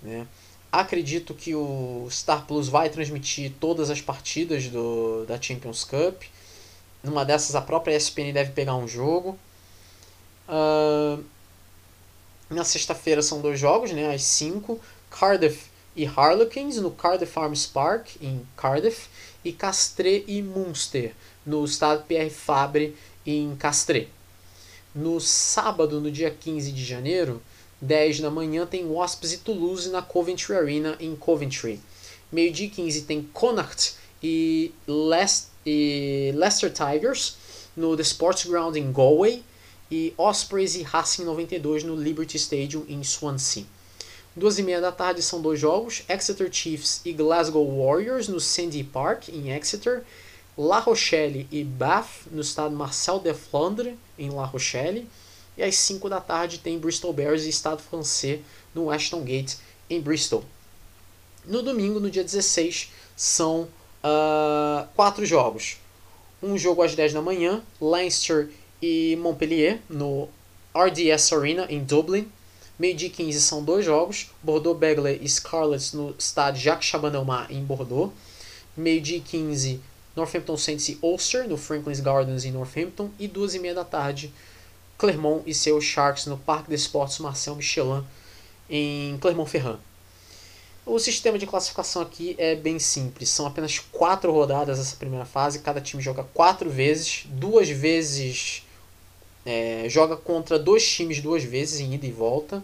[0.02, 0.28] né?
[0.72, 6.24] Acredito que o Star Plus vai transmitir todas as partidas do, da Champions Cup.
[7.04, 9.38] Numa dessas, a própria ESPN deve pegar um jogo.
[10.48, 11.22] Uh,
[12.50, 14.80] na sexta-feira são dois jogos, né, às 5.
[15.10, 19.10] Cardiff e Harlequins no Cardiff Arms Park, em Cardiff.
[19.44, 21.14] E Castres e Munster,
[21.46, 22.96] no estado Pierre Fabre,
[23.26, 24.08] em Castres.
[24.94, 27.42] No sábado, no dia 15 de janeiro,
[27.82, 31.80] 10 da manhã tem Wasps e Toulouse na Coventry Arena em Coventry.
[32.32, 34.72] Meio-dia 15 tem Connacht e,
[35.66, 37.36] e Leicester Tigers
[37.76, 39.44] no The Sports Ground em Galway
[39.90, 43.66] e Ospreys e Racing 92 no Liberty Stadium em Swansea.
[44.34, 48.82] Duas e meia da tarde são dois jogos, Exeter Chiefs e Glasgow Warriors no Sandy
[48.84, 50.04] Park em Exeter,
[50.58, 55.06] La Rochelle e Bath no estado Marcel de Flandre em La Rochelle
[55.58, 58.42] e às 5 da tarde tem Bristol Bears e Estado francês
[58.74, 59.56] no Ashton Gate,
[59.90, 60.44] em Bristol.
[61.46, 63.68] No domingo, no dia 16, são
[64.04, 65.78] uh, quatro jogos.
[66.42, 68.50] Um jogo às 10 da manhã, Leinster
[68.82, 70.28] e Montpellier, no
[70.74, 72.32] RDS Arena, em Dublin.
[72.80, 78.12] Meio-dia 15 são dois jogos, Bordeaux Begley e Scarlets no estádio Jacques Chaban-Delmas, em Bordeaux.
[78.76, 79.80] Meio-dia 15,
[80.16, 83.12] Northampton Saints e Ulster, no Franklin's Gardens, em Northampton.
[83.20, 84.34] E duas e meia da tarde,
[85.02, 88.04] Clermont e seus Sharks no Parque de Esportes Marcel Michelin
[88.70, 89.80] em Clermont-Ferrand.
[90.86, 93.30] O sistema de classificação aqui é bem simples.
[93.30, 95.58] São apenas quatro rodadas essa primeira fase.
[95.58, 97.24] Cada time joga quatro vezes.
[97.30, 98.64] Duas vezes
[99.44, 102.64] é, joga contra dois times duas vezes em ida e volta.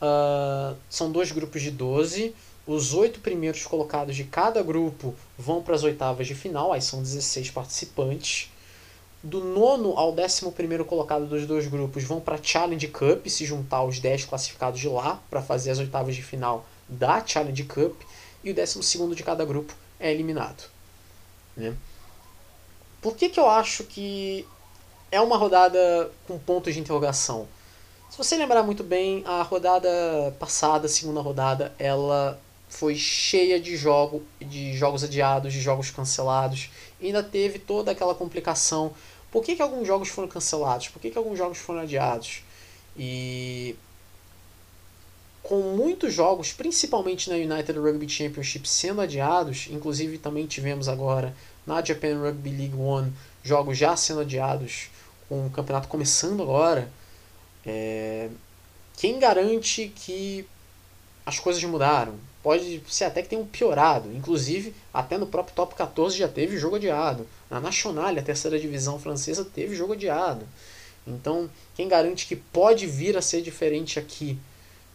[0.00, 2.34] Uh, são dois grupos de 12.
[2.66, 6.72] Os oito primeiros colocados de cada grupo vão para as oitavas de final.
[6.72, 8.50] Aí são 16 participantes
[9.22, 13.44] do nono ao décimo primeiro colocado dos dois grupos vão para a Challenge Cup, se
[13.44, 18.00] juntar os 10 classificados de lá para fazer as oitavas de final da Challenge Cup,
[18.44, 20.64] e o décimo segundo de cada grupo é eliminado.
[21.56, 21.74] Né?
[23.00, 24.46] Por que, que eu acho que
[25.10, 27.48] é uma rodada com pontos de interrogação?
[28.10, 33.76] Se você lembrar muito bem, a rodada passada, a segunda rodada, ela foi cheia de
[33.76, 36.70] jogo, de jogos adiados, de jogos cancelados.
[37.00, 38.94] Ainda teve toda aquela complicação
[39.36, 40.88] por que, que alguns jogos foram cancelados?
[40.88, 42.42] Por que, que alguns jogos foram adiados?
[42.96, 43.76] E
[45.42, 51.36] com muitos jogos, principalmente na United Rugby Championship, sendo adiados, inclusive também tivemos agora
[51.66, 53.12] na Japan Rugby League One
[53.44, 54.88] jogos já sendo adiados,
[55.28, 56.90] com o campeonato começando agora.
[57.64, 58.30] É...
[58.96, 60.46] Quem garante que
[61.26, 62.14] as coisas mudaram?
[62.46, 64.08] Pode ser até que tenham piorado.
[64.14, 67.26] Inclusive, até no próprio Top 14 já teve jogo adiado.
[67.50, 70.46] Na Nacional, a terceira divisão francesa, teve jogo adiado.
[71.04, 74.38] Então, quem garante que pode vir a ser diferente aqui?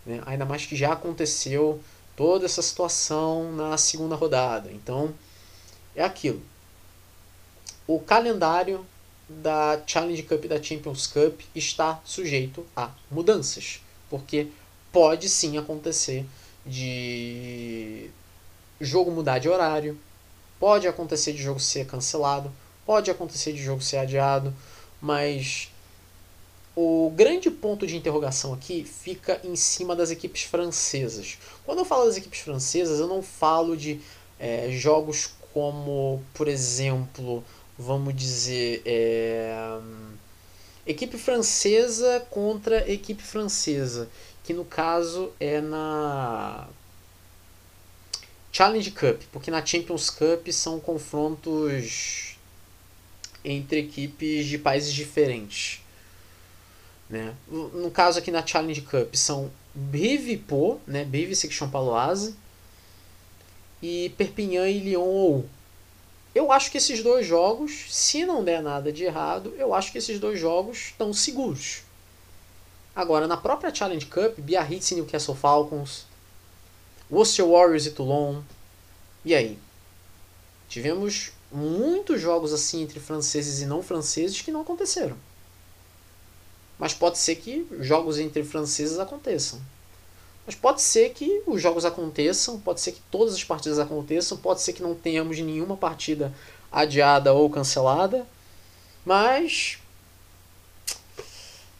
[0.06, 0.22] Né?
[0.26, 1.82] Ainda mais que já aconteceu
[2.16, 4.72] toda essa situação na segunda rodada.
[4.72, 5.14] Então,
[5.94, 6.42] é aquilo.
[7.86, 8.86] O calendário
[9.28, 14.48] da Challenge Cup e da Champions Cup está sujeito a mudanças, porque
[14.90, 16.26] pode sim acontecer
[16.66, 18.10] de
[18.80, 19.98] jogo mudar de horário,
[20.60, 22.52] pode acontecer de jogo ser cancelado,
[22.86, 24.54] pode acontecer de jogo ser adiado,
[25.02, 25.72] mas
[26.76, 31.38] o grande ponto de interrogação aqui fica em cima das equipes francesas.
[31.66, 34.00] Quando eu falo das equipes francesas, eu não falo de
[34.40, 37.44] é, jogos como, por exemplo,
[37.78, 39.80] vamos dizer, é,
[40.86, 44.10] equipe francesa contra equipe francesa
[44.52, 46.68] que no caso é na
[48.52, 52.38] Challenge Cup, porque na Champions Cup são confrontos
[53.46, 55.82] entre equipes de países diferentes.
[57.10, 57.34] Né?
[57.48, 61.06] No caso aqui na Challenge Cup são Brive Po, né?
[61.06, 62.36] Brive Section Paloise
[63.82, 65.44] e Perpignan e Lyon
[66.36, 69.98] Eu acho que esses dois jogos, se não der nada de errado, eu acho que
[69.98, 71.84] esses dois jogos estão seguros.
[72.96, 76.06] Agora, na própria Challenge Cup, Biarritz e Newcastle Falcons,
[77.10, 78.42] Worcester Warriors e Toulon.
[79.24, 79.58] E aí?
[80.68, 85.18] Tivemos muitos jogos assim entre franceses e não franceses que não aconteceram.
[86.80, 89.62] Mas pode ser que jogos entre franceses aconteçam.
[90.46, 94.62] Mas pode ser que os jogos aconteçam, pode ser que todas as partidas aconteçam, pode
[94.62, 96.34] ser que não tenhamos nenhuma partida
[96.72, 98.26] adiada ou cancelada.
[99.06, 99.78] Mas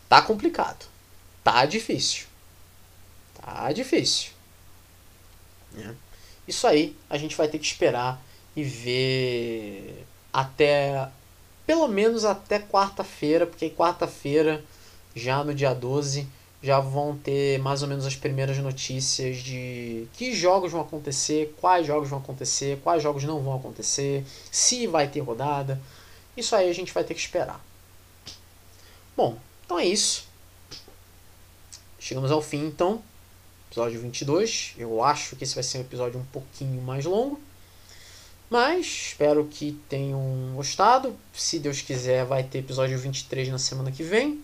[0.08, 0.91] tá complicado.
[1.44, 2.26] Tá difícil.
[3.42, 4.32] Tá difícil.
[5.78, 5.94] É.
[6.48, 8.22] Isso aí a gente vai ter que esperar
[8.56, 11.10] e ver até
[11.66, 14.64] pelo menos até quarta-feira, porque quarta-feira,
[15.16, 16.28] já no dia 12,
[16.62, 21.88] já vão ter mais ou menos as primeiras notícias de que jogos vão acontecer, quais
[21.88, 25.80] jogos vão acontecer, quais jogos não vão acontecer, se vai ter rodada.
[26.36, 27.64] Isso aí a gente vai ter que esperar.
[29.16, 30.28] Bom, então é isso.
[32.12, 33.02] Chegamos ao fim então.
[33.70, 34.74] Episódio 22.
[34.78, 37.40] Eu acho que esse vai ser um episódio um pouquinho mais longo.
[38.50, 41.16] Mas espero que tenham gostado.
[41.34, 44.44] Se Deus quiser, vai ter episódio 23 na semana que vem.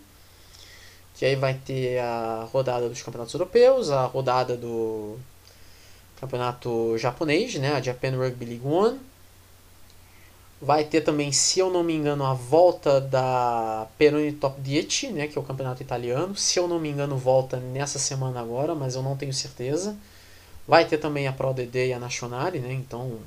[1.15, 5.19] Que aí vai ter a rodada dos campeonatos europeus, a rodada do
[6.21, 7.73] campeonato japonês, né?
[7.73, 8.97] A Japan Rugby League One.
[10.59, 15.27] Vai ter também, se eu não me engano, a volta da Peroni Top 10, né,
[15.27, 16.35] que é o campeonato italiano.
[16.35, 19.95] Se eu não me engano, volta nessa semana agora, mas eu não tenho certeza.
[20.67, 22.73] Vai ter também a Pro DD e a Nationale, né?
[22.73, 23.19] Então,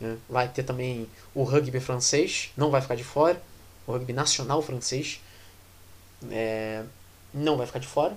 [0.00, 3.40] né, vai ter também o rugby francês, não vai ficar de fora.
[3.86, 5.20] O rugby nacional francês
[6.30, 6.82] é,
[7.32, 8.16] não vai ficar de fora.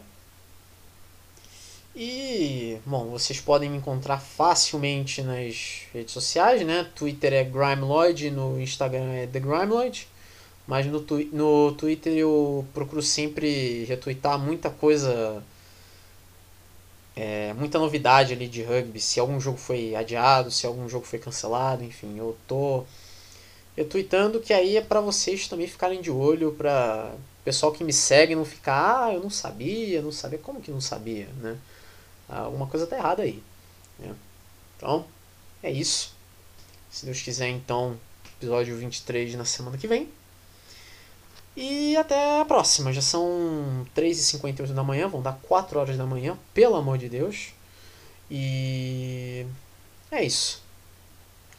[2.02, 6.90] E, bom, vocês podem me encontrar facilmente nas redes sociais, né?
[6.96, 10.08] Twitter é Grimeloid, no Instagram é The Grimeloid.
[10.66, 15.44] Mas no, no Twitter eu procuro sempre retweetar muita coisa,
[17.18, 19.02] é, muita novidade ali de rugby.
[19.02, 22.86] Se algum jogo foi adiado, se algum jogo foi cancelado, enfim, eu tô
[23.76, 27.12] retweetando que aí é para vocês também ficarem de olho, para
[27.44, 30.80] pessoal que me segue não ficar, ah, eu não sabia, não sabia, como que não
[30.80, 31.58] sabia, né?
[32.30, 33.44] Alguma coisa tá errada aí.
[33.98, 34.16] Né?
[34.78, 35.06] Então,
[35.62, 36.14] é isso.
[36.90, 38.00] Se Deus quiser, então,
[38.38, 40.10] episódio 23 na semana que vem.
[41.56, 42.94] E até a próxima.
[42.94, 47.54] Já são 3h58 da manhã, vão dar 4 horas da manhã, pelo amor de Deus.
[48.32, 49.46] E
[50.12, 50.62] é isso.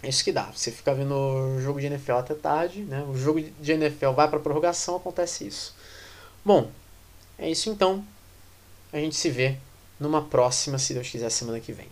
[0.02, 0.44] É isso que dá.
[0.44, 3.02] Você fica vendo o jogo de NFL até tarde, né?
[3.02, 5.74] O jogo de NFL vai para prorrogação, acontece isso.
[6.44, 6.70] Bom,
[7.38, 8.04] é isso então.
[8.92, 9.58] A gente se vê
[10.00, 11.86] numa próxima, se Deus quiser, semana que vem.